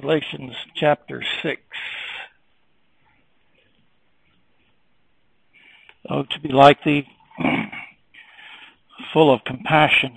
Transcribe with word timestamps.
Galatians 0.00 0.54
chapter 0.76 1.24
6. 1.42 1.60
Oh, 6.08 6.22
to 6.22 6.40
be 6.40 6.50
like 6.50 6.84
thee, 6.84 7.08
full 9.12 9.34
of 9.34 9.42
compassion, 9.44 10.12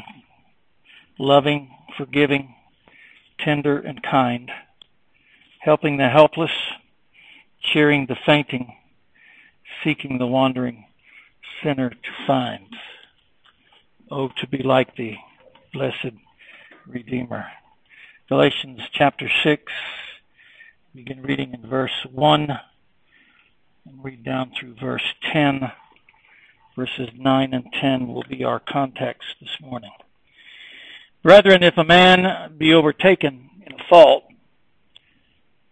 loving, 1.18 1.72
forgiving, 1.98 2.54
tender, 3.40 3.80
and 3.80 4.04
kind, 4.04 4.52
helping 5.62 5.98
the 5.98 6.10
helpless, 6.10 6.52
cheering 7.60 8.06
the 8.06 8.18
fainting, 8.24 8.76
seeking 9.84 10.20
the 10.20 10.28
wandering 10.28 10.86
sinner 11.64 11.90
to 11.90 12.26
find. 12.28 12.68
Oh, 14.12 14.30
to 14.40 14.48
be 14.48 14.62
like 14.62 14.96
thee, 14.96 15.18
blessed 15.74 16.14
Redeemer. 16.86 17.48
Galatians 18.32 18.80
chapter 18.94 19.30
6, 19.44 19.74
begin 20.96 21.22
reading 21.22 21.54
in 21.54 21.70
verse 21.70 22.08
1 22.14 22.50
and 22.50 24.02
read 24.02 24.24
down 24.24 24.54
through 24.58 24.74
verse 24.76 25.04
10. 25.34 25.70
Verses 26.74 27.10
9 27.14 27.54
and 27.54 27.66
10 27.74 28.08
will 28.08 28.24
be 28.30 28.46
our 28.46 28.62
context 28.62 29.36
this 29.42 29.58
morning. 29.60 29.92
Brethren, 31.22 31.62
if 31.62 31.78
a 31.78 31.84
man 31.84 32.54
be 32.58 32.74
overtaken 32.74 33.50
in 33.66 33.74
a 33.74 33.84
fault, 33.90 34.24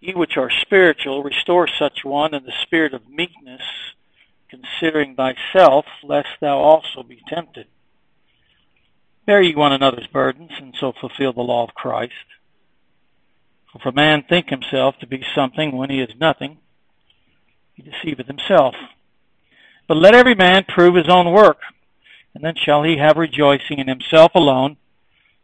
ye 0.02 0.14
which 0.14 0.36
are 0.36 0.50
spiritual, 0.50 1.24
restore 1.24 1.66
such 1.66 2.04
one 2.04 2.34
in 2.34 2.44
the 2.44 2.52
spirit 2.62 2.94
of 2.94 3.08
meekness, 3.08 3.64
considering 4.50 5.16
thyself, 5.16 5.86
lest 6.04 6.28
thou 6.42 6.58
also 6.58 7.04
be 7.04 7.22
tempted. 7.26 7.68
Bear 9.26 9.42
ye 9.42 9.56
one 9.56 9.72
another's 9.72 10.08
burdens, 10.08 10.52
and 10.58 10.76
so 10.78 10.92
fulfill 10.92 11.32
the 11.32 11.40
law 11.40 11.64
of 11.64 11.74
Christ. 11.74 12.16
For 13.82 13.92
man 13.92 14.24
think 14.28 14.50
himself 14.50 14.96
to 15.00 15.08
be 15.08 15.24
something 15.36 15.78
when 15.78 15.90
he 15.90 16.02
is 16.02 16.10
nothing, 16.20 16.58
he 17.76 17.84
deceiveth 17.84 18.28
himself. 18.28 18.76
But 19.88 19.98
let 19.98 20.16
every 20.16 20.36
man 20.36 20.66
prove 20.68 20.96
his 20.96 21.08
own 21.08 21.32
work, 21.32 21.60
and 22.34 22.44
then 22.44 22.56
shall 22.56 22.84
he 22.84 22.98
have 22.98 23.18
rejoicing 23.18 23.80
in 23.80 23.88
himself 23.88 24.32
alone, 24.36 24.78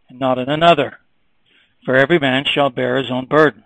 and 0.09 0.19
not 0.19 0.37
in 0.37 0.49
another. 0.49 0.99
For 1.85 1.95
every 1.95 2.19
man 2.19 2.45
shall 2.45 2.69
bear 2.69 2.97
his 2.97 3.11
own 3.11 3.25
burden. 3.25 3.63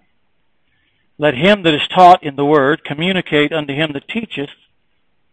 Let 1.18 1.34
him 1.34 1.64
that 1.64 1.74
is 1.74 1.88
taught 1.88 2.24
in 2.24 2.36
the 2.36 2.46
word 2.46 2.84
communicate 2.84 3.52
unto 3.52 3.74
him 3.74 3.92
that 3.94 4.08
teacheth 4.08 4.50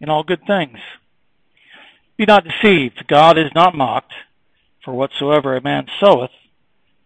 in 0.01 0.09
all 0.09 0.23
good 0.23 0.47
things. 0.47 0.79
Be 2.17 2.25
not 2.25 2.45
deceived, 2.45 3.07
God 3.07 3.39
is 3.39 3.51
not 3.55 3.75
mocked. 3.75 4.15
For 4.85 4.95
whatsoever 4.95 5.57
a 5.57 5.61
man 5.61 5.87
soweth, 6.01 6.31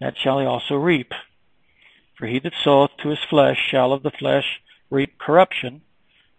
that 0.00 0.18
shall 0.18 0.38
he 0.38 0.46
also 0.46 0.74
reap. 0.74 1.12
For 2.20 2.26
he 2.26 2.38
that 2.40 2.52
soweth 2.62 2.90
to 2.98 3.08
his 3.08 3.24
flesh 3.30 3.56
shall 3.70 3.94
of 3.94 4.02
the 4.02 4.10
flesh 4.10 4.60
reap 4.90 5.18
corruption, 5.18 5.80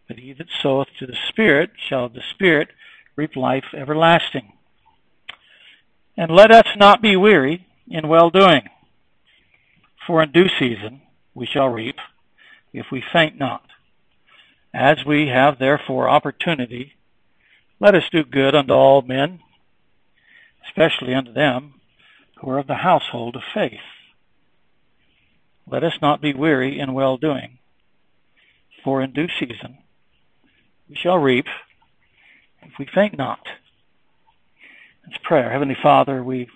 but 0.08 0.20
he 0.20 0.32
that 0.34 0.50
soweth 0.62 0.90
to 1.00 1.08
the 1.08 1.18
Spirit 1.28 1.72
shall 1.76 2.06
of 2.06 2.14
the 2.14 2.22
Spirit 2.22 2.70
reap 3.16 3.36
life 3.36 3.74
everlasting. 3.74 4.54
And 6.16 6.30
let 6.30 6.52
us 6.52 6.68
not 6.78 7.02
be 7.02 7.16
weary 7.16 7.66
in 7.90 8.08
well 8.08 8.30
doing, 8.30 8.70
for 10.06 10.22
in 10.22 10.32
due 10.32 10.50
season 10.60 11.02
we 11.34 11.48
shall 11.48 11.70
reap, 11.70 11.98
if 12.72 12.92
we 12.92 13.02
faint 13.02 13.40
not. 13.40 13.66
As 14.72 15.04
we 15.04 15.30
have 15.30 15.58
therefore 15.58 16.08
opportunity, 16.08 16.94
let 17.80 17.96
us 17.96 18.08
do 18.12 18.24
good 18.24 18.54
unto 18.54 18.74
all 18.74 19.02
men, 19.02 19.40
especially 20.64 21.16
unto 21.16 21.34
them 21.34 21.74
who 22.38 22.52
are 22.52 22.60
of 22.60 22.68
the 22.68 22.76
household 22.76 23.36
of 23.36 23.42
faith. 23.52 23.80
Let 25.72 25.86
us 25.86 25.94
not 26.02 26.22
be 26.22 26.34
weary 26.34 26.78
in 26.78 26.94
well 26.94 27.16
doing, 27.16 27.58
for 28.84 29.02
in 29.02 29.14
due 29.14 29.30
season 29.40 29.78
we 30.90 30.96
shall 30.96 31.18
reap 31.18 31.46
if 32.62 32.74
we 32.78 32.86
faint 32.86 33.18
not. 33.18 33.40
It's 35.08 35.18
prayer. 35.24 35.50
Heavenly 35.50 35.78
Father, 35.82 36.22
we 36.22 36.50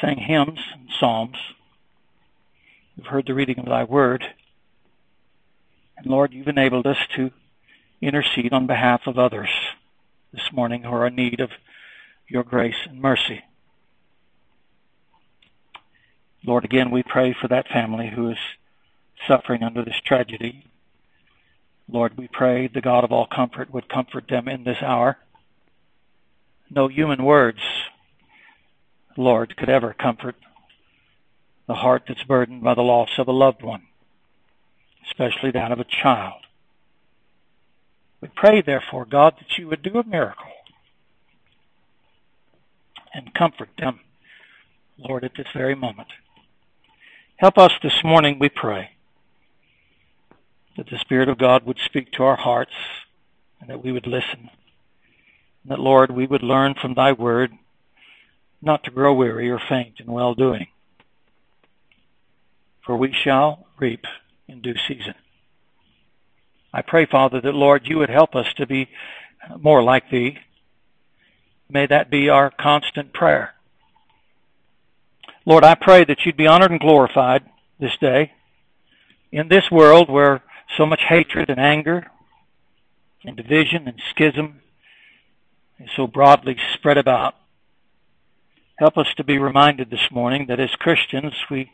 sang 0.00 0.18
hymns 0.18 0.60
and 0.72 0.88
psalms. 1.00 1.36
We've 2.96 3.06
heard 3.06 3.26
the 3.26 3.34
reading 3.34 3.58
of 3.58 3.66
thy 3.66 3.82
word. 3.82 4.24
And 5.96 6.06
Lord, 6.06 6.32
you've 6.32 6.46
enabled 6.46 6.86
us 6.86 6.98
to 7.16 7.32
intercede 8.00 8.52
on 8.52 8.68
behalf 8.68 9.08
of 9.08 9.18
others 9.18 9.50
this 10.32 10.52
morning 10.52 10.84
who 10.84 10.90
are 10.90 11.08
in 11.08 11.16
need 11.16 11.40
of 11.40 11.50
your 12.28 12.44
grace 12.44 12.86
and 12.88 13.00
mercy. 13.00 13.42
Lord, 16.44 16.64
again, 16.64 16.90
we 16.90 17.02
pray 17.02 17.34
for 17.38 17.48
that 17.48 17.68
family 17.68 18.08
who 18.08 18.30
is 18.30 18.38
suffering 19.26 19.62
under 19.62 19.84
this 19.84 20.00
tragedy. 20.04 20.64
Lord, 21.88 22.16
we 22.16 22.28
pray 22.28 22.66
the 22.66 22.80
God 22.80 23.04
of 23.04 23.12
all 23.12 23.26
comfort 23.26 23.72
would 23.72 23.88
comfort 23.88 24.28
them 24.28 24.48
in 24.48 24.64
this 24.64 24.82
hour. 24.82 25.18
No 26.70 26.88
human 26.88 27.24
words, 27.24 27.60
Lord, 29.16 29.56
could 29.56 29.68
ever 29.68 29.92
comfort 29.92 30.36
the 31.66 31.74
heart 31.74 32.04
that's 32.08 32.22
burdened 32.22 32.62
by 32.62 32.74
the 32.74 32.82
loss 32.82 33.10
of 33.18 33.28
a 33.28 33.32
loved 33.32 33.62
one, 33.62 33.82
especially 35.06 35.50
that 35.50 35.72
of 35.72 35.80
a 35.80 35.84
child. 35.84 36.42
We 38.20 38.28
pray, 38.28 38.60
therefore, 38.60 39.04
God, 39.04 39.34
that 39.38 39.58
you 39.58 39.68
would 39.68 39.82
do 39.82 39.98
a 39.98 40.04
miracle 40.04 40.52
and 43.12 43.34
comfort 43.34 43.70
them, 43.78 44.00
Lord, 44.98 45.24
at 45.24 45.34
this 45.36 45.48
very 45.52 45.74
moment. 45.74 46.08
Help 47.40 47.56
us 47.56 47.72
this 47.82 48.04
morning, 48.04 48.38
we 48.38 48.50
pray, 48.50 48.90
that 50.76 50.90
the 50.90 50.98
Spirit 50.98 51.26
of 51.26 51.38
God 51.38 51.64
would 51.64 51.78
speak 51.82 52.12
to 52.12 52.22
our 52.22 52.36
hearts 52.36 52.74
and 53.58 53.70
that 53.70 53.82
we 53.82 53.92
would 53.92 54.06
listen. 54.06 54.50
And 55.62 55.70
that, 55.70 55.80
Lord, 55.80 56.10
we 56.10 56.26
would 56.26 56.42
learn 56.42 56.74
from 56.74 56.92
thy 56.92 57.12
word 57.12 57.52
not 58.60 58.84
to 58.84 58.90
grow 58.90 59.14
weary 59.14 59.48
or 59.48 59.58
faint 59.58 60.00
in 60.00 60.12
well 60.12 60.34
doing. 60.34 60.66
For 62.84 62.94
we 62.94 63.10
shall 63.10 63.66
reap 63.78 64.04
in 64.46 64.60
due 64.60 64.76
season. 64.86 65.14
I 66.74 66.82
pray, 66.82 67.06
Father, 67.06 67.40
that, 67.40 67.54
Lord, 67.54 67.86
you 67.86 67.96
would 67.96 68.10
help 68.10 68.34
us 68.34 68.52
to 68.58 68.66
be 68.66 68.90
more 69.58 69.82
like 69.82 70.10
thee 70.10 70.36
May 71.70 71.86
that 71.86 72.10
be 72.10 72.28
our 72.28 72.50
constant 72.50 73.12
prayer. 73.12 73.54
Lord, 75.46 75.64
I 75.64 75.74
pray 75.74 76.04
that 76.04 76.26
you'd 76.26 76.36
be 76.36 76.46
honored 76.46 76.70
and 76.70 76.80
glorified 76.80 77.44
this 77.78 77.96
day 77.98 78.32
in 79.32 79.48
this 79.48 79.70
world 79.70 80.10
where 80.10 80.42
so 80.76 80.84
much 80.84 81.00
hatred 81.08 81.48
and 81.48 81.58
anger 81.58 82.10
and 83.24 83.36
division 83.36 83.88
and 83.88 84.00
schism 84.10 84.60
is 85.78 85.88
so 85.96 86.06
broadly 86.06 86.56
spread 86.74 86.98
about. 86.98 87.36
Help 88.78 88.98
us 88.98 89.06
to 89.16 89.24
be 89.24 89.38
reminded 89.38 89.90
this 89.90 90.10
morning 90.10 90.46
that 90.48 90.60
as 90.60 90.70
Christians 90.72 91.32
we 91.50 91.70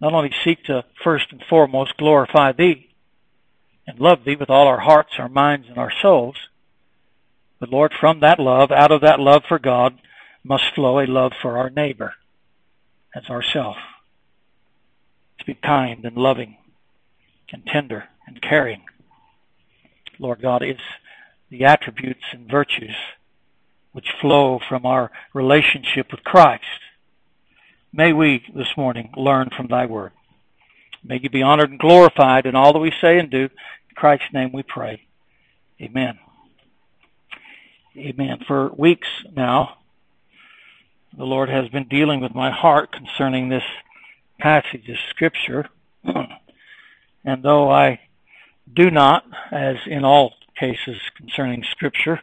not 0.00 0.12
only 0.12 0.32
seek 0.42 0.64
to 0.64 0.84
first 1.02 1.26
and 1.30 1.42
foremost 1.48 1.96
glorify 1.96 2.50
Thee 2.50 2.90
and 3.86 4.00
love 4.00 4.24
Thee 4.24 4.36
with 4.36 4.50
all 4.50 4.66
our 4.66 4.80
hearts, 4.80 5.12
our 5.18 5.28
minds, 5.28 5.68
and 5.68 5.78
our 5.78 5.92
souls, 6.02 6.36
but 7.60 7.70
Lord, 7.70 7.92
from 7.98 8.18
that 8.20 8.40
love, 8.40 8.72
out 8.72 8.90
of 8.90 9.00
that 9.02 9.20
love 9.20 9.44
for 9.48 9.60
God, 9.60 10.00
must 10.42 10.74
flow 10.74 10.98
a 10.98 11.06
love 11.06 11.32
for 11.40 11.56
our 11.56 11.70
neighbor 11.70 12.14
as 13.14 13.26
ourself. 13.26 13.76
To 15.38 15.44
be 15.44 15.54
kind 15.54 16.04
and 16.04 16.16
loving 16.16 16.56
and 17.52 17.64
tender 17.66 18.04
and 18.26 18.40
caring. 18.40 18.82
Lord 20.18 20.42
God, 20.42 20.62
is 20.62 20.78
the 21.50 21.64
attributes 21.64 22.24
and 22.32 22.50
virtues 22.50 22.96
which 23.92 24.12
flow 24.20 24.58
from 24.68 24.84
our 24.84 25.10
relationship 25.32 26.10
with 26.10 26.24
Christ. 26.24 26.64
May 27.92 28.12
we 28.12 28.42
this 28.54 28.76
morning 28.76 29.12
learn 29.16 29.50
from 29.56 29.68
thy 29.68 29.86
word. 29.86 30.12
May 31.04 31.20
you 31.22 31.30
be 31.30 31.42
honored 31.42 31.70
and 31.70 31.78
glorified 31.78 32.46
in 32.46 32.56
all 32.56 32.72
that 32.72 32.78
we 32.80 32.92
say 33.00 33.18
and 33.18 33.30
do. 33.30 33.42
In 33.44 33.94
Christ's 33.94 34.32
name 34.32 34.50
we 34.52 34.62
pray. 34.64 35.02
Amen. 35.80 36.18
Amen. 37.96 38.38
For 38.48 38.70
weeks 38.70 39.06
now, 39.36 39.76
the 41.16 41.24
Lord 41.24 41.48
has 41.48 41.68
been 41.68 41.86
dealing 41.86 42.20
with 42.20 42.34
my 42.34 42.50
heart 42.50 42.90
concerning 42.90 43.48
this 43.48 43.62
passage 44.40 44.88
of 44.88 44.96
Scripture. 45.10 45.68
and 47.24 47.42
though 47.42 47.70
I 47.70 48.00
do 48.72 48.90
not, 48.90 49.24
as 49.52 49.76
in 49.86 50.04
all 50.04 50.34
cases 50.58 50.96
concerning 51.16 51.62
Scripture, 51.70 52.20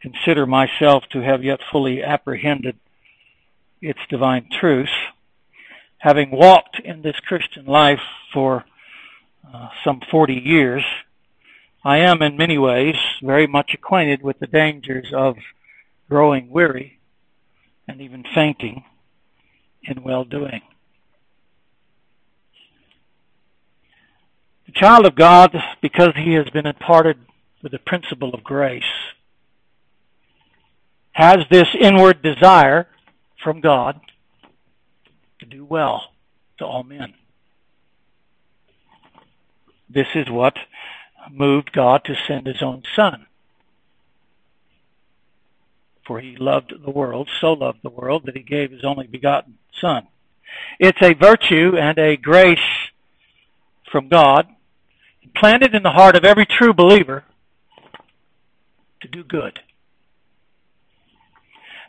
consider 0.00 0.46
myself 0.46 1.04
to 1.10 1.20
have 1.20 1.44
yet 1.44 1.60
fully 1.70 2.02
apprehended 2.02 2.78
its 3.82 4.00
divine 4.08 4.48
truths, 4.50 4.92
having 5.98 6.30
walked 6.30 6.80
in 6.80 7.02
this 7.02 7.20
Christian 7.20 7.66
life 7.66 8.00
for 8.32 8.64
uh, 9.52 9.68
some 9.84 10.00
40 10.10 10.34
years, 10.34 10.84
I 11.84 11.98
am 11.98 12.22
in 12.22 12.36
many 12.36 12.56
ways 12.56 12.96
very 13.22 13.46
much 13.46 13.74
acquainted 13.74 14.22
with 14.22 14.38
the 14.38 14.46
dangers 14.46 15.12
of 15.12 15.36
growing 16.08 16.50
weary 16.50 16.97
and 17.88 18.02
even 18.02 18.22
fainting 18.34 18.84
in 19.82 20.02
well 20.02 20.24
doing. 20.24 20.60
The 24.66 24.72
child 24.72 25.06
of 25.06 25.14
God, 25.14 25.56
because 25.80 26.12
he 26.14 26.34
has 26.34 26.50
been 26.50 26.66
imparted 26.66 27.16
with 27.62 27.72
the 27.72 27.78
principle 27.78 28.34
of 28.34 28.44
grace, 28.44 28.84
has 31.12 31.38
this 31.50 31.68
inward 31.80 32.22
desire 32.22 32.86
from 33.42 33.60
God 33.60 33.98
to 35.40 35.46
do 35.46 35.64
well 35.64 36.12
to 36.58 36.66
all 36.66 36.84
men. 36.84 37.14
This 39.88 40.08
is 40.14 40.28
what 40.28 40.58
moved 41.30 41.72
God 41.72 42.04
to 42.04 42.14
send 42.14 42.46
his 42.46 42.62
own 42.62 42.82
son 42.94 43.27
for 46.08 46.20
he 46.20 46.36
loved 46.38 46.72
the 46.82 46.90
world, 46.90 47.28
so 47.38 47.52
loved 47.52 47.80
the 47.82 47.90
world, 47.90 48.22
that 48.24 48.36
he 48.36 48.42
gave 48.42 48.70
his 48.70 48.82
only 48.82 49.06
begotten 49.06 49.58
Son. 49.78 50.08
It's 50.80 51.02
a 51.02 51.12
virtue 51.12 51.76
and 51.78 51.98
a 51.98 52.16
grace 52.16 52.58
from 53.92 54.08
God 54.08 54.48
planted 55.36 55.74
in 55.74 55.82
the 55.82 55.90
heart 55.90 56.16
of 56.16 56.24
every 56.24 56.46
true 56.46 56.72
believer 56.72 57.24
to 59.02 59.08
do 59.08 59.22
good. 59.22 59.60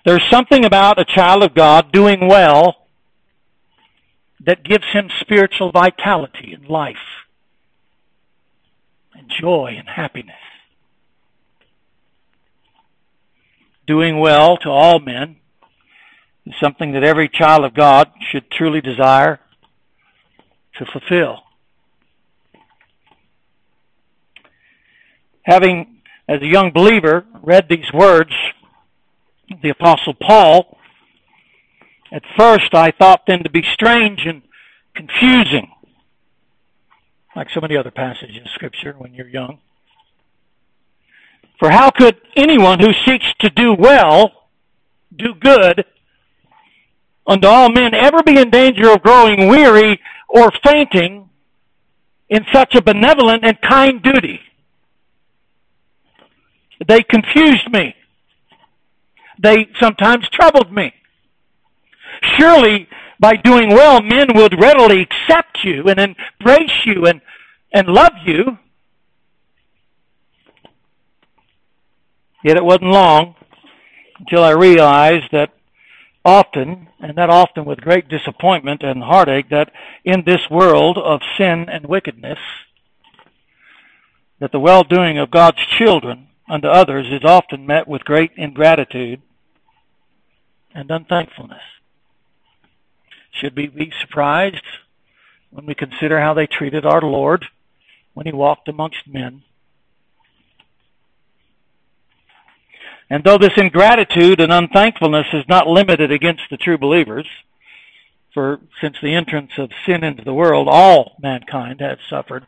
There's 0.06 0.30
something 0.30 0.65
about 0.65 1.00
a 1.00 1.06
child 1.06 1.42
of 1.42 1.54
God 1.56 1.94
doing 1.94 2.27
well 2.27 2.88
that 4.42 4.63
gives 4.63 4.86
him 4.92 5.10
spiritual 5.22 5.72
vitality 5.72 6.54
and 6.54 6.68
life 6.68 6.98
and 9.13 9.30
joy 9.30 9.75
and 9.77 9.88
happiness. 9.88 10.36
Doing 13.89 14.19
well 14.19 14.56
to 14.57 14.69
all 14.69 15.00
men 15.00 15.38
is 16.45 16.53
something 16.62 16.91
that 16.91 17.03
every 17.03 17.27
child 17.27 17.65
of 17.65 17.74
God 17.74 18.12
should 18.30 18.51
truly 18.51 18.81
desire 18.81 19.39
to 20.75 20.86
fulfill. 20.86 21.39
Having, 25.41 26.01
as 26.27 26.39
a 26.44 26.45
young 26.45 26.71
believer, 26.71 27.25
read 27.41 27.68
these 27.68 27.91
words, 27.91 28.31
the 29.63 29.69
Apostle 29.69 30.13
Paul, 30.13 30.77
at 32.12 32.21
first 32.38 32.75
I 32.75 32.91
thought 32.91 33.25
them 33.25 33.41
to 33.41 33.50
be 33.50 33.63
strange 33.74 34.27
and 34.27 34.44
confusing, 34.94 35.71
like 37.36 37.50
so 37.50 37.59
many 37.59 37.75
other 37.75 37.89
passages 37.89 38.38
in 38.38 38.45
Scripture 38.53 38.94
when 39.00 39.15
you're 39.15 39.27
young. 39.27 39.57
For 41.60 41.70
how 41.70 41.92
could 41.92 42.16
anyone 42.36 42.80
who 42.80 42.94
seeks 43.06 43.26
to 43.40 43.50
do 43.50 43.74
well, 43.74 44.32
do 45.16 45.36
good, 45.36 45.86
unto 47.28 47.48
all 47.48 47.70
men 47.70 47.94
ever 47.94 48.24
be 48.24 48.40
in 48.40 48.50
danger 48.50 48.92
of 48.92 49.04
growing 49.04 49.50
weary 49.50 50.00
or 50.30 50.52
fainting 50.64 51.30
in 52.30 52.46
such 52.54 52.76
a 52.76 52.82
benevolent 52.82 53.44
and 53.44 53.60
kind 53.62 54.02
duty? 54.02 54.40
They 56.88 57.04
confused 57.04 57.70
me. 57.72 57.94
They 59.38 59.68
sometimes 59.80 60.30
troubled 60.30 60.72
me. 60.72 60.94
Surely, 62.38 62.88
by 63.20 63.36
doing 63.36 63.70
well, 63.70 64.02
men 64.02 64.28
would 64.36 64.60
readily 64.60 65.02
accept 65.02 65.60
you 65.64 65.84
and 65.90 66.00
embrace 66.00 66.86
you 66.86 67.06
and, 67.06 67.22
and 67.74 67.88
love 67.88 68.14
you. 68.26 68.58
Yet 72.44 72.57
it 72.57 72.63
wasn't 72.63 72.91
long 72.91 73.36
until 74.19 74.44
I 74.44 74.51
realized 74.51 75.31
that 75.31 75.53
often, 76.24 76.88
and 77.00 77.18
that 77.18 77.30
often 77.30 77.65
with 77.65 77.81
great 77.81 78.07
disappointment 78.07 78.83
and 78.83 79.03
heartache, 79.03 79.50
that 79.50 79.71
in 80.03 80.24
this 80.25 80.50
world 80.50 80.97
of 80.97 81.21
sin 81.38 81.68
and 81.69 81.86
wickedness, 81.86 82.39
that 84.39 84.51
the 84.51 84.59
well-doing 84.59 85.18
of 85.18 85.31
God's 85.31 85.59
children 85.65 86.27
unto 86.50 86.68
others 86.68 87.07
is 87.07 87.24
often 87.24 87.65
met 87.65 87.88
with 87.88 88.06
great 88.06 88.31
ingratitude 88.36 89.21
and 90.74 90.89
unthankfulness. 90.89 91.62
Should 93.31 93.56
we 93.56 93.68
be 93.68 93.91
surprised 94.00 94.63
when 95.51 95.65
we 95.65 95.75
consider 95.75 96.19
how 96.19 96.33
they 96.33 96.47
treated 96.47 96.86
our 96.86 97.01
Lord 97.01 97.45
when 98.13 98.25
he 98.25 98.31
walked 98.31 98.68
amongst 98.68 99.07
men? 99.07 99.44
And 103.10 103.24
though 103.24 103.38
this 103.38 103.58
ingratitude 103.58 104.40
and 104.40 104.52
unthankfulness 104.52 105.28
is 105.34 105.44
not 105.48 105.68
limited 105.68 106.12
against 106.12 106.44
the 106.50 106.58
true 106.58 106.78
believers, 106.78 107.26
for 108.34 108.60
since 108.80 108.98
the 109.02 109.16
entrance 109.16 109.52
of 109.58 109.72
sin 109.86 110.04
into 110.04 110.24
the 110.24 110.34
world, 110.34 110.68
all 110.70 111.16
mankind 111.20 111.82
has 111.82 111.98
suffered 112.08 112.46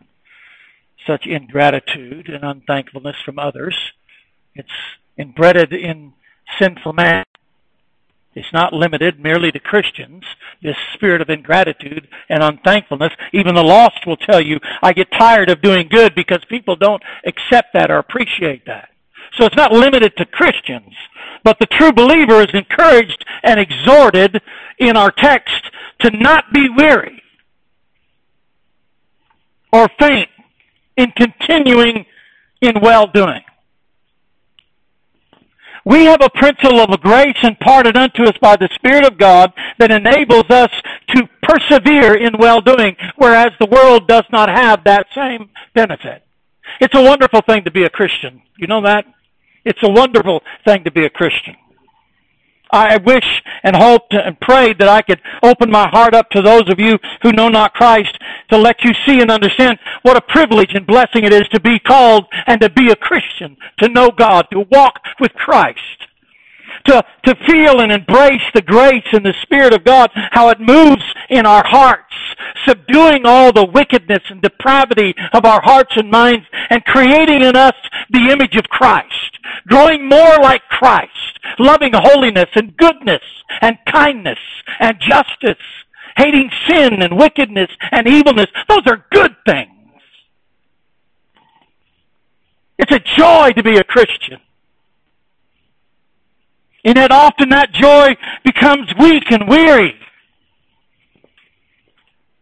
such 1.07 1.25
ingratitude 1.25 2.29
and 2.29 2.43
unthankfulness 2.43 3.15
from 3.25 3.39
others. 3.39 3.75
It's 4.53 4.69
embedded 5.17 5.73
in 5.73 6.13
sinful 6.59 6.93
man. 6.93 7.25
It's 8.33 8.53
not 8.53 8.71
limited 8.71 9.19
merely 9.19 9.51
to 9.51 9.59
Christians, 9.59 10.23
this 10.61 10.77
spirit 10.93 11.21
of 11.21 11.29
ingratitude 11.29 12.07
and 12.29 12.41
unthankfulness. 12.43 13.11
Even 13.33 13.55
the 13.55 13.63
lost 13.63 14.05
will 14.05 14.15
tell 14.15 14.39
you, 14.39 14.59
I 14.81 14.93
get 14.93 15.11
tired 15.11 15.49
of 15.49 15.61
doing 15.61 15.89
good 15.89 16.15
because 16.15 16.45
people 16.47 16.75
don't 16.75 17.03
accept 17.25 17.73
that 17.73 17.91
or 17.91 17.97
appreciate 17.97 18.65
that. 18.67 18.90
So 19.33 19.45
it's 19.45 19.55
not 19.55 19.71
limited 19.71 20.15
to 20.17 20.25
Christians, 20.25 20.93
but 21.43 21.57
the 21.59 21.65
true 21.67 21.91
believer 21.91 22.41
is 22.41 22.53
encouraged 22.53 23.25
and 23.43 23.59
exhorted 23.59 24.41
in 24.77 24.97
our 24.97 25.11
text 25.11 25.71
to 26.01 26.11
not 26.11 26.51
be 26.53 26.67
weary 26.69 27.21
or 29.71 29.89
faint 29.99 30.29
in 30.97 31.11
continuing 31.11 32.05
in 32.61 32.79
well 32.81 33.07
doing. 33.07 33.41
We 35.83 36.05
have 36.05 36.21
a 36.21 36.29
principle 36.29 36.79
of 36.79 37.01
grace 37.01 37.37
imparted 37.41 37.97
unto 37.97 38.23
us 38.23 38.37
by 38.39 38.55
the 38.55 38.69
Spirit 38.75 39.03
of 39.05 39.17
God 39.17 39.51
that 39.79 39.91
enables 39.91 40.49
us 40.49 40.69
to 41.15 41.27
persevere 41.41 42.15
in 42.15 42.37
well 42.37 42.61
doing, 42.61 42.95
whereas 43.15 43.51
the 43.59 43.65
world 43.65 44.07
does 44.07 44.25
not 44.31 44.49
have 44.49 44.83
that 44.83 45.07
same 45.15 45.49
benefit. 45.73 46.23
It's 46.79 46.93
a 46.93 47.01
wonderful 47.01 47.41
thing 47.41 47.63
to 47.63 47.71
be 47.71 47.83
a 47.83 47.89
Christian. 47.89 48.41
You 48.57 48.67
know 48.67 48.81
that? 48.81 49.05
It's 49.63 49.83
a 49.83 49.89
wonderful 49.89 50.41
thing 50.65 50.83
to 50.83 50.91
be 50.91 51.05
a 51.05 51.09
Christian. 51.09 51.55
I 52.73 52.97
wish 52.97 53.43
and 53.63 53.75
hoped 53.75 54.13
and 54.13 54.39
prayed 54.39 54.79
that 54.79 54.87
I 54.87 55.01
could 55.01 55.19
open 55.43 55.69
my 55.69 55.89
heart 55.89 56.13
up 56.13 56.29
to 56.29 56.41
those 56.41 56.69
of 56.69 56.79
you 56.79 56.97
who 57.21 57.33
know 57.33 57.49
not 57.49 57.73
Christ 57.73 58.17
to 58.49 58.57
let 58.57 58.83
you 58.83 58.93
see 59.05 59.19
and 59.19 59.29
understand 59.29 59.77
what 60.03 60.15
a 60.15 60.21
privilege 60.21 60.73
and 60.73 60.87
blessing 60.87 61.25
it 61.25 61.33
is 61.33 61.47
to 61.49 61.59
be 61.59 61.79
called 61.79 62.27
and 62.47 62.61
to 62.61 62.69
be 62.69 62.89
a 62.89 62.95
Christian, 62.95 63.57
to 63.79 63.89
know 63.89 64.09
God, 64.09 64.47
to 64.51 64.61
walk 64.71 65.01
with 65.19 65.33
Christ 65.33 66.07
to, 66.85 67.03
to 67.25 67.35
feel 67.47 67.81
and 67.81 67.91
embrace 67.91 68.41
the 68.53 68.61
grace 68.61 69.07
and 69.11 69.25
the 69.25 69.35
Spirit 69.41 69.73
of 69.73 69.83
God, 69.83 70.09
how 70.13 70.49
it 70.49 70.59
moves 70.59 71.03
in 71.29 71.45
our 71.45 71.63
hearts, 71.65 72.13
subduing 72.65 73.25
all 73.25 73.51
the 73.51 73.65
wickedness 73.65 74.23
and 74.29 74.41
depravity 74.41 75.13
of 75.33 75.45
our 75.45 75.61
hearts 75.61 75.93
and 75.95 76.09
minds, 76.09 76.45
and 76.69 76.83
creating 76.85 77.41
in 77.43 77.55
us 77.55 77.75
the 78.09 78.29
image 78.31 78.55
of 78.55 78.65
Christ, 78.65 79.39
growing 79.67 80.07
more 80.07 80.37
like 80.41 80.61
Christ, 80.69 81.39
loving 81.59 81.93
holiness 81.93 82.49
and 82.55 82.75
goodness 82.77 83.23
and 83.61 83.77
kindness 83.85 84.39
and 84.79 84.99
justice, 84.99 85.63
hating 86.17 86.49
sin 86.67 87.01
and 87.01 87.17
wickedness 87.17 87.69
and 87.91 88.07
evilness. 88.07 88.47
Those 88.67 88.87
are 88.87 89.05
good 89.11 89.35
things. 89.45 89.67
It's 92.77 92.91
a 92.91 92.99
joy 92.99 93.51
to 93.51 93.63
be 93.63 93.77
a 93.77 93.83
Christian. 93.83 94.39
And 96.83 96.95
yet 96.95 97.11
often 97.11 97.49
that 97.49 97.71
joy 97.71 98.15
becomes 98.43 98.89
weak 98.99 99.31
and 99.31 99.47
weary 99.47 99.95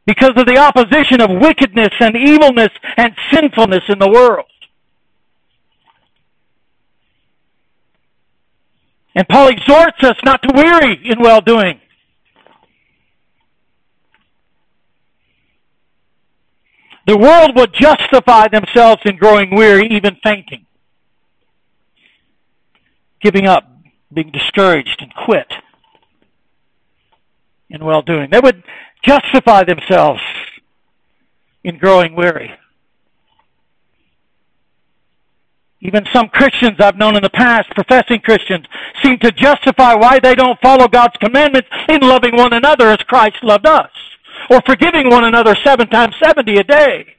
because 0.05 0.31
of 0.37 0.45
the 0.45 0.57
opposition 0.57 1.21
of 1.21 1.29
wickedness 1.29 1.93
and 1.99 2.15
evilness 2.15 2.69
and 2.97 3.13
sinfulness 3.31 3.83
in 3.89 3.99
the 3.99 4.09
world. 4.09 4.45
And 9.15 9.27
Paul 9.27 9.49
exhorts 9.49 10.01
us 10.03 10.15
not 10.23 10.41
to 10.43 10.53
weary 10.55 10.99
in 11.03 11.19
well 11.19 11.41
doing. 11.41 11.81
The 17.05 17.17
world 17.17 17.55
would 17.55 17.73
justify 17.73 18.47
themselves 18.47 19.01
in 19.03 19.17
growing 19.17 19.55
weary, 19.55 19.87
even 19.89 20.15
fainting, 20.23 20.65
giving 23.19 23.47
up, 23.47 23.63
being 24.13 24.31
discouraged 24.31 25.01
and 25.01 25.13
quit 25.13 25.51
in 27.69 27.83
well 27.85 28.01
doing. 28.01 28.29
They 28.31 28.39
would 28.39 28.63
justify 29.03 29.63
themselves 29.63 30.21
in 31.63 31.77
growing 31.77 32.15
weary. 32.15 32.51
Even 35.81 36.05
some 36.11 36.27
Christians 36.27 36.77
I've 36.79 36.97
known 36.97 37.15
in 37.15 37.23
the 37.23 37.29
past, 37.29 37.69
professing 37.69 38.19
Christians, 38.19 38.65
seem 39.01 39.17
to 39.19 39.31
justify 39.31 39.93
why 39.93 40.19
they 40.19 40.35
don't 40.35 40.59
follow 40.59 40.89
God's 40.89 41.15
commandments 41.17 41.69
in 41.87 42.01
loving 42.01 42.35
one 42.35 42.51
another 42.51 42.89
as 42.89 42.97
Christ 43.07 43.37
loved 43.43 43.65
us, 43.65 43.91
or 44.49 44.61
forgiving 44.65 45.09
one 45.09 45.23
another 45.23 45.55
seven 45.63 45.87
times 45.87 46.15
seventy 46.21 46.57
a 46.57 46.63
day. 46.63 47.15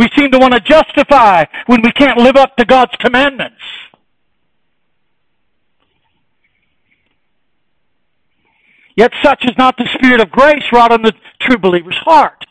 We 0.00 0.08
seem 0.16 0.30
to 0.30 0.38
want 0.38 0.54
to 0.54 0.60
justify 0.60 1.44
when 1.66 1.82
we 1.82 1.92
can't 1.92 2.16
live 2.16 2.34
up 2.34 2.56
to 2.56 2.64
God's 2.64 2.96
commandments. 3.00 3.60
Yet 8.96 9.12
such 9.22 9.44
is 9.44 9.58
not 9.58 9.76
the 9.76 9.86
spirit 9.92 10.22
of 10.22 10.30
grace 10.30 10.64
wrought 10.72 10.90
on 10.90 11.02
the 11.02 11.12
true 11.42 11.58
believer's 11.58 11.98
heart. 11.98 12.46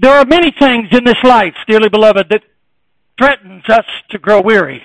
There 0.00 0.14
are 0.14 0.24
many 0.24 0.50
things 0.50 0.88
in 0.90 1.04
this 1.04 1.22
life, 1.22 1.54
dearly 1.68 1.90
beloved, 1.90 2.28
that 2.30 2.42
threatens 3.16 3.68
us 3.68 3.86
to 4.10 4.18
grow 4.18 4.40
weary 4.40 4.82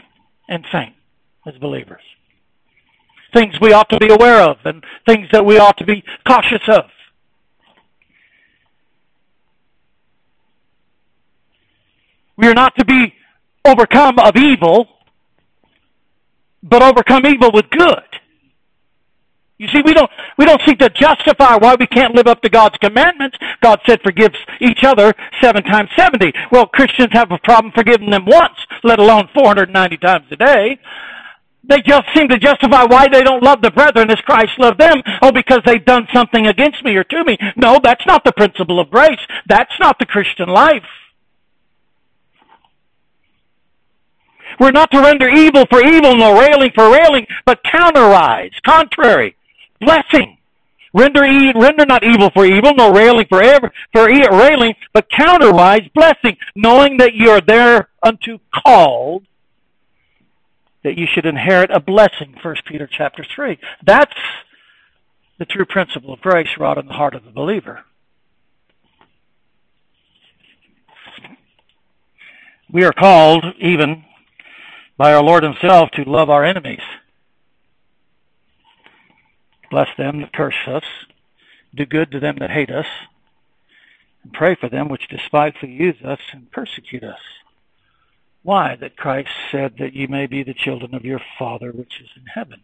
and 0.48 0.64
faint 0.72 0.94
as 1.48 1.58
believers. 1.58 2.04
Things 3.34 3.60
we 3.62 3.74
ought 3.74 3.90
to 3.90 3.98
be 3.98 4.12
aware 4.12 4.42
of 4.42 4.58
and 4.66 4.84
things 5.06 5.28
that 5.32 5.46
we 5.46 5.58
ought 5.58 5.78
to 5.78 5.86
be 5.86 6.04
cautious 6.28 6.62
of. 6.68 6.86
We 12.38 12.48
are 12.48 12.54
not 12.54 12.76
to 12.78 12.86
be 12.86 13.14
overcome 13.64 14.18
of 14.20 14.36
evil, 14.36 14.88
but 16.64 16.82
overcome 16.82 17.26
evil 17.26 17.52
with 17.54 17.70
good. 17.70 18.04
You 19.62 19.68
see, 19.68 19.82
we 19.86 19.94
don't, 19.94 20.10
we 20.40 20.46
don't 20.46 20.62
seek 20.66 20.80
to 20.80 20.90
justify 20.90 21.56
why 21.56 21.76
we 21.80 21.86
can't 21.86 22.16
live 22.16 22.26
up 22.26 22.42
to 22.42 22.50
God's 22.50 22.78
commandments. 22.78 23.38
God 23.62 23.80
said 23.86 24.02
forgives 24.02 24.36
each 24.60 24.84
other 24.84 25.14
seven 25.40 25.62
times 25.62 25.92
seventy. 25.96 26.34
Well, 26.52 26.66
Christians 26.66 27.10
have 27.14 27.32
a 27.32 27.38
problem 27.38 27.72
forgiving 27.72 28.10
them 28.10 28.26
once, 28.26 28.58
let 28.84 28.98
alone 28.98 29.30
490 29.36 29.98
times 29.98 30.26
a 30.32 30.36
day. 30.36 30.80
They 31.64 31.82
just 31.82 32.08
seem 32.16 32.28
to 32.30 32.38
justify 32.40 32.84
why 32.86 33.08
they 33.08 33.22
don't 33.22 33.44
love 33.44 33.62
the 33.62 33.72
brethren 33.72 34.10
as 34.10 34.20
Christ 34.22 34.58
loved 34.58 34.80
them. 34.80 35.02
Oh, 35.22 35.32
because 35.32 35.62
they've 35.66 35.86
done 35.86 36.08
something 36.14 36.48
against 36.48 36.84
me 36.84 36.96
or 36.96 37.04
to 37.06 37.24
me. 37.24 37.38
No, 37.56 37.80
that's 37.82 38.06
not 38.06 38.24
the 38.24 38.32
principle 38.34 38.80
of 38.80 38.90
grace. 38.90 39.20
That's 39.48 39.74
not 39.80 40.00
the 40.00 40.06
Christian 40.06 40.50
life. 40.50 40.84
We're 44.60 44.72
not 44.72 44.92
to 44.92 45.00
render 45.00 45.30
evil 45.30 45.66
for 45.70 45.84
evil, 45.84 46.16
nor 46.16 46.40
railing 46.40 46.72
for 46.76 46.92
railing, 46.92 47.26
but 47.46 47.64
counterize, 47.64 48.52
contrary, 48.66 49.36
blessing. 49.80 50.38
Render, 50.94 51.24
e- 51.24 51.54
render 51.56 51.86
not 51.86 52.04
evil 52.04 52.30
for 52.34 52.46
evil, 52.46 52.74
nor 52.76 52.94
railing 52.94 53.26
for, 53.30 53.42
ever, 53.42 53.72
for 53.94 54.10
e- 54.10 54.28
railing, 54.30 54.74
but 54.94 55.10
counterwise 55.10 55.92
blessing, 55.94 56.36
knowing 56.56 56.98
that 56.98 57.14
you 57.14 57.30
are 57.30 57.40
there 57.42 57.90
unto 58.04 58.40
called, 58.54 59.26
that 60.84 60.98
you 60.98 61.06
should 61.06 61.26
inherit 61.26 61.72
a 61.72 61.80
blessing. 61.80 62.36
First 62.42 62.66
Peter 62.66 62.88
chapter 62.92 63.24
three. 63.24 63.60
That's 63.84 64.16
the 65.38 65.46
true 65.46 65.66
principle 65.66 66.14
of 66.14 66.22
grace 66.22 66.58
wrought 66.58 66.78
in 66.78 66.88
the 66.88 66.94
heart 66.94 67.16
of 67.16 67.24
the 67.24 67.32
believer. 67.32 67.84
We 72.72 72.84
are 72.84 72.94
called 72.94 73.44
even 73.60 74.06
by 74.98 75.14
our 75.14 75.24
Lord 75.24 75.44
Himself 75.44 75.92
to 75.92 76.04
love 76.04 76.30
our 76.30 76.46
enemies. 76.46 76.84
Bless 79.70 79.90
them 79.98 80.22
that 80.22 80.34
curse 80.34 80.68
us, 80.68 80.84
do 81.74 81.86
good 81.86 82.12
to 82.12 82.20
them 82.20 82.38
that 82.40 82.52
hate 82.52 82.70
us, 82.70 82.86
and 84.24 84.32
pray 84.32 84.56
for 84.56 84.70
them 84.70 84.90
which 84.90 85.08
despitefully 85.10 85.72
use 85.72 86.02
us 86.04 86.20
and 86.32 86.52
persecute 86.52 87.04
us. 87.04 87.20
Why? 88.44 88.76
That 88.76 88.98
Christ 88.98 89.30
said 89.52 89.76
that 89.80 89.94
ye 89.94 90.08
may 90.08 90.26
be 90.26 90.44
the 90.44 90.54
children 90.54 90.96
of 90.96 91.06
your 91.06 91.22
Father 91.38 91.72
which 91.72 92.02
is 92.02 92.10
in 92.16 92.26
heaven. 92.26 92.62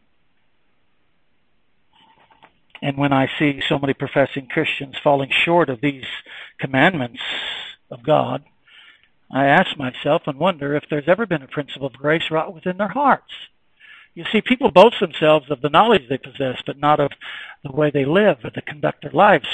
And 2.81 2.98
when 2.98 3.13
I 3.13 3.29
see 3.39 3.62
so 3.67 3.79
many 3.79 3.93
professing 3.93 4.48
Christians 4.48 4.96
falling 5.03 5.31
short 5.31 5.69
of 5.69 5.81
these 5.81 6.05
commandments 6.60 7.22
of 7.89 8.03
God, 8.03 8.43
I 9.31 9.46
ask 9.46 9.77
myself 9.77 10.24
and 10.25 10.39
wonder 10.39 10.75
if 10.75 10.84
there's 10.89 11.07
ever 11.07 11.25
been 11.25 11.41
a 11.41 11.48
principle 11.48 11.88
of 11.88 11.93
grace 11.93 12.29
wrought 12.31 12.53
within 12.53 12.77
their 12.77 12.88
hearts. 12.88 13.34
You 14.13 14.25
see, 14.31 14.41
people 14.41 14.72
boast 14.72 15.00
themselves 15.00 15.51
of 15.51 15.62
the 15.62 15.69
knowledge 15.69 16.03
they 16.10 16.17
possess, 16.17 16.62
but 16.65 16.79
not 16.79 17.00
of 17.00 17.12
the 17.63 17.72
way 17.72 17.91
they 17.91 18.05
live 18.05 18.38
or 18.43 18.50
the 18.50 18.62
conduct 18.62 19.03
their 19.03 19.12
lives. 19.12 19.48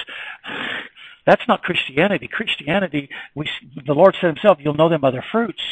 That's 1.26 1.48
not 1.48 1.64
Christianity. 1.64 2.28
Christianity, 2.28 3.10
we, 3.34 3.50
the 3.86 3.94
Lord 3.94 4.16
said 4.20 4.28
himself, 4.28 4.60
you'll 4.62 4.74
know 4.74 4.90
them 4.90 5.02
by 5.02 5.12
their 5.12 5.26
fruits. 5.32 5.64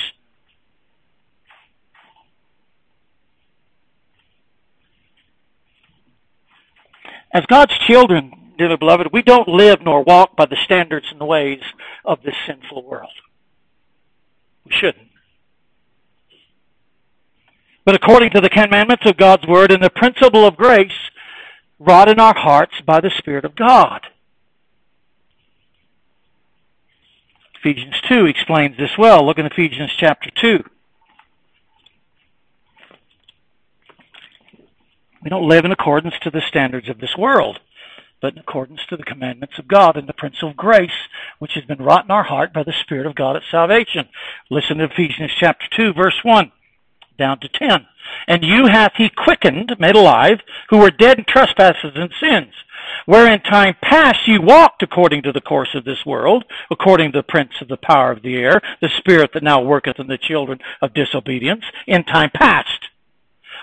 As 7.33 7.45
God's 7.45 7.77
children, 7.77 8.53
dearly 8.57 8.75
beloved, 8.75 9.07
we 9.13 9.21
don't 9.21 9.47
live 9.47 9.81
nor 9.81 10.03
walk 10.03 10.35
by 10.35 10.45
the 10.45 10.57
standards 10.63 11.07
and 11.11 11.19
the 11.19 11.25
ways 11.25 11.61
of 12.03 12.21
this 12.23 12.35
sinful 12.45 12.83
world. 12.83 13.11
We 14.65 14.71
shouldn't. 14.73 15.07
But 17.85 17.95
according 17.95 18.31
to 18.31 18.41
the 18.41 18.49
commandments 18.49 19.05
of 19.05 19.17
God's 19.17 19.47
Word 19.47 19.71
and 19.71 19.83
the 19.83 19.89
principle 19.89 20.45
of 20.45 20.55
grace 20.55 20.91
wrought 21.79 22.09
in 22.09 22.19
our 22.19 22.37
hearts 22.37 22.75
by 22.85 22.99
the 23.01 23.09
Spirit 23.09 23.43
of 23.43 23.55
God. 23.55 24.07
Ephesians 27.55 27.95
2 28.07 28.25
explains 28.25 28.77
this 28.77 28.97
well. 28.97 29.25
Look 29.25 29.39
in 29.39 29.45
Ephesians 29.45 29.91
chapter 29.97 30.29
2. 30.29 30.63
We 35.23 35.29
don't 35.29 35.47
live 35.47 35.65
in 35.65 35.71
accordance 35.71 36.15
to 36.21 36.31
the 36.31 36.41
standards 36.41 36.89
of 36.89 36.99
this 36.99 37.17
world 37.17 37.59
but 38.21 38.33
in 38.33 38.39
accordance 38.39 38.81
to 38.87 38.95
the 38.95 39.03
commandments 39.03 39.57
of 39.57 39.67
God 39.67 39.97
and 39.97 40.07
the 40.07 40.13
principle 40.13 40.49
of 40.49 40.55
grace, 40.55 40.91
which 41.39 41.53
has 41.55 41.65
been 41.65 41.81
wrought 41.81 42.05
in 42.05 42.11
our 42.11 42.23
heart 42.23 42.53
by 42.53 42.63
the 42.63 42.71
Spirit 42.71 43.07
of 43.07 43.15
God 43.15 43.35
at 43.35 43.41
salvation. 43.49 44.07
Listen 44.49 44.77
to 44.77 44.85
Ephesians 44.85 45.31
chapter 45.37 45.65
2, 45.75 45.93
verse 45.93 46.19
1 46.23 46.51
down 47.17 47.39
to 47.39 47.47
10. 47.47 47.87
And 48.27 48.43
you 48.43 48.67
hath 48.67 48.93
he 48.95 49.09
quickened, 49.09 49.75
made 49.79 49.95
alive, 49.95 50.39
who 50.69 50.77
were 50.77 50.91
dead 50.91 51.19
in 51.19 51.25
trespasses 51.25 51.91
and 51.95 52.11
sins, 52.19 52.53
where 53.05 53.31
in 53.31 53.41
time 53.41 53.75
past 53.81 54.27
ye 54.27 54.37
walked 54.39 54.81
according 54.81 55.23
to 55.23 55.31
the 55.31 55.41
course 55.41 55.75
of 55.75 55.83
this 55.83 56.05
world, 56.05 56.45
according 56.71 57.11
to 57.11 57.19
the 57.19 57.23
prince 57.23 57.53
of 57.61 57.67
the 57.67 57.77
power 57.77 58.11
of 58.11 58.23
the 58.23 58.37
air, 58.37 58.59
the 58.81 58.89
spirit 58.97 59.31
that 59.33 59.43
now 59.43 59.61
worketh 59.61 59.99
in 59.99 60.07
the 60.07 60.17
children 60.17 60.59
of 60.81 60.93
disobedience, 60.93 61.63
in 61.85 62.03
time 62.03 62.31
past 62.33 62.80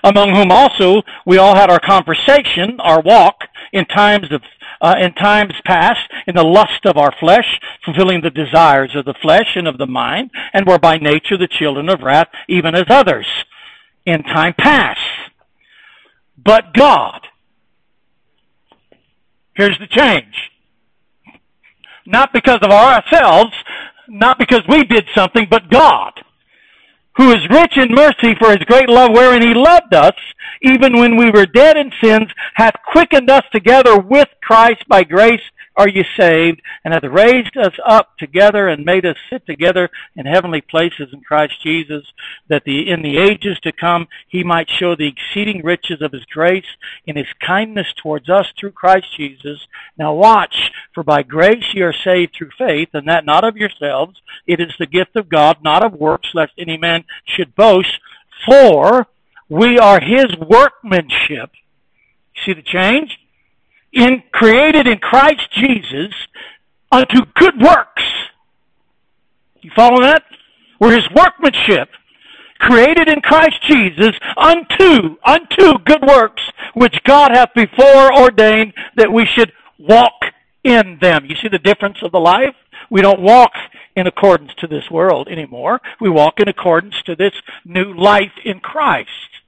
among 0.03 0.35
whom 0.35 0.51
also 0.51 1.01
we 1.25 1.37
all 1.37 1.55
had 1.55 1.69
our 1.69 1.79
conversation, 1.79 2.79
our 2.79 3.01
walk, 3.01 3.45
in 3.71 3.85
times 3.85 4.31
of 4.31 4.41
uh, 4.81 4.95
in 4.99 5.13
times 5.13 5.53
past, 5.65 6.09
in 6.25 6.35
the 6.35 6.43
lust 6.43 6.85
of 6.85 6.95
our 6.95 7.13
flesh, 7.19 7.59
fulfilling 7.83 8.21
the 8.21 8.29
desires 8.29 8.95
of 8.95 9.03
the 9.03 9.13
flesh 9.13 9.55
and 9.55 9.67
of 9.67 9.77
the 9.77 9.85
mind, 9.87 10.31
and 10.53 10.65
were 10.65 10.79
by 10.79 10.97
nature 10.97 11.37
the 11.37 11.47
children 11.47 11.89
of 11.89 12.01
wrath, 12.01 12.29
even 12.47 12.75
as 12.75 12.85
others, 12.89 13.27
in 14.05 14.23
time 14.23 14.53
past. 14.57 15.01
But 16.37 16.73
God, 16.73 17.27
here's 19.53 19.77
the 19.79 19.87
change. 19.87 20.51
Not 22.05 22.31
because 22.31 22.59
of 22.61 22.71
ourselves, 22.71 23.53
not 24.07 24.39
because 24.39 24.61
we 24.67 24.83
did 24.85 25.07
something, 25.13 25.47
but 25.49 25.69
God 25.69 26.18
who 27.17 27.31
is 27.31 27.49
rich 27.49 27.77
in 27.77 27.93
mercy 27.93 28.35
for 28.35 28.49
his 28.51 28.63
great 28.65 28.89
love 28.89 29.11
wherein 29.11 29.41
he 29.41 29.53
loved 29.53 29.93
us, 29.93 30.15
even 30.61 30.93
when 30.93 31.17
we 31.17 31.31
were 31.31 31.45
dead 31.45 31.77
in 31.77 31.91
sins, 32.01 32.29
hath 32.55 32.75
quickened 32.91 33.29
us 33.29 33.43
together 33.51 33.99
with 33.99 34.27
Christ 34.41 34.87
by 34.87 35.03
grace 35.03 35.41
are 35.79 35.87
you 35.87 36.03
saved, 36.17 36.61
and 36.83 36.93
hath 36.93 37.05
raised 37.05 37.55
us 37.55 37.73
up 37.85 38.17
together 38.17 38.67
and 38.67 38.83
made 38.83 39.05
us 39.05 39.15
sit 39.29 39.45
together 39.45 39.89
in 40.13 40.25
heavenly 40.25 40.59
places 40.59 41.07
in 41.13 41.21
Christ 41.21 41.53
Jesus, 41.63 42.05
that 42.49 42.65
the, 42.65 42.89
in 42.89 43.01
the 43.01 43.17
ages 43.17 43.57
to 43.61 43.71
come 43.71 44.09
he 44.27 44.43
might 44.43 44.69
show 44.69 44.93
the 44.93 45.07
exceeding 45.07 45.63
riches 45.63 46.01
of 46.01 46.11
his 46.11 46.25
grace 46.25 46.65
in 47.05 47.15
his 47.15 47.31
kindness 47.39 47.87
towards 47.95 48.27
us 48.29 48.47
through 48.59 48.73
Christ 48.73 49.07
Jesus. 49.15 49.67
Now 49.97 50.13
watch, 50.13 50.71
for 50.93 51.01
by 51.01 51.23
grace 51.23 51.73
ye 51.73 51.81
are 51.81 51.93
saved 51.93 52.35
through 52.35 52.51
faith, 52.57 52.89
and 52.93 53.07
that 53.07 53.25
not 53.25 53.45
of 53.45 53.55
yourselves. 53.55 54.21
It 54.45 54.59
is 54.59 54.73
the 54.77 54.85
gift 54.85 55.15
of 55.15 55.29
God, 55.29 55.63
not 55.63 55.81
of 55.81 55.93
works, 55.93 56.31
lest 56.33 56.51
any 56.57 56.77
man 56.77 57.05
should 57.23 57.55
boast. 57.55 57.99
For 58.45 59.07
we 59.47 59.79
are 59.79 60.01
his 60.01 60.35
workmanship. 60.35 61.51
See 62.43 62.51
the 62.53 62.61
change? 62.61 63.18
In 63.93 64.23
created 64.31 64.87
in 64.87 64.99
Christ 64.99 65.51
Jesus 65.51 66.13
unto 66.91 67.25
good 67.35 67.59
works. 67.59 68.03
You 69.61 69.71
follow 69.75 70.01
that? 70.01 70.23
We're 70.79 70.95
his 70.95 71.09
workmanship, 71.11 71.89
created 72.59 73.09
in 73.09 73.21
Christ 73.21 73.61
Jesus 73.63 74.15
unto 74.37 75.17
unto 75.23 75.79
good 75.85 76.01
works, 76.01 76.43
which 76.73 77.03
God 77.03 77.31
hath 77.31 77.53
before 77.53 78.17
ordained 78.17 78.73
that 78.95 79.11
we 79.11 79.25
should 79.25 79.51
walk 79.77 80.13
in 80.63 80.97
them. 81.01 81.25
You 81.25 81.35
see 81.35 81.47
the 81.47 81.59
difference 81.59 81.97
of 82.01 82.11
the 82.11 82.19
life? 82.19 82.55
We 82.89 83.01
don't 83.01 83.21
walk 83.21 83.51
in 83.95 84.07
accordance 84.07 84.53
to 84.55 84.67
this 84.67 84.89
world 84.89 85.27
anymore. 85.27 85.81
We 85.99 86.09
walk 86.09 86.39
in 86.39 86.47
accordance 86.47 87.01
to 87.03 87.15
this 87.15 87.33
new 87.65 87.93
life 87.93 88.31
in 88.45 88.59
Christ. 88.59 89.38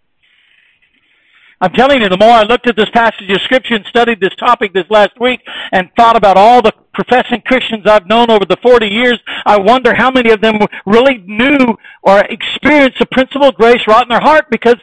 I'm 1.62 1.74
telling 1.74 2.02
you, 2.02 2.10
the 2.10 2.18
more 2.18 2.32
I 2.32 2.42
looked 2.42 2.68
at 2.68 2.76
this 2.76 2.90
passage 2.90 3.30
of 3.30 3.40
Scripture 3.44 3.76
and 3.76 3.86
studied 3.86 4.20
this 4.20 4.36
topic 4.36 4.74
this 4.74 4.90
last 4.90 5.20
week 5.20 5.42
and 5.72 5.92
thought 5.96 6.16
about 6.16 6.36
all 6.36 6.64
the 6.64 6.74
professing 6.92 7.42
Christians 7.46 7.86
I've 7.86 8.08
known 8.08 8.32
over 8.32 8.46
the 8.46 8.58
40 8.64 8.88
years, 8.88 9.20
I 9.46 9.60
wonder 9.60 9.94
how 9.94 10.10
many 10.10 10.32
of 10.32 10.42
them 10.42 10.58
really 10.88 11.20
knew 11.20 11.78
or 12.02 12.20
experienced 12.22 12.98
the 12.98 13.06
principle 13.06 13.50
of 13.50 13.56
grace 13.56 13.86
wrought 13.88 14.04
in 14.04 14.10
their 14.10 14.20
heart 14.20 14.46
because 14.50 14.78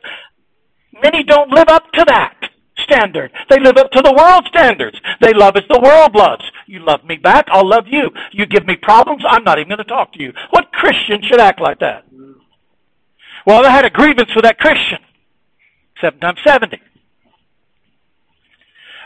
many 1.03 1.25
don't 1.25 1.51
live 1.51 1.69
up 1.69 1.91
to 1.95 2.05
that 2.07 2.37
standard. 2.85 3.33
They 3.51 3.59
live 3.59 3.77
up 3.77 3.91
to 3.91 4.01
the 4.01 4.13
world 4.13 4.47
standards. 4.47 5.01
They 5.21 5.33
love 5.33 5.57
as 5.57 5.65
the 5.69 5.81
world 5.81 6.15
loves. 6.15 6.45
You 6.69 6.79
love 6.79 7.05
me 7.05 7.17
back, 7.17 7.47
I'll 7.51 7.69
love 7.69 7.87
you. 7.89 8.11
You 8.31 8.47
give 8.47 8.67
me 8.67 8.77
problems, 8.77 9.25
I'm 9.29 9.43
not 9.43 9.59
even 9.59 9.71
going 9.71 9.79
to 9.79 9.85
talk 9.85 10.13
to 10.13 10.23
you. 10.23 10.33
What 10.51 10.71
Christian 10.73 11.23
should 11.23 11.41
act 11.41 11.61
like 11.61 11.81
that? 11.81 12.05
Well, 13.45 13.67
I 13.67 13.71
had 13.71 13.85
a 13.85 13.91
grievance 13.91 14.31
with 14.37 14.45
that 14.45 14.59
Christian. 14.59 14.99
Seven 16.01 16.21
times 16.21 16.39
seventy. 16.47 16.81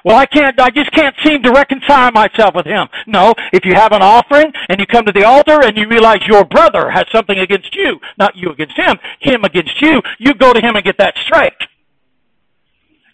Well, 0.04 0.16
I 0.16 0.26
can't, 0.26 0.60
I 0.60 0.70
just 0.70 0.90
can't 0.90 1.14
seem 1.24 1.44
to 1.44 1.52
reconcile 1.52 2.10
myself 2.10 2.56
with 2.56 2.66
him. 2.66 2.88
No, 3.06 3.34
if 3.52 3.64
you 3.64 3.74
have 3.74 3.92
an 3.92 4.02
offering 4.02 4.52
and 4.68 4.80
you 4.80 4.86
come 4.86 5.04
to 5.06 5.12
the 5.12 5.24
altar 5.24 5.64
and 5.64 5.76
you 5.76 5.88
realize 5.88 6.26
your 6.26 6.44
brother 6.44 6.90
has 6.90 7.04
something 7.12 7.38
against 7.38 7.74
you, 7.76 8.00
not 8.18 8.34
you 8.34 8.50
against 8.50 8.76
him, 8.76 8.98
him 9.20 9.44
against 9.44 9.80
you, 9.80 10.02
you 10.18 10.34
go 10.34 10.52
to 10.52 10.60
him 10.60 10.74
and 10.74 10.84
get 10.84 10.98
that 10.98 11.14
straight. 11.24 11.52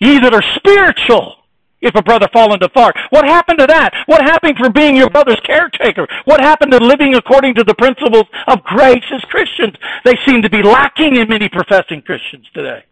Ye 0.00 0.18
that 0.18 0.32
are 0.32 0.42
spiritual, 0.56 1.34
if 1.80 1.94
a 1.94 2.02
brother 2.02 2.28
fall 2.32 2.54
into 2.54 2.68
fault. 2.70 2.94
What 3.10 3.24
happened 3.24 3.58
to 3.60 3.66
that? 3.66 3.92
What 4.06 4.22
happened 4.22 4.56
for 4.56 4.70
being 4.70 4.96
your 4.96 5.10
brother's 5.10 5.40
caretaker? 5.40 6.08
What 6.24 6.40
happened 6.40 6.72
to 6.72 6.78
living 6.78 7.14
according 7.14 7.54
to 7.56 7.64
the 7.64 7.74
principles 7.74 8.24
of 8.46 8.64
grace 8.64 9.04
as 9.12 9.20
Christians? 9.22 9.74
They 10.04 10.14
seem 10.26 10.42
to 10.42 10.50
be 10.50 10.62
lacking 10.62 11.16
in 11.16 11.28
many 11.28 11.48
professing 11.48 12.02
Christians 12.02 12.46
today. 12.54 12.84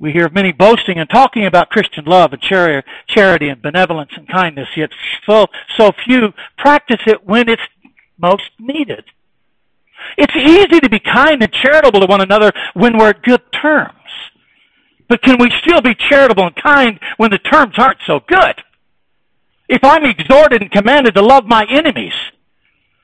We 0.00 0.12
hear 0.12 0.26
of 0.26 0.32
many 0.32 0.52
boasting 0.52 0.98
and 0.98 1.10
talking 1.10 1.44
about 1.44 1.70
Christian 1.70 2.04
love 2.04 2.32
and 2.32 2.40
charity 2.42 3.48
and 3.48 3.60
benevolence 3.60 4.12
and 4.16 4.28
kindness, 4.28 4.68
yet 4.76 4.90
so, 5.26 5.46
so 5.76 5.90
few 6.04 6.32
practice 6.56 7.00
it 7.06 7.26
when 7.26 7.48
it's 7.48 7.62
most 8.16 8.50
needed. 8.58 9.04
It's 10.16 10.36
easy 10.36 10.80
to 10.80 10.88
be 10.88 11.00
kind 11.00 11.42
and 11.42 11.52
charitable 11.52 12.00
to 12.00 12.06
one 12.06 12.20
another 12.20 12.52
when 12.74 12.96
we're 12.96 13.10
at 13.10 13.22
good 13.22 13.42
terms. 13.52 13.94
But 15.08 15.22
can 15.22 15.38
we 15.40 15.50
still 15.62 15.80
be 15.80 15.94
charitable 15.94 16.46
and 16.46 16.56
kind 16.56 17.00
when 17.16 17.30
the 17.30 17.38
terms 17.38 17.74
aren't 17.78 18.00
so 18.06 18.20
good? 18.20 18.62
If 19.68 19.82
I'm 19.82 20.04
exhorted 20.04 20.62
and 20.62 20.70
commanded 20.70 21.14
to 21.14 21.22
love 21.22 21.46
my 21.46 21.66
enemies, 21.68 22.14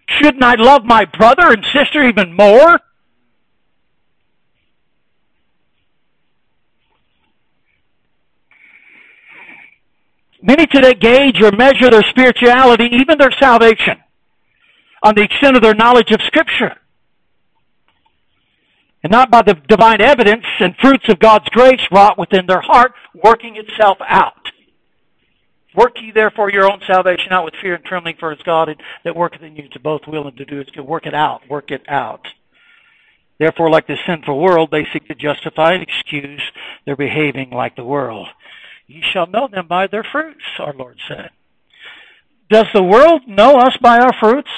shouldn't 0.06 0.44
I 0.44 0.54
love 0.54 0.84
my 0.84 1.04
brother 1.04 1.50
and 1.50 1.64
sister 1.72 2.06
even 2.06 2.34
more? 2.34 2.80
Many 10.46 10.66
today 10.66 10.92
gauge 10.92 11.40
or 11.40 11.52
measure 11.52 11.88
their 11.88 12.02
spirituality, 12.02 12.84
even 12.92 13.16
their 13.16 13.32
salvation, 13.32 13.96
on 15.02 15.14
the 15.14 15.22
extent 15.22 15.56
of 15.56 15.62
their 15.62 15.74
knowledge 15.74 16.10
of 16.10 16.20
Scripture 16.22 16.76
and 19.04 19.10
not 19.10 19.30
by 19.30 19.42
the 19.42 19.54
divine 19.68 20.00
evidence 20.00 20.46
and 20.60 20.74
fruits 20.80 21.08
of 21.10 21.18
God's 21.18 21.48
grace 21.50 21.82
wrought 21.92 22.18
within 22.18 22.46
their 22.46 22.62
heart, 22.62 22.92
working 23.22 23.56
itself 23.56 23.98
out. 24.08 24.50
Work 25.76 26.00
ye 26.00 26.10
therefore 26.10 26.50
your 26.50 26.70
own 26.70 26.80
salvation 26.86 27.30
out 27.30 27.44
with 27.44 27.54
fear 27.60 27.74
and 27.74 27.84
trembling, 27.84 28.16
for 28.18 28.32
it's 28.32 28.42
God 28.42 28.74
that 29.04 29.14
worketh 29.14 29.42
in 29.42 29.56
you 29.56 29.68
to 29.68 29.80
both 29.80 30.06
will 30.06 30.26
and 30.26 30.36
to 30.38 30.44
do 30.46 30.60
it. 30.60 30.70
Work 30.82 31.04
it 31.04 31.14
out. 31.14 31.42
Work 31.50 31.70
it 31.70 31.82
out. 31.86 32.26
Therefore, 33.38 33.68
like 33.68 33.86
the 33.86 33.98
sinful 34.06 34.40
world, 34.40 34.70
they 34.70 34.86
seek 34.92 35.06
to 35.08 35.14
justify 35.14 35.72
and 35.72 35.82
excuse 35.82 36.42
their 36.86 36.96
behaving 36.96 37.50
like 37.50 37.76
the 37.76 37.84
world. 37.84 38.28
Ye 38.86 39.02
shall 39.02 39.26
know 39.26 39.48
them 39.48 39.66
by 39.66 39.86
their 39.86 40.04
fruits, 40.04 40.44
our 40.58 40.74
Lord 40.74 40.98
said. 41.08 41.30
Does 42.50 42.66
the 42.74 42.82
world 42.82 43.22
know 43.26 43.58
us 43.58 43.76
by 43.78 43.98
our 43.98 44.12
fruits? 44.12 44.50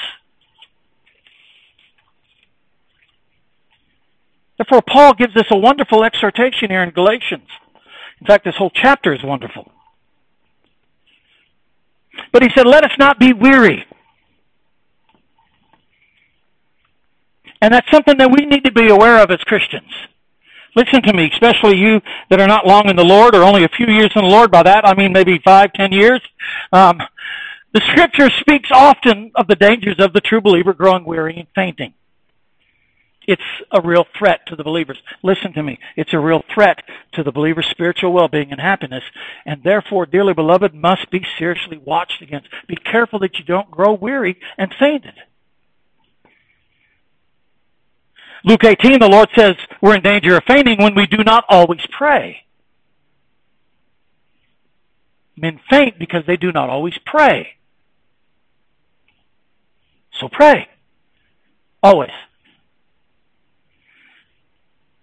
Therefore, 4.57 4.81
Paul 4.81 5.13
gives 5.13 5.35
us 5.35 5.45
a 5.51 5.57
wonderful 5.57 6.03
exhortation 6.03 6.69
here 6.69 6.83
in 6.83 6.89
Galatians. 6.89 7.47
In 8.19 8.27
fact, 8.27 8.43
this 8.43 8.55
whole 8.55 8.71
chapter 8.73 9.13
is 9.13 9.23
wonderful. 9.23 9.71
But 12.31 12.43
he 12.43 12.49
said, 12.55 12.65
let 12.65 12.83
us 12.83 12.97
not 12.97 13.19
be 13.19 13.33
weary. 13.33 13.85
And 17.61 17.73
that's 17.73 17.89
something 17.91 18.17
that 18.17 18.31
we 18.31 18.45
need 18.45 18.65
to 18.65 18.71
be 18.71 18.89
aware 18.89 19.21
of 19.21 19.31
as 19.31 19.39
Christians. 19.41 19.91
Listen 20.77 21.01
to 21.01 21.13
me, 21.13 21.27
especially 21.33 21.75
you 21.75 22.01
that 22.29 22.39
are 22.39 22.45
not 22.45 22.67
long 22.67 22.87
in 22.87 22.95
the 22.95 23.03
Lord 23.03 23.33
or 23.33 23.41
only 23.41 23.63
a 23.63 23.67
few 23.67 23.87
years 23.87 24.11
in 24.15 24.21
the 24.21 24.29
Lord. 24.29 24.51
By 24.51 24.61
that, 24.61 24.85
I 24.85 24.93
mean 24.93 25.11
maybe 25.11 25.39
five, 25.43 25.73
ten 25.73 25.91
years. 25.91 26.21
Um, 26.71 27.01
the 27.73 27.81
scripture 27.91 28.29
speaks 28.39 28.69
often 28.71 29.31
of 29.33 29.47
the 29.47 29.55
dangers 29.55 29.95
of 29.97 30.13
the 30.13 30.21
true 30.21 30.39
believer 30.39 30.73
growing 30.73 31.03
weary 31.03 31.35
and 31.35 31.47
fainting. 31.55 31.95
It's 33.27 33.41
a 33.71 33.81
real 33.81 34.05
threat 34.19 34.45
to 34.47 34.55
the 34.55 34.63
believers. 34.63 34.99
Listen 35.23 35.51
to 35.53 35.63
me. 35.63 35.79
It's 35.95 36.13
a 36.13 36.19
real 36.19 36.43
threat 36.53 36.83
to 37.13 37.23
the 37.23 37.31
believer's 37.31 37.67
spiritual 37.71 38.13
well-being 38.13 38.51
and 38.51 38.61
happiness. 38.61 39.03
And 39.47 39.63
therefore, 39.63 40.05
dearly 40.05 40.35
beloved, 40.35 40.75
must 40.75 41.09
be 41.09 41.25
seriously 41.39 41.79
watched 41.83 42.21
against. 42.21 42.49
Be 42.67 42.75
careful 42.75 43.17
that 43.19 43.39
you 43.39 43.43
don't 43.43 43.71
grow 43.71 43.93
weary 43.93 44.39
and 44.59 44.71
fainted. 44.79 45.15
Luke 48.43 48.63
18, 48.63 48.99
the 48.99 49.09
Lord 49.09 49.29
says 49.35 49.55
we're 49.81 49.95
in 49.95 50.01
danger 50.01 50.37
of 50.37 50.43
fainting 50.45 50.77
when 50.81 50.95
we 50.95 51.07
do 51.07 51.23
not 51.23 51.45
always 51.49 51.85
pray. 51.91 52.43
Men 55.35 55.59
faint 55.69 55.99
because 55.99 56.23
they 56.25 56.37
do 56.37 56.51
not 56.51 56.69
always 56.69 56.97
pray. 57.05 57.57
So 60.19 60.27
pray. 60.27 60.67
Always. 61.83 62.11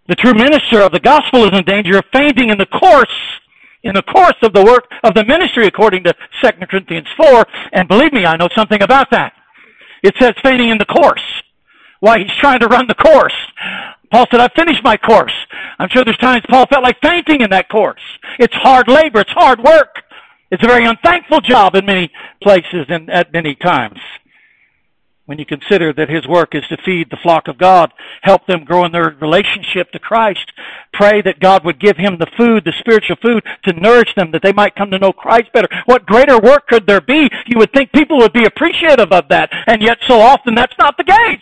The 0.07 0.17
true 0.17 0.35
minister 0.35 0.81
of 0.81 0.93
the 0.93 1.01
gospel 1.01 1.45
is 1.45 1.59
in 1.59 1.65
danger 1.65 1.99
of 1.99 2.05
fainting 2.13 2.51
in 2.51 2.59
the 2.59 2.67
course, 2.67 3.09
in 3.83 3.95
the 3.95 4.03
course 4.03 4.37
of 4.43 4.53
the 4.53 4.63
work 4.63 4.85
of 5.03 5.15
the 5.15 5.25
ministry 5.25 5.67
according 5.67 6.05
to 6.05 6.15
2 6.43 6.67
Corinthians 6.67 7.09
4. 7.17 7.47
And 7.73 7.89
believe 7.89 8.13
me, 8.13 8.27
I 8.27 8.37
know 8.37 8.49
something 8.55 8.83
about 8.83 9.11
that. 9.13 9.33
It 10.03 10.15
says 10.19 10.35
fainting 10.43 10.69
in 10.69 10.79
the 10.79 10.85
course. 10.85 11.23
Why, 12.05 12.19
he's 12.19 12.37
trying 12.39 12.61
to 12.61 12.67
run 12.67 12.87
the 12.87 12.95
course. 12.95 13.33
Paul 14.13 14.27
said, 14.31 14.39
I've 14.39 14.53
finished 14.53 14.85
my 14.85 14.99
course. 14.99 15.33
I'm 15.79 15.89
sure 15.89 16.05
there's 16.05 16.19
times 16.19 16.45
Paul 16.51 16.67
felt 16.67 16.83
like 16.83 17.01
fainting 17.01 17.41
in 17.41 17.49
that 17.49 17.71
course. 17.71 18.03
It's 18.39 18.53
hard 18.53 18.89
labor. 18.89 19.21
It's 19.21 19.31
hard 19.31 19.59
work. 19.59 20.03
It's 20.51 20.63
a 20.63 20.67
very 20.67 20.85
unthankful 20.85 21.41
job 21.41 21.75
in 21.75 21.87
many 21.87 22.13
places 22.43 22.85
and 22.91 23.09
at 23.09 23.33
many 23.33 23.55
times 23.55 23.99
when 25.27 25.39
you 25.39 25.47
consider 25.47 25.93
that 25.95 26.11
his 26.11 26.27
work 26.27 26.55
is 26.55 26.67
to 26.69 26.77
feed 26.85 27.09
the 27.11 27.17
flock 27.17 27.49
of 27.49 27.57
God, 27.57 27.93
help 28.23 28.47
them 28.47 28.65
grow 28.65 28.85
in 28.85 28.93
their 28.93 29.17
relationship 29.21 29.91
to 29.93 29.99
Christ, 29.99 30.53
pray 30.93 31.23
that 31.23 31.41
God 31.41 31.65
would 31.65 31.81
give 31.81 31.97
him 31.97 32.19
the 32.19 32.31
food, 32.37 32.65
the 32.65 32.75
spiritual 32.79 33.17
food, 33.23 33.43
to 33.65 33.73
nourish 33.73 34.15
them, 34.15 34.33
that 34.33 34.43
they 34.43 34.53
might 34.53 34.77
come 34.77 34.91
to 34.91 34.99
know 34.99 35.13
Christ 35.13 35.51
better. 35.55 35.69
What 35.87 36.05
greater 36.05 36.39
work 36.39 36.69
could 36.69 36.87
there 36.87 37.01
be? 37.01 37.31
You 37.47 37.59
would 37.59 37.73
think 37.73 37.93
people 37.93 38.19
would 38.19 38.35
be 38.35 38.45
appreciative 38.45 39.13
of 39.13 39.29
that, 39.29 39.49
and 39.67 39.81
yet 39.81 39.99
so 40.07 40.21
often 40.21 40.55
that's 40.55 40.77
not 40.79 40.99
the 40.99 41.05
case. 41.05 41.41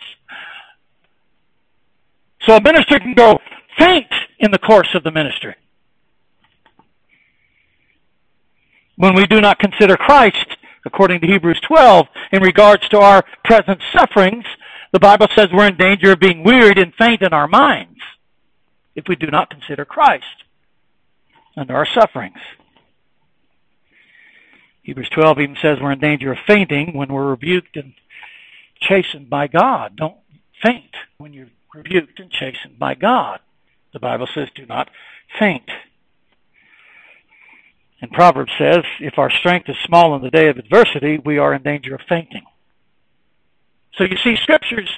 So 2.46 2.56
a 2.56 2.60
minister 2.60 2.98
can 2.98 3.14
go 3.14 3.38
faint 3.78 4.12
in 4.38 4.50
the 4.50 4.58
course 4.58 4.94
of 4.94 5.04
the 5.04 5.10
ministry. 5.10 5.54
When 8.96 9.14
we 9.14 9.26
do 9.26 9.40
not 9.40 9.58
consider 9.58 9.96
Christ 9.96 10.56
according 10.84 11.20
to 11.20 11.26
Hebrews 11.26 11.60
12, 11.66 12.06
in 12.32 12.42
regards 12.42 12.88
to 12.88 12.98
our 12.98 13.24
present 13.44 13.80
sufferings, 13.92 14.44
the 14.92 14.98
Bible 14.98 15.28
says 15.34 15.48
we're 15.52 15.68
in 15.68 15.76
danger 15.76 16.12
of 16.12 16.20
being 16.20 16.42
wearied 16.44 16.78
and 16.78 16.94
faint 16.94 17.22
in 17.22 17.32
our 17.32 17.48
minds 17.48 18.00
if 18.94 19.04
we 19.08 19.16
do 19.16 19.28
not 19.28 19.48
consider 19.48 19.84
Christ 19.84 20.44
under 21.56 21.74
our 21.74 21.86
sufferings. 21.86 22.38
Hebrews 24.82 25.08
12 25.10 25.40
even 25.40 25.56
says 25.62 25.78
we're 25.80 25.92
in 25.92 26.00
danger 26.00 26.32
of 26.32 26.38
fainting 26.46 26.94
when 26.94 27.12
we're 27.12 27.30
rebuked 27.30 27.76
and 27.76 27.94
chastened 28.80 29.30
by 29.30 29.46
God. 29.46 29.96
Don't 29.96 30.16
faint 30.60 30.96
when 31.18 31.32
you're 31.32 31.50
rebuked 31.74 32.20
and 32.20 32.30
chastened 32.30 32.78
by 32.78 32.94
God. 32.94 33.40
The 33.92 34.00
Bible 34.00 34.28
says 34.32 34.48
do 34.54 34.66
not 34.66 34.90
faint. 35.38 35.70
And 38.00 38.10
Proverbs 38.10 38.52
says, 38.58 38.84
if 38.98 39.16
our 39.16 39.30
strength 39.30 39.68
is 39.68 39.76
small 39.84 40.16
in 40.16 40.22
the 40.22 40.30
day 40.30 40.48
of 40.48 40.58
adversity, 40.58 41.18
we 41.18 41.38
are 41.38 41.54
in 41.54 41.62
danger 41.62 41.94
of 41.94 42.00
fainting. 42.08 42.42
So 43.94 44.04
you 44.04 44.16
see, 44.16 44.36
scriptures 44.36 44.90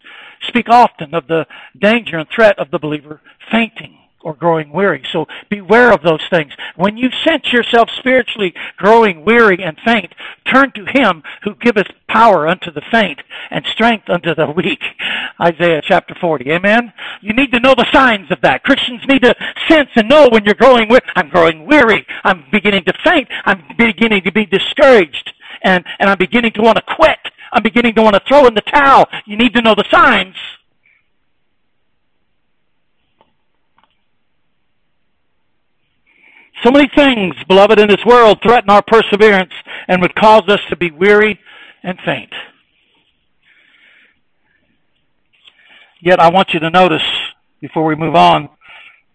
speak 0.48 0.68
often 0.68 1.14
of 1.14 1.26
the 1.26 1.46
danger 1.78 2.18
and 2.18 2.28
threat 2.28 2.58
of 2.58 2.70
the 2.70 2.78
believer 2.78 3.20
fainting 3.50 3.98
or 4.22 4.34
growing 4.34 4.72
weary. 4.72 5.04
So 5.12 5.26
beware 5.50 5.92
of 5.92 6.02
those 6.02 6.22
things. 6.30 6.52
When 6.76 6.96
you 6.96 7.10
sense 7.24 7.52
yourself 7.52 7.90
spiritually 7.98 8.54
growing 8.78 9.24
weary 9.24 9.62
and 9.62 9.78
faint, 9.84 10.14
turn 10.50 10.72
to 10.72 10.86
him 10.86 11.22
who 11.42 11.54
giveth 11.56 11.88
power 12.08 12.48
unto 12.48 12.70
the 12.70 12.82
faint 12.90 13.20
and 13.50 13.66
strength 13.66 14.08
unto 14.08 14.34
the 14.34 14.50
weak. 14.50 14.80
Isaiah 15.40 15.82
chapter 15.84 16.14
40. 16.20 16.50
Amen? 16.50 16.92
You 17.20 17.32
need 17.32 17.52
to 17.52 17.60
know 17.60 17.74
the 17.74 17.90
signs 17.92 18.30
of 18.30 18.40
that. 18.42 18.62
Christians 18.62 19.02
need 19.08 19.22
to 19.22 19.34
sense 19.68 19.90
and 19.96 20.08
know 20.08 20.28
when 20.30 20.44
you're 20.44 20.54
growing 20.54 20.88
weary. 20.88 21.02
I'm 21.16 21.28
growing 21.28 21.66
weary. 21.66 22.06
I'm 22.24 22.44
beginning 22.52 22.84
to 22.84 22.92
faint. 23.04 23.28
I'm 23.44 23.62
beginning 23.76 24.22
to 24.24 24.32
be 24.32 24.46
discouraged. 24.46 25.32
And, 25.62 25.84
and 25.98 26.10
I'm 26.10 26.18
beginning 26.18 26.52
to 26.52 26.62
want 26.62 26.76
to 26.76 26.94
quit. 26.96 27.18
I'm 27.52 27.62
beginning 27.62 27.94
to 27.94 28.02
want 28.02 28.14
to 28.14 28.22
throw 28.28 28.46
in 28.46 28.54
the 28.54 28.62
towel. 28.62 29.06
You 29.26 29.36
need 29.36 29.54
to 29.54 29.62
know 29.62 29.74
the 29.74 29.84
signs. 29.90 30.36
So 36.62 36.70
many 36.70 36.88
things, 36.94 37.34
beloved, 37.46 37.78
in 37.78 37.88
this 37.88 38.04
world 38.06 38.38
threaten 38.42 38.70
our 38.70 38.82
perseverance 38.82 39.52
and 39.88 40.00
would 40.00 40.14
cause 40.14 40.48
us 40.48 40.60
to 40.70 40.76
be 40.76 40.90
weary 40.90 41.38
and 41.82 41.98
faint. 42.04 42.32
Yet 46.04 46.20
I 46.20 46.28
want 46.28 46.52
you 46.52 46.60
to 46.60 46.68
notice, 46.68 47.02
before 47.62 47.86
we 47.86 47.94
move 47.94 48.14
on, 48.14 48.50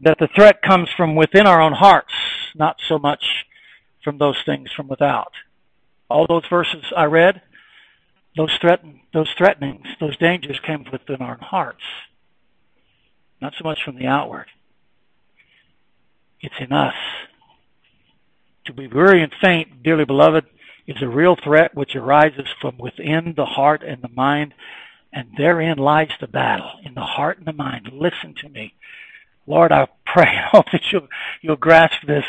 that 0.01 0.17
the 0.17 0.27
threat 0.35 0.63
comes 0.63 0.89
from 0.97 1.15
within 1.15 1.45
our 1.45 1.61
own 1.61 1.73
hearts, 1.73 2.11
not 2.55 2.77
so 2.87 2.97
much 2.97 3.45
from 4.03 4.17
those 4.17 4.37
things 4.43 4.71
from 4.75 4.87
without. 4.87 5.33
All 6.09 6.25
those 6.25 6.47
verses 6.49 6.85
I 6.97 7.03
read, 7.03 7.43
those 8.35 8.57
threaten, 8.59 9.01
those 9.13 9.29
threatenings, 9.37 9.85
those 9.99 10.17
dangers 10.17 10.59
came 10.65 10.83
within 10.91 11.21
our 11.21 11.37
hearts, 11.39 11.83
not 13.39 13.53
so 13.55 13.63
much 13.63 13.83
from 13.85 13.99
the 13.99 14.07
outward. 14.07 14.47
It's 16.41 16.59
in 16.59 16.71
us. 16.71 16.95
To 18.65 18.73
be 18.73 18.87
weary 18.87 19.21
and 19.21 19.31
faint, 19.39 19.83
dearly 19.83 20.05
beloved, 20.05 20.45
is 20.87 21.03
a 21.03 21.07
real 21.07 21.35
threat 21.35 21.75
which 21.75 21.95
arises 21.95 22.47
from 22.59 22.79
within 22.79 23.35
the 23.37 23.45
heart 23.45 23.83
and 23.83 24.01
the 24.01 24.09
mind, 24.09 24.55
and 25.11 25.29
therein 25.37 25.77
lies 25.77 26.11
the 26.19 26.27
battle, 26.27 26.71
in 26.83 26.93
the 26.93 27.01
heart 27.01 27.37
and 27.37 27.47
the 27.47 27.53
mind. 27.53 27.89
Listen 27.93 28.35
to 28.41 28.49
me. 28.49 28.73
Lord, 29.47 29.71
I 29.71 29.87
pray, 30.05 30.27
I 30.27 30.47
hope 30.51 30.67
that 30.71 30.91
you'll, 30.91 31.07
you'll 31.41 31.55
grasp 31.55 32.05
this, 32.05 32.25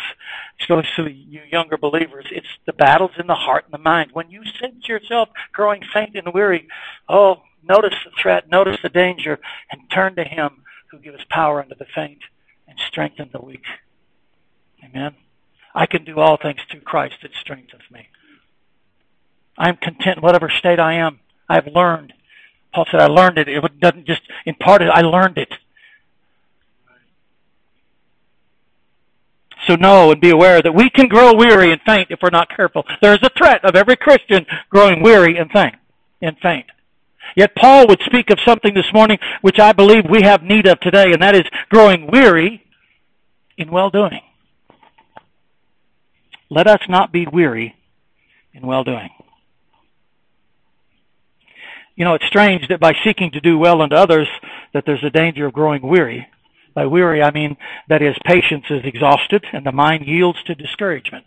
especially 0.60 1.12
you 1.12 1.42
younger 1.50 1.76
believers. 1.76 2.26
It's 2.30 2.48
the 2.66 2.72
battles 2.72 3.12
in 3.18 3.26
the 3.26 3.34
heart 3.34 3.64
and 3.66 3.74
the 3.74 3.78
mind. 3.78 4.10
When 4.12 4.30
you 4.30 4.42
sense 4.58 4.88
yourself 4.88 5.28
growing 5.52 5.82
faint 5.92 6.16
and 6.16 6.32
weary, 6.32 6.66
oh, 7.08 7.42
notice 7.62 7.94
the 8.04 8.10
threat, 8.20 8.48
notice 8.48 8.78
the 8.82 8.88
danger, 8.88 9.38
and 9.70 9.82
turn 9.90 10.16
to 10.16 10.24
Him 10.24 10.62
who 10.90 10.98
gives 10.98 11.22
power 11.28 11.62
unto 11.62 11.74
the 11.74 11.86
faint 11.94 12.20
and 12.66 12.78
strengthen 12.78 13.28
the 13.32 13.44
weak. 13.44 13.64
Amen. 14.82 15.14
I 15.74 15.86
can 15.86 16.04
do 16.04 16.18
all 16.18 16.36
things 16.36 16.60
through 16.70 16.80
Christ 16.80 17.16
that 17.22 17.32
strengthens 17.38 17.82
me. 17.92 18.08
I'm 19.58 19.76
content 19.76 20.16
in 20.18 20.22
whatever 20.22 20.48
state 20.48 20.80
I 20.80 20.94
am. 20.94 21.20
I've 21.48 21.66
learned. 21.66 22.14
Paul 22.72 22.86
said, 22.90 23.00
I 23.00 23.06
learned 23.06 23.38
it. 23.38 23.48
It 23.48 23.80
doesn't 23.80 24.06
just 24.06 24.22
impart 24.46 24.82
it, 24.82 24.88
I 24.88 25.00
learned 25.00 25.38
it. 25.38 25.52
So 29.66 29.74
know 29.76 30.10
and 30.10 30.20
be 30.20 30.30
aware 30.30 30.62
that 30.62 30.72
we 30.72 30.88
can 30.88 31.08
grow 31.08 31.34
weary 31.34 31.70
and 31.70 31.80
faint 31.82 32.10
if 32.10 32.20
we're 32.22 32.30
not 32.30 32.48
careful. 32.48 32.84
There 33.02 33.12
is 33.12 33.22
a 33.22 33.30
threat 33.36 33.64
of 33.64 33.76
every 33.76 33.96
Christian 33.96 34.46
growing 34.70 35.02
weary 35.02 35.36
and 35.36 35.50
faint. 35.50 35.74
And 36.22 36.36
faint. 36.38 36.66
Yet 37.36 37.54
Paul 37.54 37.86
would 37.88 38.00
speak 38.02 38.30
of 38.30 38.38
something 38.40 38.74
this 38.74 38.92
morning 38.92 39.18
which 39.42 39.58
I 39.58 39.72
believe 39.72 40.04
we 40.08 40.22
have 40.22 40.42
need 40.42 40.66
of 40.66 40.80
today, 40.80 41.12
and 41.12 41.22
that 41.22 41.34
is 41.34 41.44
growing 41.68 42.10
weary 42.10 42.64
in 43.56 43.70
well 43.70 43.90
doing. 43.90 44.20
Let 46.48 46.66
us 46.66 46.80
not 46.88 47.12
be 47.12 47.26
weary 47.26 47.76
in 48.52 48.66
well 48.66 48.82
doing. 48.82 49.10
You 52.00 52.06
know, 52.06 52.14
it's 52.14 52.24
strange 52.24 52.66
that 52.68 52.80
by 52.80 52.94
seeking 53.04 53.30
to 53.32 53.42
do 53.42 53.58
well 53.58 53.82
unto 53.82 53.94
others, 53.94 54.26
that 54.72 54.86
there's 54.86 55.04
a 55.04 55.10
danger 55.10 55.44
of 55.44 55.52
growing 55.52 55.82
weary. 55.82 56.26
By 56.72 56.86
weary, 56.86 57.22
I 57.22 57.30
mean 57.30 57.58
that 57.90 58.00
is, 58.00 58.16
patience 58.24 58.64
is 58.70 58.86
exhausted 58.86 59.44
and 59.52 59.66
the 59.66 59.70
mind 59.70 60.06
yields 60.06 60.42
to 60.44 60.54
discouragement. 60.54 61.26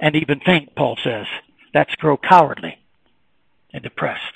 And 0.00 0.16
even 0.16 0.40
faint, 0.40 0.74
Paul 0.74 0.96
says. 1.04 1.26
That's 1.74 1.94
grow 1.96 2.16
cowardly 2.16 2.78
and 3.74 3.82
depressed. 3.82 4.32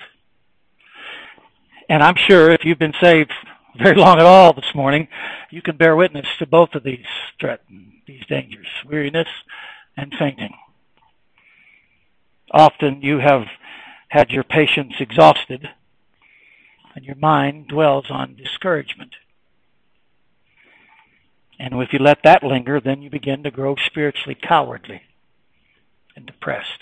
And 1.88 2.02
I'm 2.02 2.16
sure 2.16 2.50
if 2.50 2.66
you've 2.66 2.78
been 2.78 2.92
saved 3.00 3.32
very 3.78 3.96
long 3.96 4.18
at 4.18 4.26
all 4.26 4.52
this 4.52 4.74
morning, 4.74 5.08
you 5.50 5.62
can 5.62 5.78
bear 5.78 5.96
witness 5.96 6.26
to 6.38 6.46
both 6.46 6.74
of 6.74 6.82
these 6.82 7.06
threats, 7.40 7.62
these 8.06 8.26
dangers, 8.28 8.68
weariness 8.86 9.28
and 9.96 10.12
fainting. 10.18 10.52
Often 12.50 13.00
you 13.00 13.18
have 13.20 13.46
had 14.12 14.30
your 14.30 14.44
patience 14.44 14.92
exhausted, 15.00 15.70
and 16.94 17.02
your 17.02 17.16
mind 17.16 17.66
dwells 17.66 18.10
on 18.10 18.36
discouragement. 18.36 19.14
And 21.58 21.72
if 21.80 21.94
you 21.94 21.98
let 21.98 22.18
that 22.22 22.42
linger, 22.42 22.78
then 22.78 23.00
you 23.00 23.08
begin 23.08 23.42
to 23.44 23.50
grow 23.50 23.74
spiritually 23.74 24.34
cowardly 24.34 25.00
and 26.14 26.26
depressed. 26.26 26.80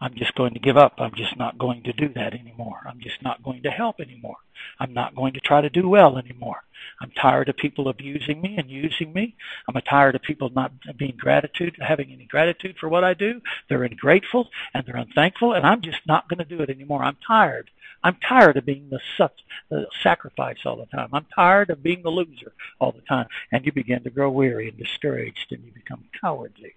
I'm 0.00 0.14
just 0.14 0.36
going 0.36 0.54
to 0.54 0.60
give 0.60 0.76
up. 0.76 0.94
I'm 0.98 1.16
just 1.16 1.36
not 1.36 1.58
going 1.58 1.82
to 1.82 1.92
do 1.92 2.08
that 2.14 2.34
anymore. 2.34 2.82
I'm 2.88 3.00
just 3.00 3.20
not 3.20 3.42
going 3.42 3.64
to 3.64 3.70
help 3.70 3.98
anymore. 3.98 4.36
I'm 4.78 4.94
not 4.94 5.16
going 5.16 5.32
to 5.32 5.40
try 5.40 5.60
to 5.60 5.68
do 5.68 5.88
well 5.88 6.18
anymore. 6.18 6.62
I'm 7.00 7.10
tired 7.10 7.48
of 7.48 7.56
people 7.56 7.88
abusing 7.88 8.40
me 8.40 8.56
and 8.56 8.70
using 8.70 9.12
me. 9.12 9.34
I'm 9.68 9.80
tired 9.82 10.14
of 10.14 10.22
people 10.22 10.50
not 10.50 10.72
being 10.96 11.16
gratitude, 11.16 11.76
having 11.80 12.10
any 12.12 12.24
gratitude 12.24 12.76
for 12.78 12.88
what 12.88 13.04
I 13.04 13.14
do. 13.14 13.42
They're 13.68 13.84
ungrateful 13.84 14.48
and 14.72 14.84
they're 14.86 14.96
unthankful, 14.96 15.52
and 15.52 15.66
I'm 15.66 15.82
just 15.82 16.00
not 16.06 16.28
going 16.28 16.38
to 16.38 16.44
do 16.44 16.62
it 16.62 16.70
anymore. 16.70 17.04
I'm 17.04 17.18
tired. 17.26 17.70
I'm 18.02 18.16
tired 18.16 18.56
of 18.56 18.64
being 18.64 18.88
the, 18.90 19.30
the 19.68 19.86
sacrifice 20.02 20.58
all 20.64 20.76
the 20.76 20.86
time. 20.86 21.08
I'm 21.12 21.26
tired 21.34 21.70
of 21.70 21.82
being 21.82 22.02
the 22.02 22.10
loser 22.10 22.52
all 22.78 22.92
the 22.92 23.00
time. 23.02 23.26
And 23.50 23.66
you 23.66 23.72
begin 23.72 24.04
to 24.04 24.10
grow 24.10 24.30
weary 24.30 24.68
and 24.68 24.78
discouraged, 24.78 25.50
and 25.50 25.64
you 25.64 25.72
become 25.72 26.04
cowardly. 26.20 26.74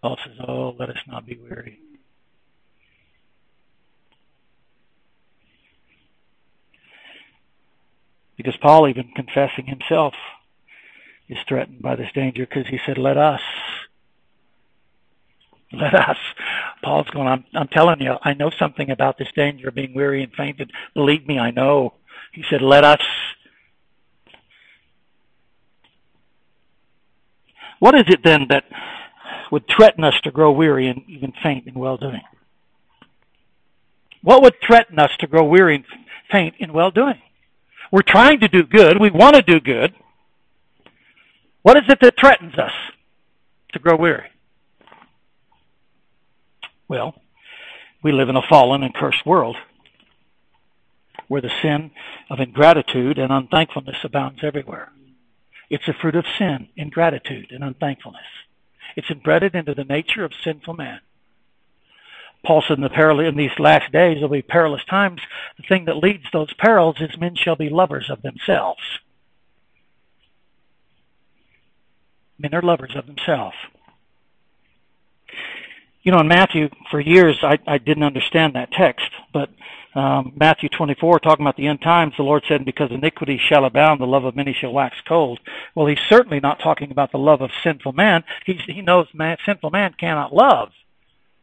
Paul 0.00 0.18
says, 0.24 0.36
"Oh, 0.40 0.76
let 0.78 0.90
us 0.90 1.00
not 1.06 1.26
be 1.26 1.36
weary." 1.36 1.78
Because 8.38 8.56
Paul, 8.56 8.88
even 8.88 9.10
confessing 9.14 9.66
himself, 9.66 10.14
is 11.28 11.38
threatened 11.46 11.82
by 11.82 11.96
this 11.96 12.12
danger 12.14 12.46
because 12.46 12.68
he 12.68 12.78
said, 12.86 12.96
Let 12.96 13.18
us. 13.18 13.42
Let 15.72 15.92
us. 15.92 16.16
Paul's 16.82 17.10
going, 17.10 17.28
I'm, 17.28 17.44
I'm 17.52 17.68
telling 17.68 18.00
you, 18.00 18.14
I 18.22 18.32
know 18.32 18.48
something 18.48 18.90
about 18.90 19.18
this 19.18 19.28
danger 19.36 19.68
of 19.68 19.74
being 19.74 19.92
weary 19.92 20.22
and 20.22 20.32
fainted. 20.32 20.70
Believe 20.94 21.26
me, 21.26 21.38
I 21.38 21.50
know. 21.50 21.94
He 22.32 22.44
said, 22.48 22.62
Let 22.62 22.84
us. 22.84 23.02
What 27.80 27.96
is 27.96 28.04
it 28.06 28.22
then 28.24 28.46
that 28.48 28.64
would 29.50 29.64
threaten 29.68 30.04
us 30.04 30.20
to 30.22 30.30
grow 30.30 30.52
weary 30.52 30.86
and 30.86 31.02
even 31.08 31.32
faint 31.42 31.66
in 31.66 31.74
well 31.74 31.96
doing? 31.96 32.22
What 34.22 34.42
would 34.42 34.54
threaten 34.64 34.98
us 34.98 35.10
to 35.18 35.26
grow 35.26 35.44
weary 35.44 35.74
and 35.74 35.84
faint 36.30 36.54
in 36.58 36.72
well 36.72 36.92
doing? 36.92 37.20
We're 37.90 38.02
trying 38.02 38.40
to 38.40 38.48
do 38.48 38.64
good. 38.64 39.00
We 39.00 39.10
want 39.10 39.36
to 39.36 39.42
do 39.42 39.60
good. 39.60 39.94
What 41.62 41.76
is 41.76 41.84
it 41.88 42.00
that 42.00 42.14
threatens 42.18 42.56
us 42.58 42.72
to 43.72 43.78
grow 43.78 43.96
weary? 43.96 44.28
Well, 46.88 47.14
we 48.02 48.12
live 48.12 48.28
in 48.28 48.36
a 48.36 48.42
fallen 48.42 48.82
and 48.82 48.94
cursed 48.94 49.26
world 49.26 49.56
where 51.28 51.42
the 51.42 51.50
sin 51.62 51.90
of 52.30 52.40
ingratitude 52.40 53.18
and 53.18 53.30
unthankfulness 53.30 53.98
abounds 54.02 54.40
everywhere. 54.42 54.90
It's 55.70 55.86
a 55.88 55.92
fruit 55.92 56.16
of 56.16 56.24
sin, 56.38 56.68
ingratitude, 56.76 57.52
and 57.52 57.62
unthankfulness. 57.62 58.22
It's 58.96 59.10
embedded 59.10 59.54
into 59.54 59.74
the 59.74 59.84
nature 59.84 60.24
of 60.24 60.32
sinful 60.42 60.74
man. 60.74 61.00
Paul 62.48 62.64
said 62.66 62.78
in, 62.78 62.82
the 62.82 62.88
peril, 62.88 63.20
in 63.20 63.36
these 63.36 63.58
last 63.58 63.92
days 63.92 64.14
there 64.14 64.22
will 64.22 64.38
be 64.38 64.40
perilous 64.40 64.82
times. 64.86 65.20
The 65.58 65.64
thing 65.68 65.84
that 65.84 65.98
leads 65.98 66.24
those 66.32 66.50
perils 66.54 66.96
is 66.98 67.10
men 67.18 67.34
shall 67.34 67.56
be 67.56 67.68
lovers 67.68 68.08
of 68.08 68.22
themselves. 68.22 68.80
Men 72.38 72.54
are 72.54 72.62
lovers 72.62 72.96
of 72.96 73.06
themselves. 73.06 73.54
You 76.02 76.10
know, 76.10 76.20
in 76.20 76.28
Matthew, 76.28 76.70
for 76.90 77.00
years 77.00 77.36
I, 77.42 77.58
I 77.66 77.76
didn't 77.76 78.04
understand 78.04 78.54
that 78.54 78.72
text, 78.72 79.10
but 79.30 79.50
um, 79.94 80.32
Matthew 80.34 80.70
24, 80.70 81.20
talking 81.20 81.44
about 81.44 81.56
the 81.56 81.66
end 81.66 81.82
times, 81.82 82.14
the 82.16 82.22
Lord 82.22 82.44
said, 82.48 82.64
because 82.64 82.90
iniquity 82.90 83.36
shall 83.36 83.66
abound, 83.66 84.00
the 84.00 84.06
love 84.06 84.24
of 84.24 84.34
many 84.34 84.54
shall 84.54 84.72
wax 84.72 84.96
cold. 85.06 85.38
Well, 85.74 85.86
he's 85.86 85.98
certainly 86.08 86.40
not 86.40 86.60
talking 86.60 86.92
about 86.92 87.12
the 87.12 87.18
love 87.18 87.42
of 87.42 87.50
sinful 87.62 87.92
man. 87.92 88.24
He's, 88.46 88.62
he 88.64 88.80
knows 88.80 89.06
man, 89.12 89.36
sinful 89.44 89.68
man 89.68 89.92
cannot 89.98 90.34
love 90.34 90.70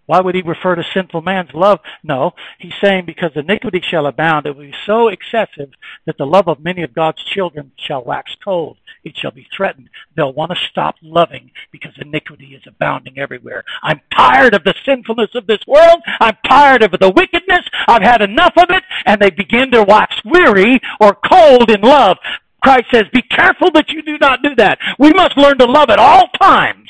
Why 0.06 0.22
would 0.22 0.36
he 0.36 0.41
refer 0.41 0.76
to 0.76 0.84
sinful 0.84 1.22
man's 1.22 1.54
love? 1.54 1.80
No, 2.04 2.34
he's 2.60 2.74
saying 2.82 3.06
because 3.06 3.32
iniquity 3.36 3.82
shall 3.82 4.06
abound, 4.06 4.46
it 4.46 4.56
will 4.56 4.65
be 4.65 4.76
so 4.86 5.08
excessive 5.08 5.72
that 6.06 6.18
the 6.18 6.26
love 6.26 6.48
of 6.48 6.60
many 6.60 6.84
of 6.84 6.94
God's 6.94 7.24
children 7.24 7.72
shall 7.76 8.04
wax 8.04 8.36
cold. 8.44 8.78
It 9.04 9.18
shall 9.18 9.32
be 9.32 9.48
threatened. 9.56 9.89
They'll 10.15 10.34
want 10.34 10.52
to 10.52 10.68
stop 10.70 10.96
loving 11.02 11.52
because 11.72 11.94
iniquity 11.98 12.56
is 12.56 12.63
abounding 12.65 13.20
everywhere. 13.20 13.63
I'm 13.84 14.02
tired 14.12 14.56
of 14.56 14.63
the 14.63 14.74
sinfulness 14.84 15.36
of 15.36 15.46
this 15.46 15.65
world. 15.68 16.02
I'm 16.20 16.38
tired 16.48 16.82
of 16.82 16.91
the 16.91 17.12
wickedness. 17.15 17.65
I've 17.88 18.02
had 18.02 18.22
enough 18.22 18.54
of 18.58 18.65
it. 18.70 18.84
And 19.06 19.22
they 19.22 19.30
begin 19.30 19.70
to 19.72 19.84
wax 19.84 20.15
weary 20.26 20.80
or 21.00 21.15
cold 21.15 21.70
in 21.70 21.82
love. 21.82 22.18
Christ 22.63 22.86
says, 22.91 23.04
be 23.13 23.22
careful 23.22 23.70
that 23.76 23.89
you 23.89 24.02
do 24.02 24.18
not 24.18 24.41
do 24.41 24.56
that. 24.56 24.80
We 24.98 25.13
must 25.13 25.38
learn 25.38 25.60
to 25.60 25.65
love 25.65 25.91
at 25.91 26.00
all 26.00 26.28
times, 26.41 26.89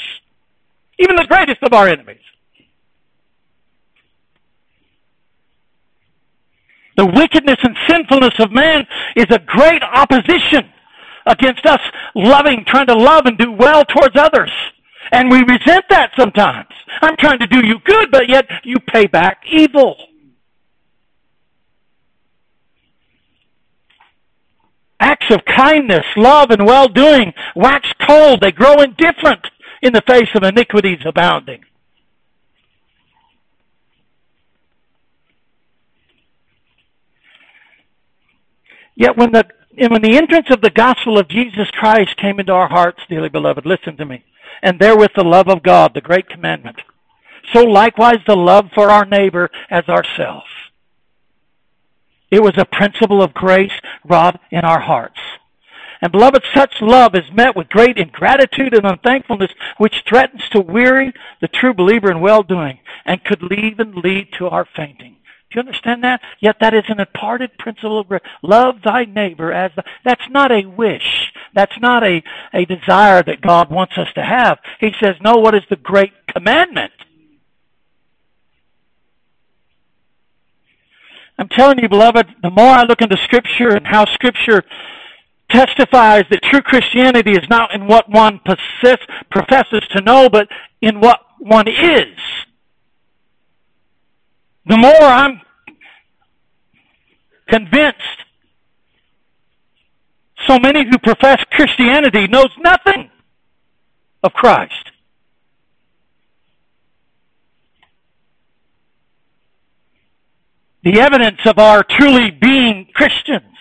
even 0.97 1.17
the 1.17 1.27
greatest 1.27 1.61
of 1.63 1.73
our 1.73 1.89
enemies. 1.89 2.21
The 6.97 7.05
wickedness 7.05 7.57
and 7.63 7.75
sinfulness 7.89 8.33
of 8.39 8.51
man 8.51 8.87
is 9.15 9.25
a 9.29 9.39
great 9.39 9.83
opposition 9.83 10.71
against 11.25 11.65
us 11.65 11.81
loving, 12.13 12.63
trying 12.65 12.87
to 12.87 12.95
love 12.95 13.25
and 13.25 13.37
do 13.37 13.51
well 13.51 13.83
towards 13.83 14.15
others. 14.15 14.51
And 15.11 15.29
we 15.29 15.39
resent 15.39 15.85
that 15.89 16.11
sometimes. 16.17 16.69
I'm 17.01 17.17
trying 17.17 17.39
to 17.39 17.47
do 17.47 17.65
you 17.65 17.79
good, 17.83 18.11
but 18.11 18.29
yet 18.29 18.45
you 18.63 18.77
pay 18.79 19.07
back 19.07 19.43
evil. 19.49 19.97
Acts 24.99 25.29
of 25.29 25.43
kindness, 25.45 26.05
love, 26.15 26.49
and 26.51 26.65
well 26.65 26.87
doing 26.87 27.33
wax 27.55 27.87
cold. 28.07 28.41
They 28.41 28.51
grow 28.51 28.75
indifferent 28.75 29.45
in 29.81 29.93
the 29.93 30.01
face 30.07 30.29
of 30.33 30.43
iniquities 30.43 30.99
abounding. 31.05 31.63
Yet 38.95 39.17
when 39.17 39.31
the 39.31 39.45
when 39.77 40.01
the 40.01 40.15
entrance 40.15 40.49
of 40.49 40.61
the 40.61 40.69
gospel 40.69 41.17
of 41.17 41.27
Jesus 41.27 41.69
Christ 41.71 42.15
came 42.15 42.39
into 42.39 42.53
our 42.53 42.69
hearts, 42.69 43.01
dearly 43.09 43.27
beloved, 43.27 43.65
listen 43.65 43.97
to 43.97 44.05
me, 44.05 44.23
and 44.63 44.79
therewith 44.79 45.11
the 45.15 45.23
love 45.23 45.49
of 45.49 45.63
God, 45.63 45.93
the 45.93 46.01
great 46.01 46.29
commandment, 46.29 46.81
so 47.51 47.63
likewise 47.63 48.19
the 48.25 48.37
love 48.37 48.69
for 48.73 48.89
our 48.89 49.05
neighbor 49.05 49.49
as 49.69 49.89
ourselves. 49.89 50.47
It 52.31 52.41
was 52.41 52.57
a 52.57 52.65
principle 52.65 53.21
of 53.21 53.33
grace 53.33 53.73
wrought 54.03 54.39
in 54.49 54.61
our 54.61 54.79
hearts. 54.79 55.19
And 56.01 56.11
beloved, 56.11 56.43
such 56.53 56.81
love 56.81 57.15
is 57.15 57.31
met 57.33 57.55
with 57.55 57.69
great 57.69 57.97
ingratitude 57.97 58.73
and 58.73 58.85
unthankfulness, 58.85 59.51
which 59.77 60.03
threatens 60.07 60.47
to 60.49 60.59
weary 60.59 61.13
the 61.41 61.47
true 61.47 61.73
believer 61.73 62.11
in 62.11 62.19
well-doing 62.19 62.79
and 63.05 63.23
could 63.23 63.41
even 63.51 63.95
lead 63.95 64.33
to 64.37 64.47
our 64.47 64.65
fainting. 64.75 65.17
Do 65.51 65.59
you 65.59 65.67
understand 65.67 66.03
that? 66.03 66.21
Yet 66.39 66.57
that 66.59 66.73
is 66.73 66.83
an 66.87 66.99
imparted 66.99 67.57
principle 67.57 67.99
of. 67.99 68.11
Love 68.41 68.75
thy 68.83 69.05
neighbor 69.05 69.51
as 69.53 69.71
the, 69.75 69.83
that's 70.03 70.27
not 70.29 70.51
a 70.51 70.65
wish. 70.65 71.31
That's 71.53 71.79
not 71.79 72.03
a, 72.03 72.23
a 72.53 72.65
desire 72.65 73.23
that 73.23 73.41
God 73.41 73.71
wants 73.71 73.97
us 73.97 74.11
to 74.15 74.23
have. 74.23 74.59
He 74.79 74.93
says, 74.99 75.15
no, 75.21 75.37
what 75.37 75.55
is 75.55 75.63
the 75.69 75.75
great 75.75 76.11
commandment? 76.27 76.91
I'm 81.37 81.49
telling 81.49 81.79
you, 81.79 81.89
beloved, 81.89 82.27
the 82.41 82.49
more 82.49 82.69
I 82.69 82.83
look 82.83 83.01
into 83.01 83.17
Scripture 83.17 83.69
and 83.69 83.85
how 83.85 84.05
Scripture 84.05 84.63
testifies 85.49 86.23
that 86.29 86.41
true 86.43 86.61
Christianity 86.61 87.31
is 87.31 87.47
not 87.49 87.73
in 87.73 87.87
what 87.87 88.09
one 88.09 88.39
possess, 88.39 88.97
professes 89.29 89.81
to 89.91 90.01
know, 90.01 90.29
but 90.29 90.47
in 90.81 91.01
what 91.01 91.19
one 91.39 91.67
is. 91.67 92.17
The 94.67 94.77
more 94.77 95.01
I'm 95.01 95.41
convinced 97.47 98.25
so 100.47 100.59
many 100.59 100.85
who 100.85 100.97
profess 100.97 101.43
Christianity 101.51 102.27
knows 102.27 102.49
nothing 102.59 103.09
of 104.23 104.33
Christ. 104.33 104.91
The 110.83 110.99
evidence 110.99 111.39
of 111.45 111.57
our 111.57 111.83
truly 111.83 112.29
being 112.29 112.87
Christians, 112.93 113.55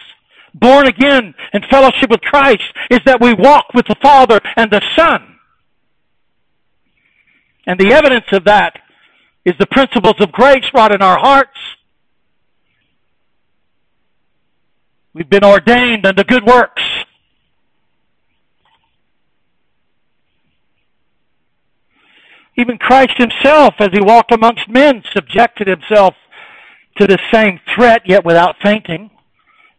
born 0.53 0.87
again 0.87 1.35
in 1.55 1.62
fellowship 1.71 2.11
with 2.11 2.21
Christ, 2.21 2.62
is 2.90 3.01
that 3.07 3.21
we 3.21 3.33
walk 3.33 3.73
with 3.75 3.87
the 3.87 3.97
Father 4.03 4.40
and 4.57 4.71
the 4.71 4.83
Son. 4.95 5.37
And 7.67 7.81
the 7.81 7.95
evidence 7.95 8.27
of 8.33 8.45
that 8.45 8.79
is 9.44 9.54
the 9.59 9.66
principles 9.66 10.16
of 10.20 10.33
grace 10.33 10.64
wrought 10.74 10.94
in 10.94 11.02
our 11.02 11.18
hearts 11.18 11.59
We've 15.14 15.30
been 15.30 15.44
ordained 15.44 16.04
unto 16.04 16.24
good 16.24 16.44
works. 16.44 16.83
Even 22.57 22.78
Christ 22.78 23.16
himself, 23.16 23.74
as 23.78 23.90
he 23.92 24.00
walked 24.00 24.33
amongst 24.33 24.68
men, 24.68 25.02
subjected 25.12 25.68
himself 25.68 26.14
to 26.96 27.07
the 27.07 27.18
same 27.33 27.61
threat, 27.74 28.02
yet 28.04 28.24
without 28.24 28.57
fainting. 28.61 29.11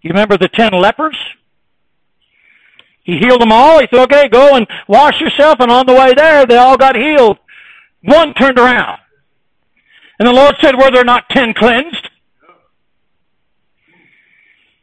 You 0.02 0.10
remember 0.10 0.38
the 0.38 0.48
ten 0.48 0.72
lepers? 0.72 1.18
He 3.04 3.18
healed 3.18 3.42
them 3.42 3.52
all. 3.52 3.80
He 3.80 3.88
said, 3.92 4.04
okay, 4.04 4.30
go 4.30 4.56
and 4.56 4.68
wash 4.88 5.20
yourself. 5.20 5.60
And 5.60 5.70
on 5.70 5.86
the 5.86 5.94
way 5.94 6.14
there, 6.14 6.46
they 6.46 6.58
all 6.58 6.78
got 6.78 6.96
healed. 6.96 7.38
One 8.02 8.34
turned 8.34 8.58
around. 8.58 9.00
And 10.18 10.28
the 10.28 10.34
Lord 10.34 10.56
said, 10.62 10.76
were 10.76 10.92
there 10.92 11.04
not 11.04 11.30
ten 11.30 11.54
cleansed? 11.54 12.10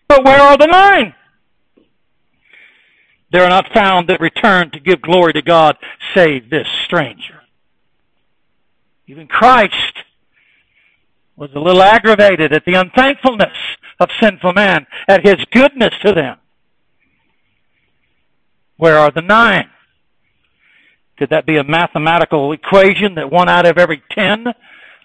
But 0.08 0.24
where 0.24 0.40
are 0.40 0.58
the 0.58 0.66
nine? 0.66 1.14
They 3.32 3.38
are 3.38 3.48
not 3.48 3.72
found 3.72 4.08
that 4.08 4.20
return 4.20 4.70
to 4.72 4.80
give 4.80 5.00
glory 5.00 5.32
to 5.32 5.40
God, 5.40 5.78
save 6.14 6.50
this 6.50 6.66
stranger. 6.84 7.40
Even 9.06 9.26
Christ 9.26 10.04
was 11.34 11.50
a 11.54 11.58
little 11.58 11.82
aggravated 11.82 12.52
at 12.52 12.66
the 12.66 12.74
unthankfulness 12.74 13.56
of 13.98 14.10
sinful 14.20 14.52
man, 14.52 14.86
at 15.08 15.24
his 15.24 15.36
goodness 15.50 15.94
to 16.02 16.12
them. 16.12 16.36
Where 18.76 18.98
are 18.98 19.10
the 19.10 19.22
nine? 19.22 19.70
Could 21.16 21.30
that 21.30 21.46
be 21.46 21.56
a 21.56 21.64
mathematical 21.64 22.52
equation 22.52 23.14
that 23.14 23.30
one 23.30 23.48
out 23.48 23.64
of 23.64 23.78
every 23.78 24.02
ten 24.10 24.46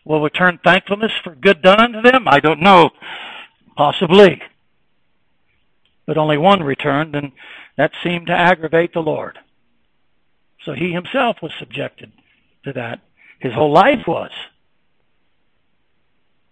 will 0.08 0.22
return 0.22 0.60
thankfulness 0.64 1.12
for 1.24 1.36
good 1.36 1.62
done 1.62 1.80
unto 1.80 2.02
them? 2.02 2.28
I 2.28 2.40
don't 2.40 2.62
know. 2.62 2.92
Possibly 3.76 4.42
but 6.08 6.18
only 6.18 6.38
one 6.38 6.64
returned, 6.64 7.16
and 7.16 7.34
that 7.76 7.92
seemed 8.02 8.28
to 8.28 8.34
aggravate 8.34 8.94
the 8.94 9.02
Lord. 9.02 9.38
So 10.64 10.74
he 10.74 10.92
himself 10.94 11.38
was 11.44 11.52
subjected 11.60 12.12
to 12.64 12.74
that. 12.74 13.02
His 13.40 13.54
whole 13.54 13.72
life 13.72 14.08
was. 14.08 14.32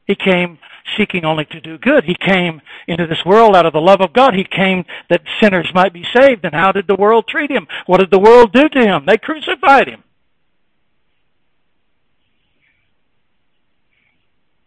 He 0.05 0.13
came 0.13 0.59
seeking 0.95 1.25
only 1.25 1.45
to 1.45 1.59
do 1.59 1.79
good. 1.79 2.03
He 2.03 2.15
came 2.15 2.61
into 2.87 3.07
this 3.07 3.25
world 3.25 3.55
out 3.55 3.65
of 3.65 3.73
the 3.73 3.81
love 3.81 4.01
of 4.01 4.13
God. 4.13 4.35
He 4.35 4.43
came 4.43 4.85
that 5.09 5.23
sinners 5.41 5.71
might 5.73 5.93
be 5.93 6.05
saved. 6.13 6.45
And 6.45 6.53
how 6.53 6.71
did 6.71 6.85
the 6.85 6.95
world 6.95 7.27
treat 7.27 7.49
him? 7.49 7.65
What 7.87 8.01
did 8.01 8.11
the 8.11 8.19
world 8.19 8.53
do 8.53 8.69
to 8.69 8.79
him? 8.79 9.05
They 9.07 9.17
crucified 9.17 9.87
him. 9.87 10.03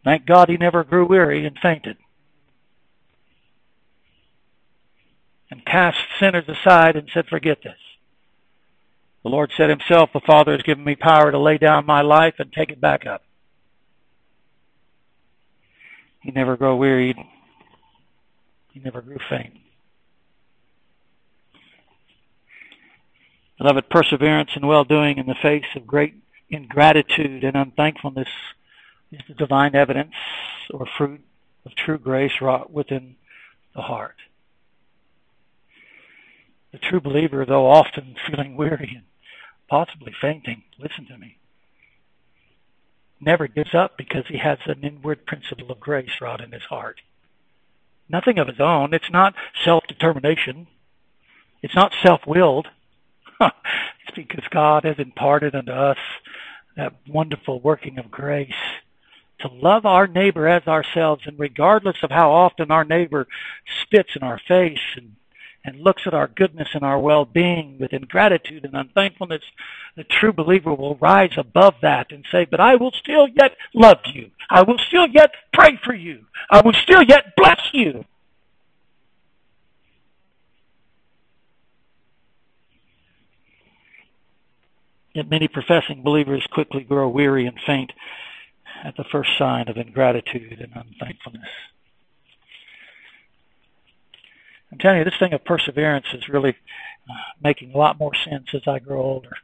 Thank 0.09 0.25
God 0.25 0.49
he 0.49 0.57
never 0.57 0.85
grew 0.85 1.05
weary 1.05 1.45
and 1.45 1.59
fainted. 1.59 1.99
and 5.51 5.67
cast 5.67 5.99
sinners 6.19 6.49
aside 6.49 6.97
and 6.97 7.11
said, 7.13 7.27
Forget 7.27 7.59
this. 7.63 7.77
The 9.23 9.29
Lord 9.29 9.53
said 9.55 9.69
himself, 9.69 10.09
The 10.15 10.21
Father 10.21 10.53
has 10.53 10.63
given 10.63 10.83
me 10.83 10.97
power 10.97 11.31
to 11.31 11.39
lay 11.39 11.59
down 11.59 11.85
my 11.85 12.01
life 12.01 12.37
and 12.39 12.51
take 12.51 12.71
it 12.71 12.81
back 12.81 13.05
up. 13.05 13.23
He 16.23 16.31
never 16.31 16.57
grew 16.57 16.75
weary. 16.77 17.15
He 18.73 18.81
never 18.81 19.03
grew 19.03 19.19
faint. 19.29 19.59
Beloved, 23.59 23.91
perseverance 23.91 24.53
and 24.55 24.67
well-doing 24.67 25.19
in 25.19 25.27
the 25.27 25.35
face 25.35 25.67
of 25.77 25.87
great 25.87 26.15
ingratitude 26.49 27.45
and 27.45 27.57
unthankfulness 27.57 28.29
is 29.13 29.21
the 29.29 29.35
divine 29.35 29.75
evidence 29.75 30.15
or 30.71 30.87
fruit 30.87 31.21
of 31.65 31.75
true 31.75 31.99
grace 31.99 32.41
wrought 32.41 32.73
within 32.73 33.17
the 33.75 33.83
heart. 33.83 34.17
The 36.73 36.79
true 36.79 37.01
believer, 37.01 37.45
though 37.47 37.67
often 37.67 38.17
feeling 38.27 38.57
weary 38.57 38.93
and 38.97 39.05
possibly 39.69 40.13
fainting, 40.21 40.65
listen 40.79 41.07
to 41.07 41.19
me, 41.19 41.39
never 43.21 43.49
gives 43.49 43.75
up 43.75 43.97
because 43.97 44.25
he 44.29 44.39
has 44.39 44.59
an 44.67 44.83
inward 44.83 45.27
principle 45.27 45.71
of 45.71 45.81
grace 45.81 46.21
wrought 46.21 46.41
in 46.41 46.53
his 46.53 46.65
heart. 46.65 47.01
Nothing 48.09 48.39
of 48.39 48.49
his 48.49 48.61
own. 48.61 48.95
It's 48.95 49.11
not 49.11 49.35
self-determination. 49.65 50.67
It's 51.63 51.75
not 51.75 51.93
self-willed. 52.03 52.69
it's 53.41 54.15
because 54.15 54.45
God 54.51 54.85
has 54.85 54.99
imparted 54.99 55.55
unto 55.55 55.73
us 55.73 55.99
that 56.77 56.95
wonderful 57.07 57.61
working 57.61 57.99
of 57.99 58.11
grace 58.11 58.55
to 59.41 59.49
love 59.49 59.87
our 59.87 60.07
neighbor 60.07 60.49
as 60.49 60.67
ourselves, 60.67 61.23
and 61.27 61.39
regardless 61.39 61.97
of 62.03 62.11
how 62.11 62.31
often 62.31 62.71
our 62.71 62.85
neighbor 62.85 63.27
spits 63.83 64.17
in 64.17 64.23
our 64.23 64.41
face 64.47 64.81
and 64.97 65.15
and 65.65 65.81
looks 65.81 66.07
at 66.07 66.15
our 66.15 66.29
goodness 66.29 66.69
and 66.73 66.83
our 66.83 66.99
well-being 66.99 67.77
with 67.79 67.93
ingratitude 67.93 68.65
and 68.65 68.75
unthankfulness, 68.75 69.43
the 69.97 70.05
true 70.05 70.33
believer 70.33 70.73
will 70.73 70.95
rise 70.97 71.37
above 71.37 71.75
that 71.83 72.11
and 72.11 72.25
say, 72.31 72.47
but 72.47 72.61
I 72.61 72.77
will 72.77 72.93
still 72.93 73.29
yet 73.29 73.55
love 73.75 73.99
you. 74.07 74.31
I 74.49 74.63
will 74.63 74.79
still 74.79 75.07
yet 75.07 75.33
pray 75.53 75.79
for 75.85 75.95
you. 75.95 76.25
I 76.49 76.63
will 76.63 76.73
still 76.73 77.03
yet 77.03 77.37
bless 77.37 77.61
you. 77.73 78.05
Yet 85.13 85.29
many 85.29 85.49
professing 85.49 86.03
believers 86.03 86.47
quickly 86.51 86.83
grow 86.85 87.09
weary 87.09 87.47
and 87.47 87.59
faint 87.67 87.93
at 88.85 88.97
the 88.97 89.05
first 89.05 89.31
sign 89.39 89.69
of 89.69 89.77
ingratitude 89.77 90.61
and 90.61 90.73
unthankfulness. 90.75 91.49
I'm 94.71 94.79
telling 94.79 94.99
you, 94.99 95.05
this 95.05 95.19
thing 95.19 95.33
of 95.33 95.45
perseverance 95.45 96.07
is 96.13 96.29
really 96.29 96.57
uh, 97.09 97.15
making 97.43 97.73
a 97.73 97.79
lot 97.79 97.99
more 97.99 98.15
sense 98.15 98.49
as 98.53 98.63
I 98.67 98.79
grow 98.79 99.01
older. 99.01 99.37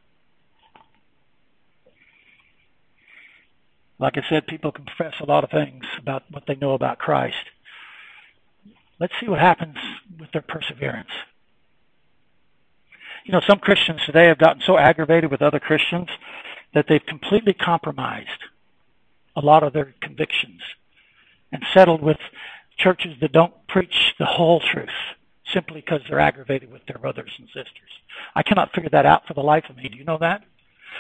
Like 3.99 4.18
I 4.18 4.29
said, 4.29 4.47
people 4.47 4.73
confess 4.73 5.14
a 5.20 5.25
lot 5.25 5.44
of 5.44 5.51
things 5.51 5.85
about 5.99 6.25
what 6.31 6.44
they 6.47 6.57
know 6.57 6.73
about 6.73 6.99
Christ. 6.99 7.37
Let's 9.01 9.14
see 9.20 9.29
what 9.29 9.40
happens 9.40 9.77
with 10.18 10.31
their 10.33 10.42
perseverance. 10.42 11.11
You 13.25 13.33
know, 13.33 13.40
some 13.40 13.59
Christians 13.59 14.01
today 14.05 14.27
have 14.27 14.38
gotten 14.38 14.62
so 14.66 14.77
aggravated 14.77 15.31
with 15.31 15.40
other 15.40 15.59
Christians 15.59 16.09
that 16.75 16.87
they've 16.88 17.05
completely 17.05 17.55
compromised 17.55 18.29
a 19.37 19.40
lot 19.40 19.62
of 19.62 19.73
their 19.73 19.94
convictions 20.01 20.61
and 21.53 21.62
settled 21.73 22.03
with 22.03 22.18
churches 22.77 23.14
that 23.20 23.33
don't 23.33 23.55
preach 23.68 24.14
the 24.18 24.25
whole 24.25 24.61
truth 24.61 24.88
simply 25.53 25.81
because 25.81 26.01
they're 26.09 26.20
aggravated 26.20 26.73
with 26.73 26.85
their 26.87 26.99
brothers 26.99 27.31
and 27.38 27.47
sisters. 27.49 27.90
I 28.35 28.42
cannot 28.42 28.73
figure 28.73 28.90
that 28.90 29.07
out 29.07 29.27
for 29.27 29.35
the 29.35 29.42
life 29.42 29.64
of 29.68 29.77
me. 29.77 29.88
Do 29.88 29.97
you 29.97 30.05
know 30.05 30.18
that? 30.18 30.42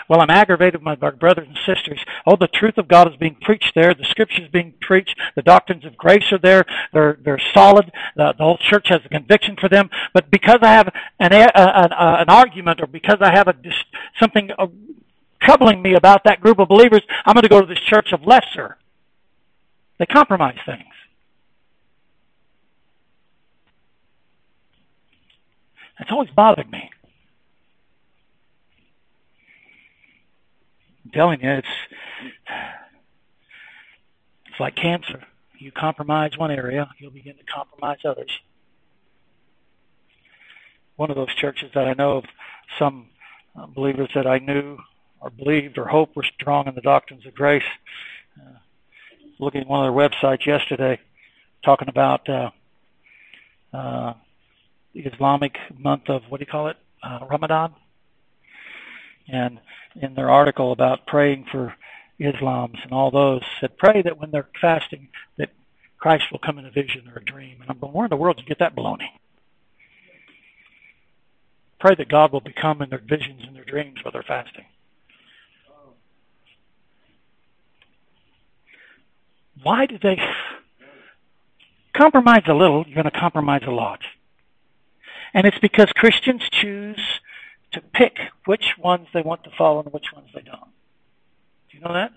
Well, 0.08 0.20
I'm 0.20 0.30
aggravated 0.30 0.74
with 0.74 1.00
my 1.00 1.10
brothers 1.10 1.46
and 1.48 1.58
sisters. 1.64 2.00
Oh, 2.26 2.36
the 2.36 2.48
truth 2.48 2.78
of 2.78 2.88
God 2.88 3.10
is 3.10 3.16
being 3.16 3.36
preached 3.40 3.72
there. 3.74 3.94
The 3.94 4.04
scriptures 4.04 4.48
being 4.52 4.74
preached. 4.80 5.18
The 5.36 5.42
doctrines 5.42 5.84
of 5.84 5.96
grace 5.96 6.32
are 6.32 6.38
there. 6.38 6.64
They're, 6.92 7.18
they're 7.24 7.40
solid. 7.52 7.90
The, 8.16 8.34
the 8.36 8.44
whole 8.44 8.58
church 8.58 8.88
has 8.88 9.00
a 9.04 9.08
conviction 9.08 9.56
for 9.56 9.68
them. 9.68 9.90
But 10.12 10.30
because 10.30 10.58
I 10.62 10.72
have 10.72 10.88
an, 11.20 11.32
a, 11.32 11.50
an, 11.54 11.92
an 11.92 12.28
argument 12.28 12.80
or 12.80 12.86
because 12.86 13.18
I 13.20 13.30
have 13.30 13.48
a, 13.48 13.54
something 14.18 14.50
troubling 15.44 15.82
me 15.82 15.94
about 15.94 16.24
that 16.24 16.40
group 16.40 16.58
of 16.58 16.68
believers, 16.68 17.02
I'm 17.24 17.34
going 17.34 17.42
to 17.42 17.48
go 17.48 17.60
to 17.60 17.66
this 17.66 17.80
church 17.80 18.12
of 18.12 18.24
lesser. 18.24 18.76
They 19.98 20.06
compromise 20.06 20.58
things. 20.66 20.84
That's 25.98 26.10
always 26.10 26.30
bothered 26.30 26.70
me. 26.70 26.90
I'm 31.04 31.10
telling 31.12 31.40
you, 31.40 31.50
it's 31.50 31.68
it's 34.46 34.60
like 34.60 34.74
cancer. 34.74 35.22
You 35.58 35.70
compromise 35.70 36.36
one 36.36 36.50
area, 36.50 36.90
you'll 36.98 37.12
begin 37.12 37.36
to 37.36 37.44
compromise 37.44 37.98
others. 38.04 38.30
One 40.96 41.10
of 41.10 41.16
those 41.16 41.34
churches 41.34 41.70
that 41.74 41.86
I 41.86 41.94
know 41.94 42.18
of, 42.18 42.24
some 42.78 43.06
uh, 43.56 43.66
believers 43.66 44.10
that 44.14 44.26
I 44.26 44.38
knew 44.38 44.78
or 45.24 45.30
believed 45.30 45.78
or 45.78 45.86
hoped 45.86 46.14
were 46.14 46.26
strong 46.38 46.68
in 46.68 46.74
the 46.74 46.82
doctrines 46.82 47.24
of 47.24 47.34
grace. 47.34 47.64
Uh, 48.38 48.58
looking 49.38 49.62
at 49.62 49.66
one 49.66 49.84
of 49.84 49.94
their 49.94 50.08
websites 50.08 50.44
yesterday, 50.44 51.00
talking 51.64 51.88
about 51.88 52.28
uh, 52.28 52.50
uh, 53.72 54.12
the 54.92 55.00
Islamic 55.00 55.56
month 55.76 56.10
of 56.10 56.22
what 56.28 56.38
do 56.38 56.42
you 56.46 56.52
call 56.52 56.68
it, 56.68 56.76
uh, 57.02 57.20
Ramadan, 57.28 57.74
and 59.26 59.58
in 59.96 60.14
their 60.14 60.30
article 60.30 60.72
about 60.72 61.06
praying 61.06 61.46
for 61.50 61.74
Islams 62.20 62.82
and 62.84 62.92
all 62.92 63.10
those 63.10 63.42
said 63.60 63.76
pray 63.78 64.02
that 64.02 64.20
when 64.20 64.30
they're 64.30 64.48
fasting 64.60 65.08
that 65.38 65.50
Christ 65.98 66.24
will 66.30 66.38
come 66.38 66.58
in 66.58 66.66
a 66.66 66.70
vision 66.70 67.08
or 67.08 67.18
a 67.18 67.24
dream. 67.24 67.62
And 67.62 67.70
I'm 67.70 67.78
going, 67.78 67.94
where 67.94 68.04
in 68.04 68.10
the 68.10 68.16
world 68.16 68.36
did 68.36 68.42
you 68.42 68.48
get 68.48 68.58
that 68.58 68.76
baloney? 68.76 69.08
Pray 71.80 71.94
that 71.94 72.08
God 72.08 72.30
will 72.30 72.40
become 72.40 72.82
in 72.82 72.90
their 72.90 73.02
visions 73.02 73.42
and 73.46 73.56
their 73.56 73.64
dreams 73.64 73.98
while 74.02 74.12
they're 74.12 74.22
fasting. 74.22 74.64
Why 79.62 79.86
did 79.86 80.02
they 80.02 80.18
compromise 81.94 82.42
a 82.46 82.54
little? 82.54 82.84
You're 82.86 83.02
going 83.02 83.10
to 83.10 83.18
compromise 83.18 83.62
a 83.66 83.70
lot. 83.70 84.00
And 85.32 85.46
it's 85.46 85.58
because 85.58 85.90
Christians 85.94 86.42
choose 86.50 87.00
to 87.72 87.80
pick 87.80 88.18
which 88.44 88.74
ones 88.78 89.08
they 89.12 89.22
want 89.22 89.44
to 89.44 89.50
follow 89.56 89.82
and 89.82 89.92
which 89.92 90.12
ones 90.14 90.28
they 90.34 90.42
don't. 90.42 90.70
Do 91.70 91.78
you 91.78 91.80
know 91.80 91.92
that? 91.92 92.12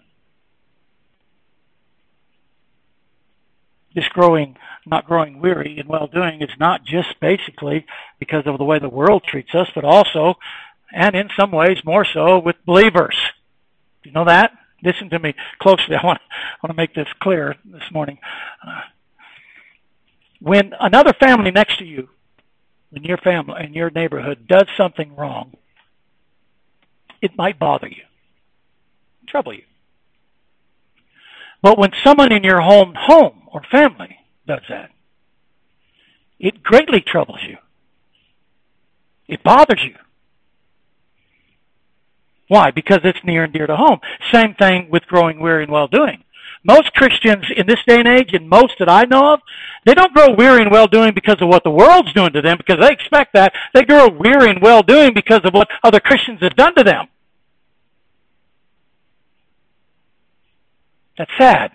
This 3.95 4.07
growing, 4.09 4.57
not 4.85 5.07
growing 5.07 5.39
weary 5.39 5.79
in 5.79 5.87
well 5.87 6.05
doing 6.05 6.43
is 6.43 6.51
not 6.59 6.85
just 6.85 7.19
basically 7.19 7.87
because 8.19 8.43
of 8.45 8.59
the 8.59 8.63
way 8.63 8.77
the 8.77 8.89
world 8.89 9.23
treats 9.23 9.55
us, 9.55 9.69
but 9.73 9.83
also, 9.83 10.35
and 10.93 11.15
in 11.15 11.29
some 11.35 11.51
ways 11.51 11.79
more 11.83 12.05
so, 12.05 12.37
with 12.37 12.55
believers. 12.65 13.15
Do 14.03 14.09
you 14.09 14.13
know 14.13 14.25
that? 14.25 14.51
Listen 14.83 15.09
to 15.09 15.19
me 15.19 15.33
closely. 15.59 15.95
I 16.01 16.05
want, 16.05 16.21
I 16.31 16.67
want 16.67 16.71
to 16.71 16.81
make 16.81 16.93
this 16.93 17.07
clear 17.19 17.55
this 17.65 17.91
morning. 17.91 18.19
Uh, 18.65 18.81
when 20.39 20.73
another 20.79 21.13
family 21.13 21.51
next 21.51 21.79
to 21.79 21.85
you 21.85 22.09
in 22.91 23.03
your 23.03 23.17
family, 23.17 23.63
in 23.63 23.73
your 23.73 23.89
neighborhood 23.89 24.47
does 24.47 24.67
something 24.77 25.15
wrong, 25.15 25.53
it 27.21 27.35
might 27.35 27.57
bother 27.57 27.87
you, 27.87 28.03
trouble 29.27 29.53
you. 29.53 29.63
But 31.61 31.77
when 31.77 31.91
someone 32.03 32.31
in 32.31 32.43
your 32.43 32.61
home, 32.61 32.93
home 32.95 33.41
or 33.51 33.63
family 33.63 34.17
does 34.45 34.61
that, 34.69 34.91
it 36.39 36.61
greatly 36.61 37.01
troubles 37.01 37.39
you. 37.47 37.57
It 39.27 39.43
bothers 39.43 39.83
you. 39.83 39.95
Why? 42.47 42.71
Because 42.71 42.99
it's 43.03 43.23
near 43.23 43.43
and 43.43 43.53
dear 43.53 43.67
to 43.67 43.75
home. 43.75 43.99
Same 44.31 44.53
thing 44.55 44.89
with 44.89 45.05
growing 45.07 45.39
weary 45.39 45.63
and 45.63 45.71
well 45.71 45.87
doing. 45.87 46.23
Most 46.63 46.93
Christians 46.93 47.45
in 47.55 47.67
this 47.67 47.79
day 47.87 47.99
and 47.99 48.07
age, 48.07 48.33
and 48.33 48.49
most 48.49 48.73
that 48.79 48.89
I 48.89 49.05
know 49.05 49.33
of, 49.33 49.39
they 49.85 49.93
don't 49.93 50.13
grow 50.13 50.33
weary 50.33 50.61
and 50.61 50.71
well 50.71 50.87
doing 50.87 51.13
because 51.13 51.41
of 51.41 51.47
what 51.47 51.63
the 51.63 51.71
world's 51.71 52.13
doing 52.13 52.33
to 52.33 52.41
them, 52.41 52.57
because 52.57 52.79
they 52.79 52.91
expect 52.91 53.33
that. 53.33 53.53
They 53.73 53.83
grow 53.83 54.09
weary 54.09 54.49
and 54.49 54.61
well 54.61 54.81
doing 54.81 55.13
because 55.13 55.41
of 55.43 55.53
what 55.53 55.69
other 55.83 55.99
Christians 55.99 56.41
have 56.41 56.55
done 56.55 56.75
to 56.75 56.83
them. 56.83 57.07
That's 61.17 61.31
sad. 61.37 61.71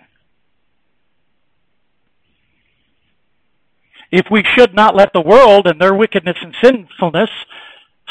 If 4.11 4.27
we 4.29 4.43
should 4.43 4.75
not 4.75 4.95
let 4.95 5.11
the 5.11 5.21
world 5.21 5.65
and 5.65 5.81
their 5.81 5.93
wickedness 5.95 6.37
and 6.41 6.55
sinfulness 6.61 7.31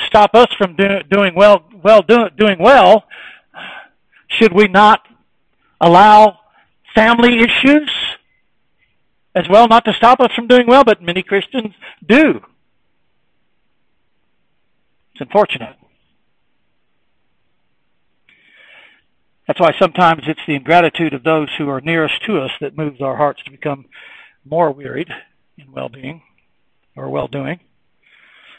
stop 0.07 0.35
us 0.35 0.49
from 0.59 0.77
do, 0.77 1.03
doing 1.11 1.35
well, 1.35 1.65
well 1.83 2.03
do, 2.03 2.29
doing 2.37 2.59
well, 2.59 3.05
should 4.29 4.53
we 4.53 4.69
not 4.69 5.03
allow 5.81 6.39
family 6.95 7.41
issues 7.41 7.91
as 9.35 9.49
well, 9.49 9.67
not 9.69 9.85
to 9.85 9.93
stop 9.95 10.21
us 10.21 10.33
from 10.35 10.47
doing 10.47 10.67
well, 10.67 10.85
but 10.85 11.03
many 11.03 11.23
Christians 11.23 11.75
do. 12.07 12.41
It's 15.13 15.21
unfortunate. 15.21 15.77
That's 19.47 19.61
why 19.61 19.73
sometimes 19.79 20.23
it's 20.27 20.41
the 20.47 20.55
ingratitude 20.55 21.15
of 21.15 21.25
those 21.25 21.49
who 21.59 21.69
are 21.69 21.81
nearest 21.81 22.25
to 22.27 22.39
us 22.39 22.51
that 22.61 22.77
moves 22.77 23.01
our 23.01 23.17
hearts 23.17 23.43
to 23.45 23.51
become 23.51 23.87
more 24.45 24.71
wearied 24.71 25.09
in 25.59 25.73
well 25.73 25.89
being 25.89 26.23
or 26.97 27.09
well 27.09 27.29
doing. 27.29 27.61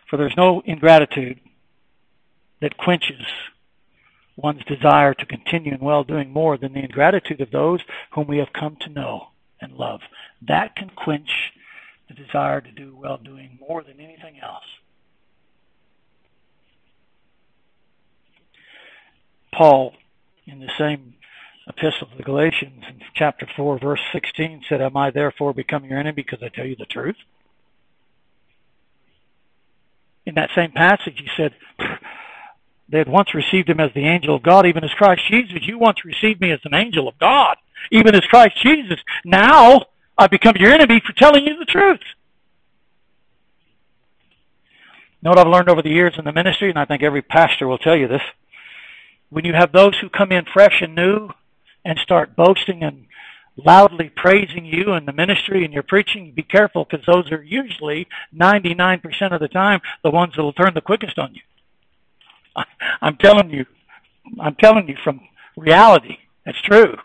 For 0.09 0.17
there's 0.17 0.37
no 0.37 0.61
ingratitude 0.65 1.39
that 2.61 2.77
quenches 2.77 3.25
one's 4.35 4.63
desire 4.65 5.13
to 5.13 5.25
continue 5.25 5.73
in 5.73 5.79
well 5.79 6.03
doing 6.03 6.31
more 6.31 6.57
than 6.57 6.73
the 6.73 6.83
ingratitude 6.83 7.41
of 7.41 7.51
those 7.51 7.81
whom 8.11 8.27
we 8.27 8.37
have 8.37 8.53
come 8.53 8.77
to 8.77 8.89
know 8.89 9.29
and 9.61 9.73
love. 9.73 10.01
That 10.41 10.75
can 10.75 10.89
quench 10.89 11.53
the 12.07 12.13
desire 12.13 12.61
to 12.61 12.71
do 12.71 12.95
well 12.95 13.17
doing 13.17 13.59
more 13.59 13.83
than 13.83 13.99
anything 13.99 14.39
else. 14.41 14.65
Paul, 19.53 19.93
in 20.45 20.59
the 20.59 20.71
same 20.77 21.13
epistle 21.67 22.07
to 22.07 22.17
the 22.17 22.23
Galatians, 22.23 22.83
in 22.87 23.01
chapter 23.13 23.47
4, 23.55 23.79
verse 23.79 24.01
16, 24.11 24.63
said, 24.67 24.81
Am 24.81 24.97
I 24.97 25.11
therefore 25.11 25.53
become 25.53 25.85
your 25.85 25.99
enemy 25.99 26.23
because 26.23 26.41
I 26.41 26.49
tell 26.49 26.65
you 26.65 26.75
the 26.75 26.85
truth? 26.85 27.15
In 30.25 30.35
that 30.35 30.51
same 30.55 30.71
passage, 30.71 31.19
he 31.19 31.29
said, 31.35 31.53
They 32.89 32.97
had 32.97 33.09
once 33.09 33.33
received 33.33 33.69
him 33.69 33.79
as 33.79 33.91
the 33.93 34.07
angel 34.07 34.35
of 34.35 34.43
God, 34.43 34.65
even 34.65 34.83
as 34.83 34.91
Christ 34.91 35.23
Jesus. 35.27 35.67
You 35.67 35.77
once 35.77 36.05
received 36.05 36.39
me 36.39 36.51
as 36.51 36.61
an 36.63 36.73
angel 36.73 37.07
of 37.07 37.17
God, 37.19 37.57
even 37.91 38.15
as 38.15 38.21
Christ 38.21 38.61
Jesus. 38.61 38.99
Now 39.25 39.85
I've 40.17 40.31
become 40.31 40.55
your 40.57 40.71
enemy 40.71 41.01
for 41.05 41.13
telling 41.13 41.45
you 41.45 41.57
the 41.57 41.65
truth. 41.65 41.99
You 45.21 45.29
know 45.29 45.31
what 45.31 45.39
I've 45.39 45.47
learned 45.47 45.69
over 45.69 45.81
the 45.81 45.89
years 45.89 46.15
in 46.17 46.25
the 46.25 46.33
ministry, 46.33 46.69
and 46.69 46.77
I 46.77 46.85
think 46.85 47.01
every 47.01 47.21
pastor 47.21 47.67
will 47.67 47.77
tell 47.77 47.95
you 47.95 48.07
this. 48.07 48.21
When 49.29 49.45
you 49.45 49.53
have 49.53 49.71
those 49.71 49.97
who 49.99 50.09
come 50.09 50.31
in 50.31 50.45
fresh 50.45 50.81
and 50.81 50.95
new 50.95 51.29
and 51.83 51.97
start 51.99 52.35
boasting 52.35 52.83
and 52.83 53.05
loudly 53.55 54.09
praising 54.09 54.65
you 54.65 54.93
and 54.93 55.07
the 55.07 55.13
ministry 55.13 55.63
and 55.63 55.73
your 55.73 55.83
preaching, 55.83 56.31
be 56.31 56.43
careful 56.43 56.85
because 56.89 57.05
those 57.05 57.31
are 57.31 57.43
usually 57.43 58.07
99% 58.35 59.31
of 59.31 59.39
the 59.39 59.47
time 59.47 59.81
the 60.03 60.09
ones 60.09 60.33
that 60.35 60.43
will 60.43 60.53
turn 60.53 60.73
the 60.73 60.81
quickest 60.81 61.19
on 61.19 61.35
you. 61.35 61.41
I'm 63.01 63.17
telling 63.17 63.49
you, 63.49 63.65
I'm 64.39 64.55
telling 64.55 64.87
you 64.87 64.97
from 65.03 65.21
reality. 65.55 66.17
That's 66.45 66.61
true. 66.61 66.97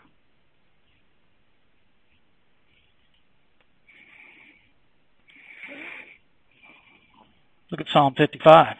Look 7.71 7.81
at 7.81 7.87
Psalm 7.93 8.15
55. 8.15 8.75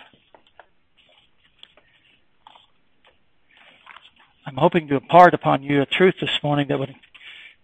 I'm 4.47 4.57
hoping 4.57 4.88
to 4.88 4.95
impart 4.95 5.36
upon 5.36 5.61
you 5.61 5.84
a 5.84 5.86
truth 5.86 6.15
this 6.20 6.39
morning 6.41 6.70
that 6.70 6.80
would 6.80 6.95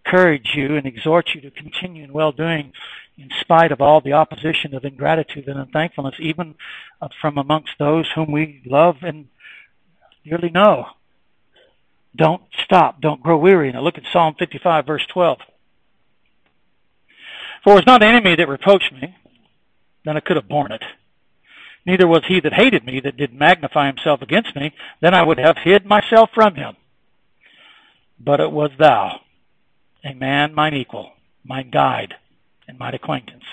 encourage 0.05 0.51
you 0.55 0.75
and 0.75 0.85
exhort 0.85 1.33
you 1.33 1.41
to 1.41 1.51
continue 1.51 2.03
in 2.03 2.13
well 2.13 2.31
doing 2.31 2.71
in 3.17 3.29
spite 3.39 3.71
of 3.71 3.81
all 3.81 4.01
the 4.01 4.13
opposition 4.13 4.75
of 4.75 4.83
ingratitude 4.83 5.47
and 5.47 5.59
unthankfulness, 5.59 6.15
even 6.19 6.55
uh, 7.01 7.07
from 7.21 7.37
amongst 7.37 7.71
those 7.79 8.05
whom 8.13 8.31
we 8.31 8.61
love 8.65 8.97
and 9.01 9.27
dearly 10.25 10.49
know. 10.49 10.87
Don't 12.15 12.41
stop. 12.63 13.01
Don't 13.01 13.23
grow 13.23 13.37
weary. 13.37 13.71
Now 13.71 13.81
look 13.81 13.97
at 13.97 14.03
Psalm 14.11 14.35
55, 14.37 14.85
verse 14.85 15.05
12. 15.07 15.37
For 17.63 17.73
it 17.73 17.75
was 17.75 17.85
not 17.85 18.03
an 18.03 18.09
enemy 18.09 18.35
that 18.35 18.49
reproached 18.49 18.91
me, 18.93 19.15
then 20.03 20.17
I 20.17 20.19
could 20.19 20.35
have 20.35 20.47
borne 20.47 20.71
it. 20.71 20.83
Neither 21.85 22.07
was 22.07 22.23
he 22.27 22.39
that 22.41 22.53
hated 22.53 22.85
me 22.85 22.99
that 22.99 23.17
did 23.17 23.33
magnify 23.33 23.87
himself 23.87 24.21
against 24.21 24.55
me, 24.55 24.73
then 25.01 25.13
I 25.13 25.23
would 25.23 25.37
have 25.37 25.57
hid 25.63 25.85
myself 25.85 26.29
from 26.33 26.55
him. 26.55 26.75
But 28.19 28.39
it 28.39 28.51
was 28.51 28.71
thou, 28.77 29.21
a 30.05 30.13
man 30.13 30.53
mine 30.53 30.75
equal, 30.75 31.13
mine 31.43 31.71
guide, 31.71 32.15
and 32.67 32.77
mine 32.77 32.93
acquaintance. 32.93 33.43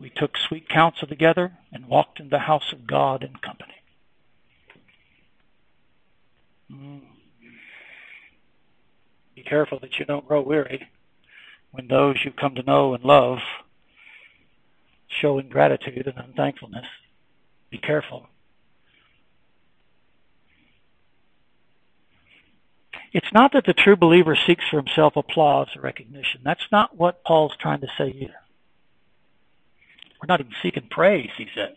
We 0.00 0.10
took 0.10 0.36
sweet 0.36 0.68
counsel 0.68 1.06
together 1.06 1.58
and 1.72 1.86
walked 1.86 2.18
in 2.20 2.30
the 2.30 2.40
house 2.40 2.72
of 2.72 2.86
God 2.86 3.22
in 3.22 3.36
company. 3.36 3.74
Mm. 6.72 7.00
Be 9.34 9.42
careful 9.42 9.78
that 9.80 9.98
you 9.98 10.04
don't 10.04 10.26
grow 10.26 10.40
weary 10.40 10.88
when 11.70 11.88
those 11.88 12.24
you 12.24 12.32
come 12.32 12.54
to 12.54 12.62
know 12.62 12.94
and 12.94 13.04
love 13.04 13.38
show 15.08 15.38
ingratitude 15.38 16.06
and 16.06 16.18
unthankfulness. 16.18 16.86
Be 17.70 17.78
careful. 17.78 18.28
It's 23.12 23.32
not 23.32 23.52
that 23.52 23.64
the 23.64 23.72
true 23.72 23.96
believer 23.96 24.36
seeks 24.36 24.64
for 24.68 24.76
himself 24.76 25.16
applause 25.16 25.68
or 25.74 25.82
recognition. 25.82 26.40
That's 26.44 26.66
not 26.70 26.96
what 26.96 27.24
Paul's 27.24 27.56
trying 27.58 27.80
to 27.80 27.88
say 27.96 28.08
either. 28.08 28.34
We're 30.20 30.26
not 30.26 30.40
even 30.40 30.52
seeking 30.62 30.88
praise, 30.90 31.30
he 31.36 31.48
says. 31.54 31.76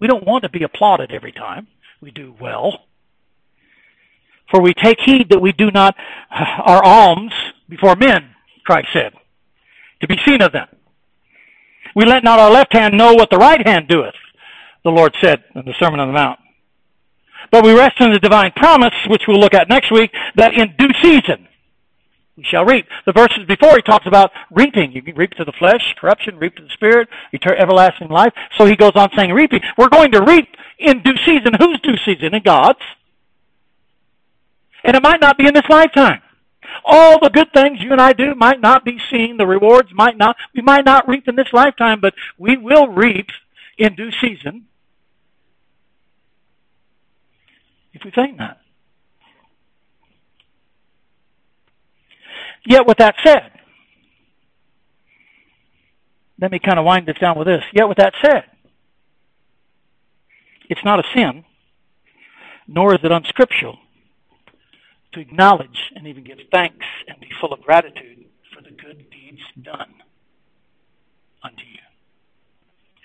We 0.00 0.06
don't 0.06 0.26
want 0.26 0.42
to 0.42 0.48
be 0.50 0.64
applauded 0.64 1.12
every 1.12 1.32
time 1.32 1.68
we 2.00 2.10
do 2.10 2.34
well. 2.38 2.84
For 4.50 4.60
we 4.60 4.74
take 4.74 5.00
heed 5.00 5.30
that 5.30 5.40
we 5.40 5.52
do 5.52 5.70
not 5.70 5.96
our 6.30 6.84
alms 6.84 7.32
before 7.68 7.96
men, 7.96 8.34
Christ 8.64 8.88
said, 8.92 9.14
to 10.00 10.06
be 10.06 10.18
seen 10.26 10.42
of 10.42 10.52
them. 10.52 10.68
We 11.94 12.04
let 12.04 12.24
not 12.24 12.40
our 12.40 12.50
left 12.50 12.72
hand 12.72 12.96
know 12.96 13.14
what 13.14 13.30
the 13.30 13.38
right 13.38 13.66
hand 13.66 13.88
doeth 13.88 14.14
the 14.84 14.90
Lord 14.90 15.16
said 15.20 15.44
in 15.54 15.64
the 15.64 15.74
Sermon 15.78 16.00
on 16.00 16.08
the 16.08 16.14
Mount. 16.14 16.38
But 17.54 17.64
we 17.64 17.72
rest 17.72 18.00
in 18.00 18.10
the 18.10 18.18
divine 18.18 18.50
promise, 18.56 18.94
which 19.06 19.28
we'll 19.28 19.38
look 19.38 19.54
at 19.54 19.68
next 19.68 19.92
week, 19.92 20.12
that 20.34 20.54
in 20.54 20.74
due 20.76 20.92
season 21.00 21.46
we 22.36 22.42
shall 22.42 22.64
reap. 22.64 22.84
The 23.06 23.12
verses 23.12 23.46
before 23.46 23.76
he 23.76 23.82
talks 23.82 24.06
about 24.08 24.32
reaping. 24.50 24.90
You 24.90 25.02
reap 25.14 25.34
to 25.34 25.44
the 25.44 25.52
flesh, 25.52 25.94
corruption, 25.96 26.36
reap 26.36 26.56
to 26.56 26.64
the 26.64 26.70
spirit, 26.70 27.08
eternal 27.30 27.62
everlasting 27.62 28.08
life. 28.08 28.32
So 28.58 28.64
he 28.64 28.74
goes 28.74 28.96
on 28.96 29.10
saying 29.16 29.32
reaping. 29.32 29.60
We're 29.78 29.88
going 29.88 30.10
to 30.10 30.22
reap 30.24 30.48
in 30.80 31.00
due 31.04 31.16
season. 31.24 31.54
Whose 31.60 31.78
due 31.80 31.96
season? 31.98 32.34
In 32.34 32.42
God's. 32.42 32.80
And 34.82 34.96
it 34.96 35.02
might 35.04 35.20
not 35.20 35.38
be 35.38 35.46
in 35.46 35.54
this 35.54 35.68
lifetime. 35.70 36.22
All 36.84 37.20
the 37.20 37.30
good 37.30 37.52
things 37.54 37.80
you 37.80 37.92
and 37.92 38.00
I 38.00 38.14
do 38.14 38.34
might 38.34 38.60
not 38.60 38.84
be 38.84 38.98
seen. 39.12 39.36
The 39.36 39.46
rewards 39.46 39.90
might 39.94 40.16
not, 40.16 40.34
we 40.56 40.62
might 40.62 40.84
not 40.84 41.06
reap 41.06 41.28
in 41.28 41.36
this 41.36 41.52
lifetime, 41.52 42.00
but 42.00 42.14
we 42.36 42.56
will 42.56 42.88
reap 42.88 43.28
in 43.78 43.94
due 43.94 44.10
season 44.10 44.66
if 47.94 48.04
we 48.04 48.10
think 48.10 48.38
that. 48.38 48.58
Yet 52.66 52.86
with 52.86 52.98
that 52.98 53.14
said, 53.22 53.52
let 56.40 56.50
me 56.50 56.58
kind 56.58 56.78
of 56.78 56.84
wind 56.84 57.06
this 57.06 57.18
down 57.18 57.38
with 57.38 57.46
this. 57.46 57.62
Yet 57.72 57.88
with 57.88 57.98
that 57.98 58.14
said, 58.20 58.44
it's 60.68 60.84
not 60.84 60.98
a 60.98 61.04
sin, 61.14 61.44
nor 62.66 62.94
is 62.94 63.00
it 63.04 63.12
unscriptural 63.12 63.78
to 65.12 65.20
acknowledge 65.20 65.92
and 65.94 66.06
even 66.06 66.24
give 66.24 66.38
thanks 66.50 66.86
and 67.06 67.20
be 67.20 67.28
full 67.40 67.52
of 67.52 67.62
gratitude 67.62 68.24
for 68.52 68.62
the 68.62 68.70
good 68.70 69.04
deeds 69.10 69.42
done 69.62 69.94
unto 71.42 71.62
you 71.62 71.78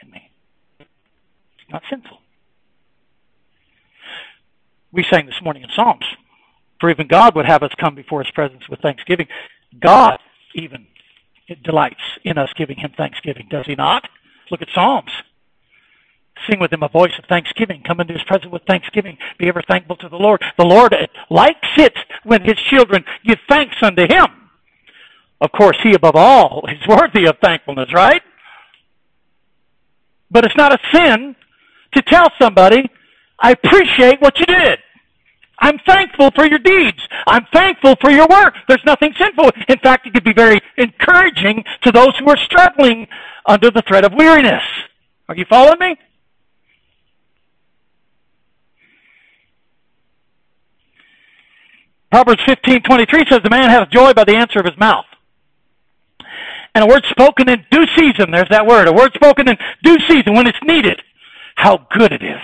and 0.01 0.09
me. 0.09 0.31
It's 0.79 1.69
not 1.69 1.83
sinful 1.89 2.19
we 4.91 5.03
sang 5.03 5.25
this 5.25 5.41
morning 5.41 5.63
in 5.63 5.69
Psalms. 5.75 6.05
For 6.79 6.89
even 6.89 7.07
God 7.07 7.35
would 7.35 7.45
have 7.45 7.63
us 7.63 7.71
come 7.77 7.95
before 7.95 8.23
his 8.23 8.31
presence 8.31 8.67
with 8.69 8.79
thanksgiving. 8.79 9.27
God 9.79 10.19
even 10.55 10.87
delights 11.63 12.01
in 12.23 12.37
us 12.37 12.51
giving 12.55 12.77
him 12.77 12.91
thanksgiving, 12.95 13.47
does 13.49 13.65
he 13.65 13.75
not? 13.75 14.07
Look 14.51 14.61
at 14.61 14.69
Psalms. 14.73 15.11
Sing 16.47 16.59
with 16.59 16.71
him 16.71 16.83
a 16.83 16.87
voice 16.87 17.11
of 17.19 17.25
thanksgiving. 17.25 17.83
Come 17.83 17.99
into 17.99 18.13
his 18.13 18.23
presence 18.23 18.51
with 18.51 18.63
thanksgiving. 18.63 19.17
Be 19.37 19.49
ever 19.49 19.61
thankful 19.61 19.97
to 19.97 20.09
the 20.09 20.15
Lord. 20.15 20.41
The 20.57 20.65
Lord 20.65 20.95
likes 21.29 21.67
it 21.77 21.97
when 22.23 22.43
his 22.43 22.55
children 22.69 23.03
give 23.25 23.39
thanks 23.49 23.75
unto 23.81 24.03
him. 24.03 24.27
Of 25.41 25.51
course, 25.51 25.77
he 25.83 25.93
above 25.93 26.15
all 26.15 26.65
is 26.67 26.87
worthy 26.87 27.25
of 27.25 27.37
thankfulness, 27.43 27.93
right? 27.93 28.21
But 30.31 30.45
it's 30.45 30.55
not 30.55 30.73
a 30.73 30.79
sin 30.93 31.35
to 31.93 32.01
tell 32.03 32.27
somebody 32.39 32.89
I 33.39 33.51
appreciate 33.51 34.21
what 34.21 34.37
you 34.39 34.45
did. 34.45 34.79
I'm 35.61 35.77
thankful 35.85 36.31
for 36.31 36.45
your 36.45 36.59
deeds. 36.59 36.99
I'm 37.27 37.45
thankful 37.53 37.95
for 37.99 38.09
your 38.11 38.27
work. 38.29 38.55
There's 38.67 38.83
nothing 38.85 39.13
sinful. 39.17 39.51
In 39.67 39.77
fact, 39.79 40.07
it 40.07 40.13
could 40.13 40.23
be 40.23 40.33
very 40.33 40.61
encouraging 40.77 41.65
to 41.81 41.91
those 41.91 42.17
who 42.17 42.29
are 42.29 42.37
struggling 42.37 43.07
under 43.45 43.69
the 43.69 43.81
threat 43.81 44.05
of 44.05 44.13
weariness. 44.13 44.63
Are 45.27 45.35
you 45.35 45.45
following 45.49 45.79
me? 45.79 45.97
Proverbs 52.11 52.41
15:23 52.43 53.29
says 53.29 53.41
the 53.43 53.49
man 53.49 53.69
has 53.69 53.87
joy 53.89 54.13
by 54.13 54.23
the 54.23 54.35
answer 54.35 54.59
of 54.59 54.65
his 54.65 54.77
mouth. 54.77 55.05
And 56.73 56.83
a 56.83 56.87
word 56.87 57.05
spoken 57.09 57.49
in 57.49 57.65
due 57.69 57.85
season, 57.97 58.31
there's 58.31 58.49
that 58.49 58.65
word, 58.65 58.87
a 58.87 58.93
word 58.93 59.13
spoken 59.13 59.49
in 59.49 59.57
due 59.83 59.99
season 60.07 60.35
when 60.35 60.47
it's 60.47 60.57
needed. 60.63 61.01
How 61.55 61.85
good 61.91 62.11
it 62.11 62.23
is. 62.23 62.41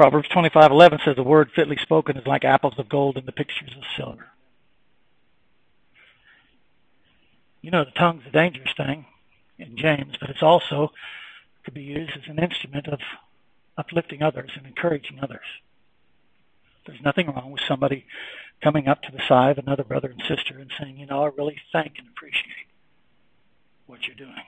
Proverbs 0.00 0.30
25:11 0.30 1.04
says 1.04 1.16
the 1.16 1.22
word 1.22 1.52
fitly 1.54 1.76
spoken 1.76 2.16
is 2.16 2.26
like 2.26 2.42
apples 2.42 2.78
of 2.78 2.88
gold 2.88 3.18
in 3.18 3.26
the 3.26 3.32
pictures 3.32 3.76
of 3.76 3.84
silver. 3.98 4.28
You 7.60 7.70
know 7.70 7.84
the 7.84 7.90
tongue's 7.90 8.24
a 8.26 8.30
dangerous 8.30 8.72
thing 8.74 9.04
in 9.58 9.76
James, 9.76 10.16
but 10.18 10.30
it's 10.30 10.42
also 10.42 10.94
could 11.64 11.74
be 11.74 11.82
used 11.82 12.12
as 12.16 12.28
an 12.28 12.38
instrument 12.38 12.86
of 12.88 13.00
uplifting 13.76 14.22
others 14.22 14.52
and 14.56 14.66
encouraging 14.66 15.20
others. 15.20 15.44
There's 16.86 17.02
nothing 17.02 17.26
wrong 17.26 17.50
with 17.50 17.60
somebody 17.68 18.06
coming 18.62 18.88
up 18.88 19.02
to 19.02 19.12
the 19.12 19.20
side 19.28 19.58
of 19.58 19.66
another 19.66 19.84
brother 19.84 20.08
and 20.08 20.22
sister 20.22 20.58
and 20.58 20.70
saying, 20.80 20.96
you 20.96 21.04
know, 21.04 21.24
I 21.24 21.26
really 21.26 21.60
thank 21.74 21.98
and 21.98 22.08
appreciate 22.08 22.68
what 23.86 24.06
you're 24.06 24.16
doing. 24.16 24.46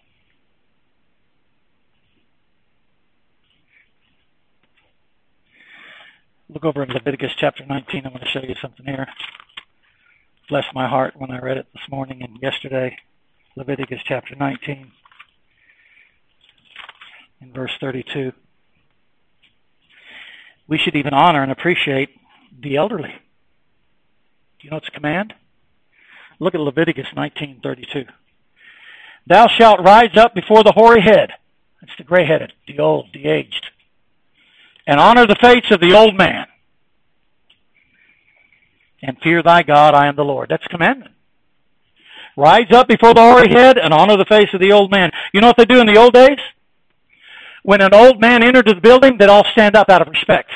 Look 6.52 6.64
over 6.66 6.82
in 6.82 6.90
Leviticus 6.90 7.32
chapter 7.38 7.64
19. 7.64 8.04
I'm 8.04 8.12
going 8.12 8.24
to 8.24 8.28
show 8.28 8.42
you 8.42 8.54
something 8.60 8.84
here. 8.84 9.06
Bless 10.50 10.66
my 10.74 10.86
heart 10.86 11.14
when 11.16 11.30
I 11.30 11.38
read 11.38 11.56
it 11.56 11.66
this 11.72 11.88
morning 11.90 12.22
and 12.22 12.38
yesterday, 12.42 12.98
Leviticus 13.56 14.02
chapter 14.04 14.34
19, 14.34 14.90
in 17.40 17.52
verse 17.54 17.70
32. 17.80 18.32
We 20.68 20.76
should 20.76 20.94
even 20.94 21.14
honor 21.14 21.42
and 21.42 21.50
appreciate 21.50 22.10
the 22.60 22.76
elderly. 22.76 23.14
Do 24.58 24.64
you 24.66 24.70
know 24.70 24.76
its 24.76 24.88
a 24.88 24.90
command? 24.90 25.32
Look 26.38 26.54
at 26.54 26.60
Leviticus 26.60 27.08
19:32. 27.16 28.08
Thou 29.26 29.46
shalt 29.46 29.80
rise 29.80 30.18
up 30.18 30.34
before 30.34 30.62
the 30.62 30.72
hoary 30.72 31.00
head. 31.00 31.32
That's 31.80 31.96
the 31.96 32.04
gray-headed, 32.04 32.52
the 32.66 32.78
old, 32.78 33.06
the 33.14 33.26
aged. 33.26 33.70
And 34.86 35.00
honor 35.00 35.26
the 35.26 35.36
face 35.36 35.70
of 35.70 35.80
the 35.80 35.94
old 35.94 36.16
man. 36.16 36.41
And 39.02 39.18
fear 39.22 39.42
thy 39.42 39.62
God, 39.62 39.94
I 39.94 40.06
am 40.06 40.16
the 40.16 40.24
Lord. 40.24 40.48
That's 40.48 40.66
commandment. 40.68 41.12
Rise 42.36 42.70
up 42.72 42.88
before 42.88 43.12
the 43.12 43.20
hoary 43.20 43.50
head 43.50 43.76
and 43.76 43.92
honor 43.92 44.16
the 44.16 44.24
face 44.24 44.48
of 44.54 44.60
the 44.60 44.72
old 44.72 44.90
man. 44.90 45.10
You 45.34 45.40
know 45.40 45.48
what 45.48 45.56
they 45.56 45.64
do 45.64 45.80
in 45.80 45.86
the 45.86 45.98
old 45.98 46.14
days? 46.14 46.38
When 47.62 47.80
an 47.80 47.92
old 47.92 48.20
man 48.20 48.42
entered 48.42 48.66
the 48.66 48.74
building, 48.76 49.18
they'd 49.18 49.28
all 49.28 49.44
stand 49.52 49.76
up 49.76 49.90
out 49.90 50.02
of 50.02 50.08
respect. 50.08 50.50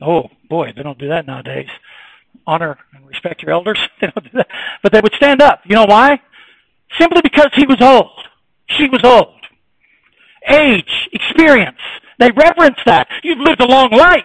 Oh, 0.00 0.30
boy, 0.48 0.72
they 0.74 0.82
don't 0.82 0.98
do 0.98 1.08
that 1.08 1.26
nowadays. 1.26 1.68
Honor 2.46 2.76
and 2.94 3.06
respect 3.06 3.42
your 3.42 3.52
elders. 3.52 3.78
They 4.00 4.08
don't 4.08 4.24
do 4.24 4.38
that. 4.38 4.48
But 4.82 4.92
they 4.92 5.00
would 5.00 5.14
stand 5.14 5.40
up. 5.40 5.60
You 5.64 5.76
know 5.76 5.84
why? 5.84 6.20
Simply 6.98 7.20
because 7.22 7.50
he 7.54 7.66
was 7.66 7.80
old. 7.80 8.26
She 8.66 8.88
was 8.88 9.00
old. 9.04 9.34
Age, 10.48 11.08
experience. 11.12 11.78
They 12.18 12.30
reverence 12.32 12.78
that. 12.84 13.08
You've 13.22 13.38
lived 13.38 13.60
a 13.60 13.66
long 13.66 13.90
life. 13.90 14.24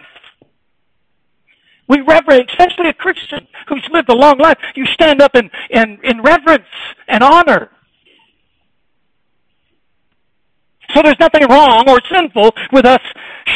We 1.88 2.02
reverence, 2.02 2.50
especially 2.50 2.90
a 2.90 2.94
Christian 2.94 3.46
who's 3.66 3.86
lived 3.90 4.10
a 4.10 4.14
long 4.14 4.38
life. 4.38 4.58
You 4.76 4.84
stand 4.86 5.22
up 5.22 5.34
in, 5.34 5.50
in, 5.70 5.98
in 6.04 6.22
reverence 6.22 6.66
and 7.08 7.22
honor. 7.22 7.70
So 10.94 11.02
there's 11.02 11.18
nothing 11.18 11.46
wrong 11.48 11.84
or 11.88 12.00
sinful 12.10 12.52
with 12.72 12.86
us 12.86 13.00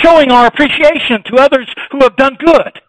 showing 0.03 0.31
our 0.31 0.47
appreciation 0.47 1.23
to 1.25 1.37
others 1.37 1.73
who 1.91 2.01
have 2.01 2.17
done 2.17 2.37
good. 2.39 2.81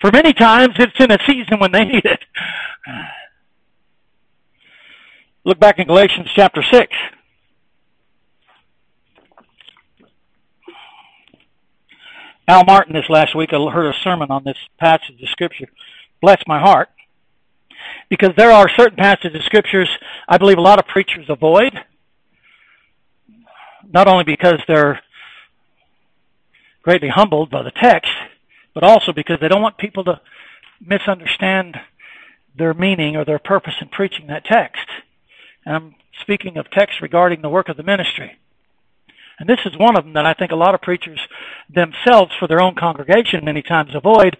For 0.00 0.10
many 0.12 0.32
times 0.32 0.74
it's 0.78 0.98
in 1.00 1.10
a 1.10 1.18
season 1.26 1.58
when 1.58 1.72
they 1.72 1.84
need 1.84 2.04
it. 2.04 2.20
Look 5.44 5.58
back 5.58 5.78
in 5.78 5.86
Galatians 5.86 6.28
chapter 6.34 6.62
6. 6.62 6.94
Al 12.48 12.64
Martin 12.64 12.94
this 12.94 13.10
last 13.10 13.34
week, 13.34 13.52
I 13.52 13.58
heard 13.70 13.94
a 13.94 13.98
sermon 14.02 14.30
on 14.30 14.42
this 14.42 14.56
passage 14.80 15.22
of 15.22 15.28
Scripture. 15.28 15.68
Bless 16.22 16.42
my 16.46 16.58
heart. 16.58 16.88
Because 18.08 18.30
there 18.38 18.50
are 18.50 18.70
certain 18.70 18.96
passages 18.96 19.36
of 19.36 19.44
Scriptures 19.44 19.90
I 20.26 20.38
believe 20.38 20.56
a 20.56 20.62
lot 20.62 20.78
of 20.78 20.86
preachers 20.86 21.26
avoid. 21.28 21.78
Not 23.92 24.08
only 24.08 24.24
because 24.24 24.60
they're 24.66 25.02
greatly 26.82 27.10
humbled 27.10 27.50
by 27.50 27.62
the 27.62 27.70
text, 27.70 28.10
but 28.72 28.82
also 28.82 29.12
because 29.12 29.38
they 29.40 29.48
don't 29.48 29.60
want 29.60 29.76
people 29.76 30.04
to 30.04 30.18
misunderstand 30.80 31.78
their 32.56 32.72
meaning 32.72 33.14
or 33.14 33.26
their 33.26 33.38
purpose 33.38 33.74
in 33.82 33.88
preaching 33.88 34.28
that 34.28 34.46
text. 34.46 34.88
And 35.66 35.76
I'm 35.76 35.94
speaking 36.22 36.56
of 36.56 36.70
texts 36.70 37.02
regarding 37.02 37.42
the 37.42 37.50
work 37.50 37.68
of 37.68 37.76
the 37.76 37.82
ministry. 37.82 38.38
And 39.38 39.48
this 39.48 39.60
is 39.64 39.76
one 39.78 39.96
of 39.96 40.04
them 40.04 40.14
that 40.14 40.26
I 40.26 40.34
think 40.34 40.52
a 40.52 40.56
lot 40.56 40.74
of 40.74 40.82
preachers 40.82 41.20
themselves 41.72 42.32
for 42.38 42.48
their 42.48 42.60
own 42.60 42.74
congregation 42.74 43.44
many 43.44 43.62
times 43.62 43.94
avoid, 43.94 44.36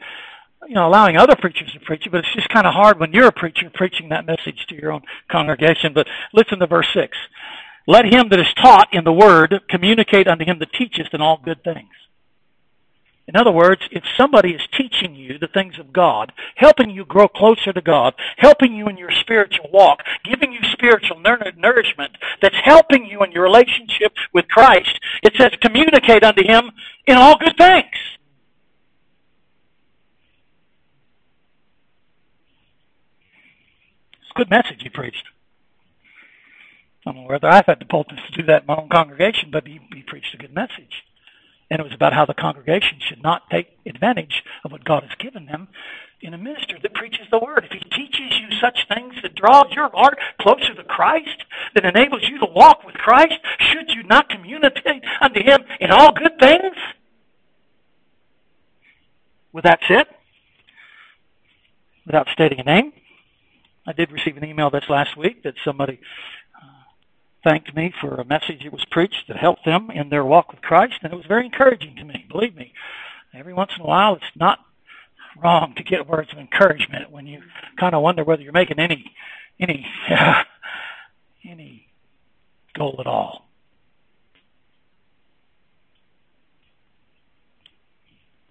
you 0.66 0.74
know, 0.74 0.88
allowing 0.88 1.16
other 1.16 1.36
preachers 1.36 1.72
to 1.72 1.80
preach 1.80 2.06
it, 2.06 2.10
but 2.10 2.18
it's 2.24 2.34
just 2.34 2.48
kind 2.48 2.66
of 2.66 2.74
hard 2.74 2.98
when 2.98 3.12
you're 3.12 3.28
a 3.28 3.32
preacher 3.32 3.70
preaching 3.72 4.08
that 4.08 4.26
message 4.26 4.66
to 4.68 4.74
your 4.74 4.92
own 4.92 5.02
congregation. 5.30 5.92
But 5.94 6.08
listen 6.32 6.58
to 6.58 6.66
verse 6.66 6.88
6. 6.92 7.16
Let 7.86 8.04
him 8.04 8.28
that 8.28 8.40
is 8.40 8.52
taught 8.54 8.88
in 8.92 9.04
the 9.04 9.12
word 9.12 9.62
communicate 9.70 10.28
unto 10.28 10.44
him 10.44 10.58
that 10.58 10.72
teacheth 10.72 11.14
in 11.14 11.22
all 11.22 11.40
good 11.42 11.62
things. 11.64 11.88
In 13.28 13.36
other 13.36 13.52
words, 13.52 13.82
if 13.90 14.02
somebody 14.16 14.52
is 14.52 14.62
teaching 14.74 15.14
you 15.14 15.38
the 15.38 15.48
things 15.48 15.78
of 15.78 15.92
God, 15.92 16.32
helping 16.56 16.88
you 16.88 17.04
grow 17.04 17.28
closer 17.28 17.74
to 17.74 17.80
God, 17.82 18.14
helping 18.38 18.74
you 18.74 18.88
in 18.88 18.96
your 18.96 19.10
spiritual 19.10 19.68
walk, 19.70 19.98
giving 20.24 20.50
you 20.50 20.60
spiritual 20.72 21.20
nourishment, 21.20 22.12
that's 22.40 22.56
helping 22.64 23.04
you 23.04 23.22
in 23.22 23.32
your 23.32 23.42
relationship 23.42 24.14
with 24.32 24.48
Christ, 24.48 24.98
it 25.22 25.34
says 25.36 25.50
communicate 25.60 26.24
unto 26.24 26.42
Him 26.42 26.70
in 27.06 27.18
all 27.18 27.36
good 27.36 27.56
things. 27.58 27.84
It's 34.22 34.30
a 34.34 34.38
good 34.38 34.48
message 34.48 34.82
he 34.82 34.88
preached. 34.88 35.24
I 37.04 37.12
don't 37.12 37.24
know 37.24 37.28
whether 37.28 37.48
I've 37.48 37.66
had 37.66 37.80
the 37.80 37.84
boldness 37.84 38.20
to 38.30 38.40
do 38.40 38.46
that 38.46 38.62
in 38.62 38.66
my 38.68 38.76
own 38.76 38.88
congregation, 38.88 39.50
but 39.50 39.66
he, 39.66 39.80
he 39.94 40.02
preached 40.02 40.32
a 40.32 40.38
good 40.38 40.54
message. 40.54 41.04
And 41.70 41.80
it 41.80 41.82
was 41.82 41.92
about 41.92 42.14
how 42.14 42.24
the 42.24 42.34
congregation 42.34 42.98
should 43.00 43.22
not 43.22 43.50
take 43.50 43.68
advantage 43.84 44.42
of 44.64 44.72
what 44.72 44.84
God 44.84 45.02
has 45.02 45.14
given 45.18 45.46
them 45.46 45.68
in 46.20 46.34
a 46.34 46.38
minister 46.38 46.78
that 46.82 46.94
preaches 46.94 47.26
the 47.30 47.38
word. 47.38 47.64
If 47.64 47.72
he 47.72 47.90
teaches 47.90 48.40
you 48.40 48.58
such 48.58 48.88
things 48.88 49.14
that 49.22 49.34
draws 49.34 49.66
your 49.72 49.90
heart 49.90 50.18
closer 50.40 50.74
to 50.74 50.84
Christ, 50.84 51.44
that 51.74 51.84
enables 51.84 52.22
you 52.28 52.38
to 52.38 52.46
walk 52.46 52.84
with 52.84 52.94
Christ, 52.94 53.34
should 53.58 53.90
you 53.90 54.02
not 54.02 54.30
communicate 54.30 55.04
unto 55.20 55.42
him 55.42 55.60
in 55.80 55.90
all 55.90 56.12
good 56.12 56.38
things? 56.40 56.74
With 59.52 59.64
that 59.64 59.80
said, 59.86 60.06
without 62.06 62.28
stating 62.32 62.60
a 62.60 62.64
name, 62.64 62.92
I 63.86 63.92
did 63.92 64.10
receive 64.10 64.36
an 64.36 64.44
email 64.44 64.70
this 64.70 64.88
last 64.88 65.16
week 65.16 65.42
that 65.44 65.54
somebody 65.64 66.00
thanked 67.44 67.74
me 67.74 67.92
for 68.00 68.14
a 68.14 68.24
message 68.24 68.64
that 68.64 68.72
was 68.72 68.84
preached 68.84 69.28
that 69.28 69.36
helped 69.36 69.64
them 69.64 69.90
in 69.90 70.08
their 70.08 70.24
walk 70.24 70.50
with 70.50 70.62
Christ, 70.62 71.00
and 71.02 71.12
it 71.12 71.16
was 71.16 71.26
very 71.26 71.44
encouraging 71.44 71.96
to 71.96 72.04
me. 72.04 72.26
Believe 72.30 72.56
me, 72.56 72.72
every 73.32 73.54
once 73.54 73.72
in 73.76 73.82
a 73.82 73.86
while, 73.86 74.14
it's 74.14 74.36
not 74.36 74.60
wrong 75.42 75.74
to 75.76 75.82
get 75.82 76.08
words 76.08 76.32
of 76.32 76.38
encouragement 76.38 77.10
when 77.10 77.26
you 77.26 77.42
kind 77.78 77.94
of 77.94 78.02
wonder 78.02 78.24
whether 78.24 78.42
you're 78.42 78.52
making 78.52 78.78
any 78.78 79.12
any 79.60 79.86
any 81.48 81.86
goal 82.74 82.96
at 82.98 83.06
all. 83.06 83.48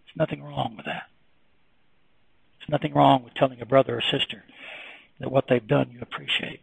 There's 0.05 0.17
nothing 0.17 0.43
wrong 0.43 0.75
with 0.75 0.85
that. 0.85 1.03
There's 2.59 2.69
nothing 2.69 2.93
wrong 2.93 3.23
with 3.23 3.33
telling 3.33 3.61
a 3.61 3.65
brother 3.65 3.97
or 3.97 4.01
sister 4.01 4.43
that 5.19 5.31
what 5.31 5.45
they've 5.49 5.65
done 5.65 5.91
you 5.91 5.99
appreciate. 6.01 6.61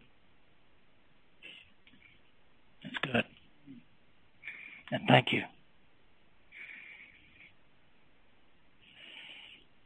It's 2.95 3.11
good. 3.11 3.23
And 4.91 5.07
thank 5.07 5.33
you. 5.33 5.43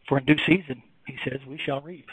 For 0.07 0.17
in 0.17 0.25
due 0.25 0.37
season, 0.45 0.83
he 1.05 1.17
says, 1.23 1.39
we 1.47 1.57
shall 1.57 1.81
reap. 1.81 2.09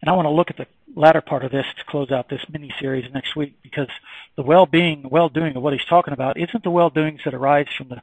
And 0.00 0.10
I 0.10 0.12
want 0.12 0.26
to 0.26 0.30
look 0.30 0.50
at 0.50 0.56
the 0.56 0.66
latter 0.94 1.20
part 1.20 1.44
of 1.44 1.52
this 1.52 1.66
to 1.78 1.84
close 1.84 2.10
out 2.10 2.28
this 2.28 2.44
mini 2.50 2.72
series 2.78 3.12
next 3.12 3.34
week 3.34 3.54
because 3.62 3.88
the 4.36 4.42
well 4.42 4.66
being, 4.66 5.02
the 5.02 5.08
well 5.08 5.28
doing 5.28 5.56
of 5.56 5.62
what 5.62 5.72
he's 5.72 5.84
talking 5.84 6.12
about 6.12 6.38
isn't 6.38 6.62
the 6.62 6.70
well 6.70 6.90
doings 6.90 7.20
that 7.24 7.34
arise 7.34 7.66
from 7.76 7.88
the 7.88 8.02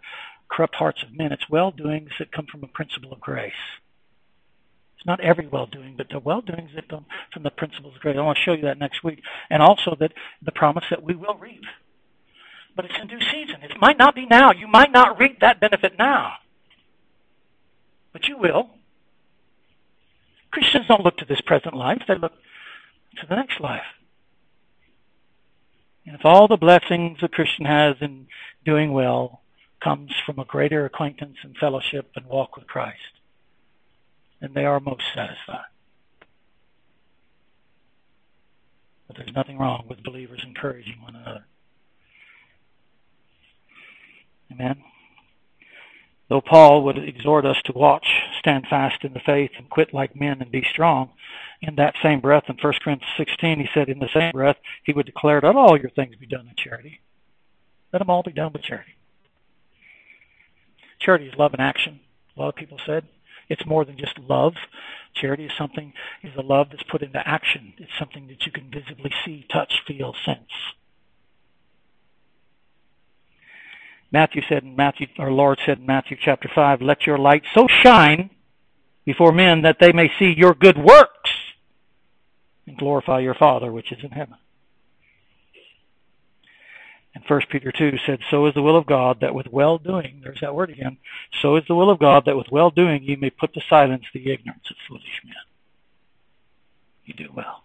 corrupt 0.49 0.76
hearts 0.76 1.03
of 1.03 1.13
men. 1.13 1.32
It's 1.32 1.49
well 1.49 1.71
doings 1.71 2.11
that 2.19 2.32
come 2.32 2.45
from 2.45 2.63
a 2.63 2.67
principle 2.67 3.11
of 3.11 3.19
grace. 3.19 3.53
Not 5.05 5.19
every 5.19 5.47
well-doing, 5.47 5.95
but 5.97 6.07
the 6.09 6.19
well-doings 6.19 6.71
that 6.75 6.87
come 6.87 7.05
from 7.33 7.43
the 7.43 7.49
principles 7.49 7.95
of 7.95 8.01
grace. 8.01 8.15
I 8.17 8.21
want 8.21 8.37
to 8.37 8.43
show 8.43 8.53
you 8.53 8.63
that 8.63 8.79
next 8.79 9.03
week. 9.03 9.21
And 9.49 9.61
also 9.61 9.95
that 9.99 10.13
the 10.41 10.51
promise 10.51 10.85
that 10.89 11.03
we 11.03 11.15
will 11.15 11.35
reap. 11.35 11.63
But 12.75 12.85
it's 12.85 12.97
in 12.99 13.07
due 13.07 13.19
season. 13.19 13.61
It 13.63 13.79
might 13.79 13.97
not 13.97 14.15
be 14.15 14.25
now. 14.25 14.51
You 14.51 14.67
might 14.67 14.91
not 14.91 15.19
reap 15.19 15.41
that 15.41 15.59
benefit 15.59 15.97
now. 15.97 16.33
But 18.13 18.27
you 18.27 18.37
will. 18.37 18.69
Christians 20.51 20.85
don't 20.87 21.03
look 21.03 21.17
to 21.17 21.25
this 21.25 21.41
present 21.41 21.75
life. 21.75 22.03
They 22.07 22.15
look 22.15 22.33
to 23.19 23.27
the 23.27 23.35
next 23.35 23.59
life. 23.59 23.83
And 26.05 26.15
if 26.15 26.25
all 26.25 26.47
the 26.47 26.57
blessings 26.57 27.19
a 27.21 27.27
Christian 27.27 27.65
has 27.65 27.95
in 28.01 28.27
doing 28.65 28.93
well 28.93 29.41
comes 29.81 30.11
from 30.25 30.39
a 30.39 30.45
greater 30.45 30.85
acquaintance 30.85 31.37
and 31.43 31.57
fellowship 31.57 32.11
and 32.15 32.25
walk 32.25 32.55
with 32.55 32.67
Christ, 32.67 32.99
and 34.43 34.53
they 34.53 34.65
are 34.65 34.81
most 34.81 35.03
satisfied. 35.15 35.71
But 39.07 39.15
there's 39.15 39.33
nothing 39.33 39.57
wrong 39.57 39.85
with 39.87 40.03
believers 40.03 40.43
encouraging 40.45 41.01
one 41.01 41.15
another. 41.15 41.45
Amen. 44.51 44.83
Though 46.27 46.41
Paul 46.41 46.83
would 46.83 46.97
exhort 46.97 47.45
us 47.45 47.61
to 47.65 47.71
watch, 47.71 48.07
stand 48.37 48.67
fast 48.69 49.05
in 49.05 49.13
the 49.13 49.21
faith, 49.21 49.51
and 49.57 49.69
quit 49.69 49.93
like 49.93 50.15
men 50.15 50.41
and 50.41 50.51
be 50.51 50.63
strong, 50.69 51.11
in 51.61 51.75
that 51.75 51.95
same 52.03 52.19
breath 52.19 52.43
in 52.49 52.57
1 52.61 52.73
Corinthians 52.83 53.13
16, 53.15 53.59
he 53.59 53.69
said 53.73 53.87
in 53.87 53.99
the 53.99 54.09
same 54.13 54.31
breath, 54.33 54.57
he 54.83 54.91
would 54.91 55.05
declare, 55.05 55.39
Let 55.41 55.55
all 55.55 55.79
your 55.79 55.91
things 55.91 56.15
be 56.17 56.25
done 56.25 56.47
in 56.49 56.55
charity. 56.57 56.99
Let 57.93 57.99
them 57.99 58.09
all 58.09 58.23
be 58.23 58.33
done 58.33 58.51
with 58.51 58.63
charity. 58.63 58.95
Charity 60.99 61.27
is 61.27 61.37
love 61.37 61.53
in 61.53 61.61
action. 61.61 62.01
A 62.35 62.39
lot 62.41 62.49
of 62.49 62.55
people 62.55 62.79
said 62.85 63.05
it's 63.49 63.65
more 63.65 63.85
than 63.85 63.97
just 63.97 64.17
love. 64.19 64.53
Charity 65.13 65.45
is 65.45 65.51
something, 65.57 65.93
is 66.23 66.35
a 66.37 66.41
love 66.41 66.67
that's 66.71 66.83
put 66.83 67.03
into 67.03 67.25
action. 67.27 67.73
It's 67.77 67.97
something 67.97 68.27
that 68.27 68.45
you 68.45 68.51
can 68.51 68.69
visibly 68.69 69.11
see, 69.23 69.45
touch, 69.51 69.81
feel, 69.85 70.15
sense. 70.25 70.49
Matthew 74.11 74.43
said 74.47 74.63
in 74.63 74.75
Matthew, 74.75 75.07
our 75.17 75.31
Lord 75.31 75.59
said 75.65 75.79
in 75.79 75.85
Matthew 75.87 76.17
chapter 76.19 76.49
5, 76.53 76.81
let 76.81 77.07
your 77.07 77.17
light 77.17 77.43
so 77.53 77.67
shine 77.67 78.29
before 79.05 79.31
men 79.31 79.63
that 79.63 79.77
they 79.79 79.91
may 79.91 80.11
see 80.19 80.33
your 80.37 80.53
good 80.53 80.77
works 80.77 81.31
and 82.67 82.77
glorify 82.77 83.19
your 83.19 83.33
Father 83.33 83.71
which 83.71 83.91
is 83.91 84.03
in 84.03 84.11
heaven. 84.11 84.37
And 87.16 87.24
First 87.26 87.49
Peter 87.49 87.72
2 87.72 87.99
said, 88.05 88.20
So 88.30 88.45
is 88.47 88.55
the 88.55 88.64
will 88.64 88.78
of 88.78 88.88
God 88.88 89.20
that 89.22 89.36
with 89.36 89.47
well 89.51 89.78
doing, 89.78 90.22
there's 90.24 90.41
that 90.41 90.55
word 90.55 90.72
again, 90.72 90.97
so 91.41 91.55
is 91.57 91.64
the 91.68 91.76
will 91.76 91.91
of 91.91 91.99
God 91.99 92.26
that 92.26 92.38
with 92.38 92.51
well 92.51 92.72
doing 92.72 93.03
ye 93.03 93.16
may 93.16 93.30
put 93.30 93.53
to 93.53 93.61
silence 93.70 94.05
the 94.14 94.32
ignorance 94.32 94.70
of 94.70 94.78
foolish 94.88 95.22
men. 95.24 95.36
You 97.05 97.14
do 97.14 97.30
well. 97.34 97.64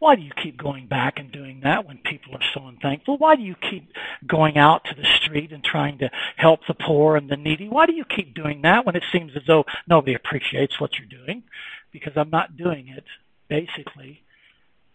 Why 0.00 0.16
do 0.16 0.22
you 0.22 0.32
keep 0.42 0.56
going 0.56 0.86
back 0.86 1.18
and 1.18 1.30
doing 1.30 1.60
that 1.62 1.86
when 1.86 1.98
people 1.98 2.34
are 2.34 2.44
so 2.54 2.66
unthankful? 2.66 3.18
Why 3.18 3.36
do 3.36 3.42
you 3.42 3.54
keep 3.54 3.92
going 4.26 4.56
out 4.56 4.86
to 4.86 4.94
the 4.94 5.04
street 5.04 5.52
and 5.52 5.62
trying 5.62 5.98
to 5.98 6.10
help 6.36 6.60
the 6.66 6.74
poor 6.74 7.16
and 7.16 7.28
the 7.28 7.36
needy? 7.36 7.68
Why 7.68 7.84
do 7.84 7.92
you 7.92 8.06
keep 8.06 8.34
doing 8.34 8.62
that 8.62 8.86
when 8.86 8.96
it 8.96 9.04
seems 9.12 9.36
as 9.36 9.42
though 9.46 9.66
nobody 9.86 10.14
appreciates 10.14 10.80
what 10.80 10.92
you're 10.98 11.06
doing? 11.06 11.42
Because 11.92 12.14
I'm 12.16 12.30
not 12.30 12.56
doing 12.56 12.88
it, 12.88 13.04
basically, 13.48 14.22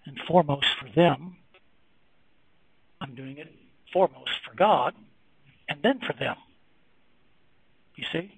and 0.05 0.19
foremost 0.27 0.67
for 0.79 0.89
them. 0.89 1.37
I'm 3.01 3.15
doing 3.15 3.37
it 3.37 3.53
foremost 3.93 4.31
for 4.47 4.55
God 4.55 4.93
and 5.69 5.79
then 5.83 5.99
for 5.99 6.13
them. 6.13 6.35
You 7.95 8.05
see? 8.11 8.31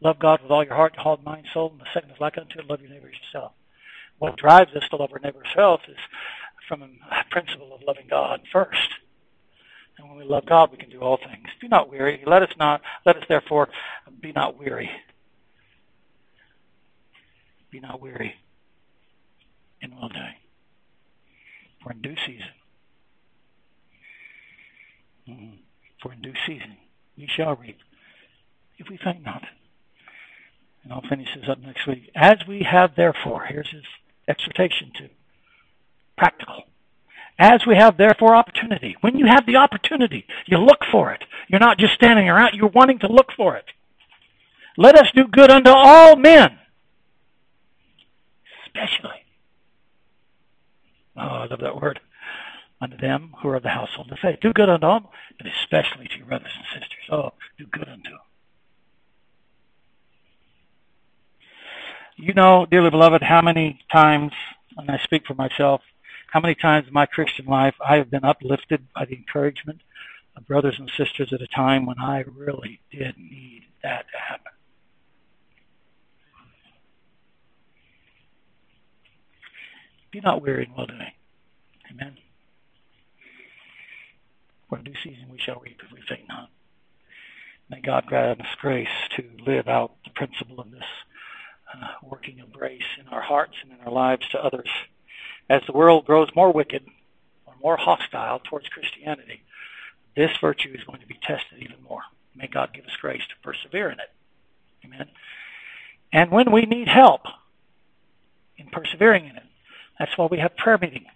Love 0.00 0.18
God 0.18 0.42
with 0.42 0.50
all 0.50 0.64
your 0.64 0.74
heart, 0.74 0.94
your 0.96 1.18
mind, 1.24 1.46
soul, 1.52 1.70
and 1.70 1.80
the 1.80 1.86
second 1.94 2.10
is 2.10 2.20
like 2.20 2.36
unto 2.36 2.58
it, 2.58 2.68
love 2.68 2.80
your 2.80 2.90
neighbor 2.90 3.08
as 3.08 3.14
yourself 3.32 3.52
what 4.22 4.36
drives 4.36 4.72
us 4.76 4.88
to 4.88 4.94
love 4.94 5.10
our 5.12 5.18
neighbor 5.18 5.42
as 5.44 5.48
ourselves 5.50 5.82
is 5.88 5.96
from 6.68 6.82
a 6.82 6.88
principle 7.32 7.74
of 7.74 7.82
loving 7.84 8.06
God 8.08 8.40
first. 8.52 8.88
And 9.98 10.08
when 10.08 10.16
we 10.16 10.24
love 10.24 10.46
God, 10.46 10.70
we 10.70 10.76
can 10.76 10.90
do 10.90 11.00
all 11.00 11.16
things. 11.16 11.48
Be 11.60 11.66
not 11.66 11.90
weary. 11.90 12.22
Let 12.24 12.42
us 12.42 12.52
not. 12.56 12.82
Let 13.04 13.16
us 13.16 13.24
therefore 13.28 13.68
be 14.20 14.30
not 14.30 14.56
weary. 14.56 14.90
Be 17.72 17.80
not 17.80 18.00
weary 18.00 18.36
in 19.80 19.90
well 19.90 20.08
doing. 20.08 20.36
For 21.82 21.90
in 21.90 22.00
due 22.00 22.16
season, 22.24 22.46
mm-hmm. 25.28 25.56
for 26.02 26.12
in 26.12 26.22
due 26.22 26.34
season, 26.46 26.76
we 27.16 27.26
shall 27.26 27.56
reap 27.56 27.78
if 28.78 28.88
we 28.88 28.96
faint 28.96 29.24
not. 29.24 29.44
And 30.82 30.92
I'll 30.92 31.02
finish 31.08 31.28
this 31.34 31.48
up 31.48 31.60
next 31.60 31.86
week. 31.86 32.10
As 32.14 32.38
we 32.46 32.64
have 32.64 32.96
therefore, 32.96 33.44
here's 33.44 33.70
his 33.70 33.84
exhortation 34.26 34.90
to. 34.96 35.08
Practical. 36.16 36.64
As 37.38 37.66
we 37.66 37.76
have 37.76 37.96
therefore 37.96 38.34
opportunity. 38.34 38.96
When 39.00 39.16
you 39.16 39.26
have 39.26 39.46
the 39.46 39.56
opportunity, 39.56 40.26
you 40.46 40.58
look 40.58 40.84
for 40.90 41.12
it. 41.12 41.24
You're 41.48 41.60
not 41.60 41.78
just 41.78 41.94
standing 41.94 42.28
around, 42.28 42.54
you're 42.54 42.68
wanting 42.68 42.98
to 43.00 43.08
look 43.08 43.32
for 43.36 43.56
it. 43.56 43.66
Let 44.76 44.96
us 44.96 45.10
do 45.14 45.26
good 45.26 45.50
unto 45.50 45.70
all 45.70 46.16
men. 46.16 46.58
Especially. 48.66 49.10
Oh, 51.16 51.20
I 51.20 51.46
love 51.46 51.60
that 51.60 51.80
word. 51.80 52.00
Unto 52.82 52.96
them 52.96 53.32
who 53.40 53.48
are 53.48 53.54
of 53.54 53.62
the 53.62 53.68
household 53.68 54.10
of 54.10 54.18
faith. 54.18 54.40
Do 54.40 54.52
good 54.52 54.68
unto 54.68 54.84
all, 54.84 55.12
but 55.38 55.46
especially 55.46 56.08
to 56.08 56.16
your 56.18 56.26
brothers 56.26 56.50
and 56.56 56.82
sisters. 56.82 56.98
Oh, 57.12 57.30
do 57.56 57.64
good 57.66 57.88
unto 57.88 58.10
them. 58.10 58.18
You 62.16 62.34
know, 62.34 62.66
dearly 62.68 62.90
beloved, 62.90 63.22
how 63.22 63.40
many 63.40 63.78
times, 63.92 64.32
and 64.76 64.90
I 64.90 64.98
speak 64.98 65.26
for 65.28 65.34
myself, 65.34 65.80
how 66.32 66.40
many 66.40 66.56
times 66.56 66.88
in 66.88 66.92
my 66.92 67.06
Christian 67.06 67.46
life 67.46 67.76
I 67.86 67.98
have 67.98 68.10
been 68.10 68.24
uplifted 68.24 68.88
by 68.92 69.04
the 69.04 69.14
encouragement 69.14 69.82
of 70.36 70.48
brothers 70.48 70.74
and 70.80 70.90
sisters 70.96 71.32
at 71.32 71.40
a 71.40 71.46
time 71.46 71.86
when 71.86 72.00
I 72.00 72.24
really 72.36 72.80
did 72.90 73.16
need 73.16 73.62
that 73.84 74.06
to 74.10 74.18
happen. 74.18 74.52
Be 80.10 80.20
not 80.20 80.42
weary 80.42 80.64
in 80.64 80.74
well 80.74 80.86
doing. 80.86 81.12
Amen. 81.88 82.16
In 84.78 84.84
due 84.84 84.94
season 85.02 85.26
we 85.30 85.38
shall 85.38 85.60
reap 85.60 85.80
if 85.84 85.92
we 85.92 86.00
faint 86.08 86.28
not. 86.28 86.50
May 87.68 87.80
God 87.80 88.06
grant 88.06 88.40
us 88.40 88.54
grace 88.60 88.88
to 89.16 89.24
live 89.46 89.68
out 89.68 89.92
the 90.04 90.10
principle 90.10 90.60
of 90.60 90.70
this 90.70 90.84
uh, 91.74 91.86
working 92.02 92.38
embrace 92.38 92.82
in 93.00 93.08
our 93.08 93.22
hearts 93.22 93.54
and 93.62 93.72
in 93.72 93.86
our 93.86 93.92
lives 93.92 94.28
to 94.30 94.44
others. 94.44 94.68
As 95.48 95.62
the 95.66 95.72
world 95.72 96.04
grows 96.04 96.28
more 96.34 96.52
wicked 96.52 96.84
or 97.46 97.54
more 97.62 97.76
hostile 97.76 98.40
towards 98.40 98.68
Christianity, 98.68 99.42
this 100.16 100.30
virtue 100.40 100.70
is 100.74 100.84
going 100.84 101.00
to 101.00 101.06
be 101.06 101.18
tested 101.22 101.58
even 101.60 101.82
more. 101.88 102.02
May 102.34 102.46
God 102.46 102.70
give 102.74 102.84
us 102.84 102.96
grace 103.00 103.22
to 103.28 103.34
persevere 103.42 103.90
in 103.90 104.00
it. 104.00 104.10
Amen. 104.84 105.08
And 106.12 106.30
when 106.30 106.52
we 106.52 106.62
need 106.62 106.88
help 106.88 107.22
in 108.58 108.66
persevering 108.68 109.24
in 109.24 109.36
it, 109.36 109.42
that's 109.98 110.16
why 110.18 110.26
we 110.26 110.38
have 110.38 110.56
prayer 110.56 110.78
meeting. 110.78 111.06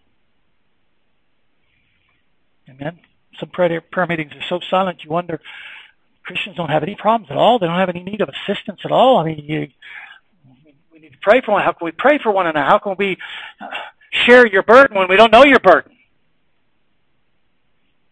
Amen. 2.68 2.98
Some 3.38 3.50
prayer, 3.50 3.80
prayer 3.80 4.06
meetings 4.06 4.32
are 4.32 4.44
so 4.48 4.60
silent 4.70 5.04
you 5.04 5.10
wonder 5.10 5.40
Christians 6.26 6.56
don't 6.56 6.70
have 6.70 6.82
any 6.82 6.96
problems 6.96 7.30
at 7.30 7.36
all. 7.36 7.58
They 7.58 7.66
don't 7.66 7.78
have 7.78 7.88
any 7.88 8.02
need 8.02 8.20
of 8.20 8.28
assistance 8.28 8.80
at 8.84 8.90
all. 8.90 9.18
I 9.18 9.24
mean, 9.24 9.44
you 9.46 9.60
need 11.00 11.12
to 11.12 11.18
pray 11.22 11.40
for 11.40 11.52
one. 11.52 11.62
How 11.62 11.72
can 11.72 11.84
we 11.84 11.92
pray 11.92 12.18
for 12.18 12.32
one 12.32 12.46
another? 12.46 12.66
How 12.66 12.78
can 12.78 12.96
we 12.98 13.16
uh, 13.60 13.66
share 14.10 14.46
your 14.46 14.64
burden 14.64 14.96
when 14.96 15.08
we 15.08 15.16
don't 15.16 15.30
know 15.30 15.44
your 15.44 15.60
burden? 15.60 15.92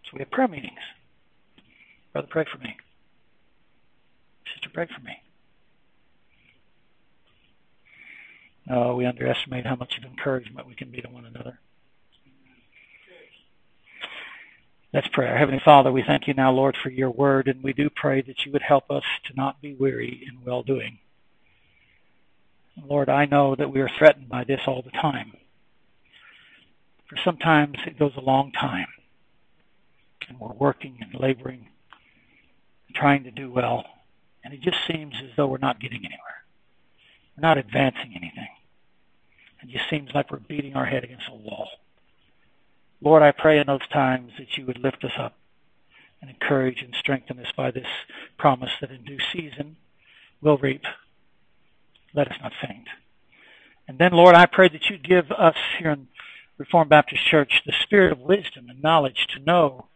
So 0.04 0.10
we 0.14 0.20
have 0.20 0.30
prayer 0.30 0.48
meetings. 0.48 0.78
Brother, 2.12 2.28
pray 2.30 2.44
for 2.50 2.58
me. 2.58 2.76
Sister, 4.52 4.70
pray 4.72 4.86
for 4.86 5.02
me. 5.02 5.20
No, 8.68 8.94
we 8.94 9.06
underestimate 9.06 9.66
how 9.66 9.74
much 9.74 9.98
of 9.98 10.04
encouragement 10.04 10.68
we 10.68 10.74
can 10.74 10.90
be 10.90 11.00
to 11.02 11.08
one 11.08 11.26
another. 11.26 11.58
Let's 14.94 15.08
pray. 15.08 15.26
Our 15.26 15.36
Heavenly 15.36 15.60
Father, 15.64 15.90
we 15.90 16.04
thank 16.04 16.28
you 16.28 16.34
now, 16.34 16.52
Lord, 16.52 16.76
for 16.80 16.88
your 16.88 17.10
word, 17.10 17.48
and 17.48 17.64
we 17.64 17.72
do 17.72 17.90
pray 17.90 18.22
that 18.22 18.46
you 18.46 18.52
would 18.52 18.62
help 18.62 18.92
us 18.92 19.02
to 19.24 19.34
not 19.34 19.60
be 19.60 19.74
weary 19.74 20.24
in 20.24 20.44
well 20.44 20.62
doing. 20.62 21.00
Lord, 22.80 23.08
I 23.08 23.24
know 23.24 23.56
that 23.56 23.72
we 23.72 23.80
are 23.80 23.88
threatened 23.88 24.28
by 24.28 24.44
this 24.44 24.60
all 24.68 24.82
the 24.82 24.92
time. 24.92 25.32
For 27.08 27.16
sometimes 27.16 27.78
it 27.84 27.98
goes 27.98 28.12
a 28.16 28.20
long 28.20 28.52
time, 28.52 28.86
and 30.28 30.38
we're 30.38 30.52
working 30.52 30.98
and 31.00 31.20
laboring, 31.20 31.66
trying 32.94 33.24
to 33.24 33.32
do 33.32 33.50
well, 33.50 33.84
and 34.44 34.54
it 34.54 34.60
just 34.60 34.78
seems 34.86 35.16
as 35.16 35.30
though 35.36 35.48
we're 35.48 35.58
not 35.58 35.80
getting 35.80 36.06
anywhere. 36.06 36.44
We're 37.36 37.48
not 37.48 37.58
advancing 37.58 38.12
anything. 38.14 38.50
It 39.60 39.70
just 39.70 39.90
seems 39.90 40.12
like 40.14 40.30
we're 40.30 40.38
beating 40.38 40.76
our 40.76 40.86
head 40.86 41.02
against 41.02 41.26
a 41.26 41.34
wall. 41.34 41.68
Lord, 43.04 43.22
I 43.22 43.32
pray 43.32 43.58
in 43.58 43.66
those 43.66 43.86
times 43.92 44.32
that 44.38 44.56
you 44.56 44.64
would 44.66 44.78
lift 44.78 45.04
us 45.04 45.12
up 45.18 45.36
and 46.22 46.30
encourage 46.30 46.80
and 46.80 46.94
strengthen 46.98 47.38
us 47.38 47.52
by 47.54 47.70
this 47.70 47.86
promise 48.38 48.70
that 48.80 48.90
in 48.90 49.04
due 49.04 49.18
season 49.32 49.76
we'll 50.40 50.56
reap 50.56 50.84
let 52.14 52.28
us 52.28 52.36
not 52.40 52.52
faint. 52.66 52.86
And 53.88 53.98
then, 53.98 54.12
Lord, 54.12 54.34
I 54.34 54.46
pray 54.46 54.68
that 54.68 54.88
you 54.88 54.96
give 54.96 55.30
us 55.32 55.56
here 55.78 55.90
in 55.90 56.08
Reformed 56.56 56.88
Baptist 56.88 57.26
Church 57.26 57.62
the 57.66 57.74
spirit 57.82 58.12
of 58.12 58.20
wisdom 58.20 58.68
and 58.70 58.82
knowledge 58.82 59.26
to 59.34 59.44
know 59.44 59.88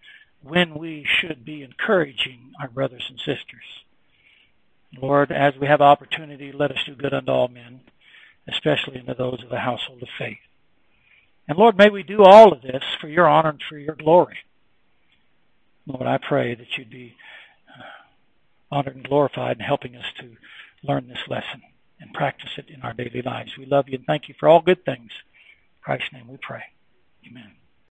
when 0.43 0.75
we 0.75 1.07
should 1.07 1.45
be 1.45 1.63
encouraging 1.63 2.53
our 2.61 2.69
brothers 2.69 3.07
and 3.09 3.19
sisters. 3.19 3.85
Lord, 5.01 5.31
as 5.31 5.55
we 5.57 5.67
have 5.67 5.81
opportunity, 5.81 6.53
let 6.53 6.73
us 6.73 6.79
do 6.85 6.95
good 6.95 7.15
unto 7.15 7.31
all 7.31 7.49
men, 7.49 7.81
especially 8.49 8.99
unto 8.99 9.15
those 9.15 9.43
of 9.43 9.49
the 9.49 9.61
household 9.61 10.03
of 10.03 10.09
faith. 10.19 10.39
And 11.49 11.59
Lord, 11.59 11.79
may 11.79 11.89
we 11.89 12.03
do 12.03 12.23
all 12.23 12.53
of 12.53 12.61
this 12.61 12.85
for 13.01 13.09
your 13.09 13.27
honor 13.27 13.51
and 13.51 13.63
for 13.67 13.79
your 13.79 13.95
glory. 13.95 14.37
Lord, 15.87 16.07
I 16.07 16.19
pray 16.19 16.55
that 16.55 16.77
you'd 16.77 16.91
be 16.91 17.17
uh, 17.69 17.83
honored 18.71 18.97
and 18.97 19.09
glorified 19.09 19.57
in 19.57 19.65
helping 19.65 19.97
us 19.97 20.05
to 20.19 20.37
learn 20.83 21.09
this 21.09 21.27
lesson 21.27 21.63
and 22.01 22.13
practice 22.13 22.51
it 22.59 22.69
in 22.69 22.83
our 22.83 22.93
daily 22.93 23.23
lives. 23.23 23.57
We 23.57 23.65
love 23.65 23.89
you 23.89 23.97
and 23.97 24.07
thank 24.07 24.29
you 24.29 24.35
for 24.39 24.49
all 24.49 24.61
good 24.61 24.85
things. 24.85 25.11
In 25.11 25.83
Christ's 25.83 26.13
name 26.13 26.29
we 26.29 26.37
pray. 26.37 26.65
Amen. 27.27 27.53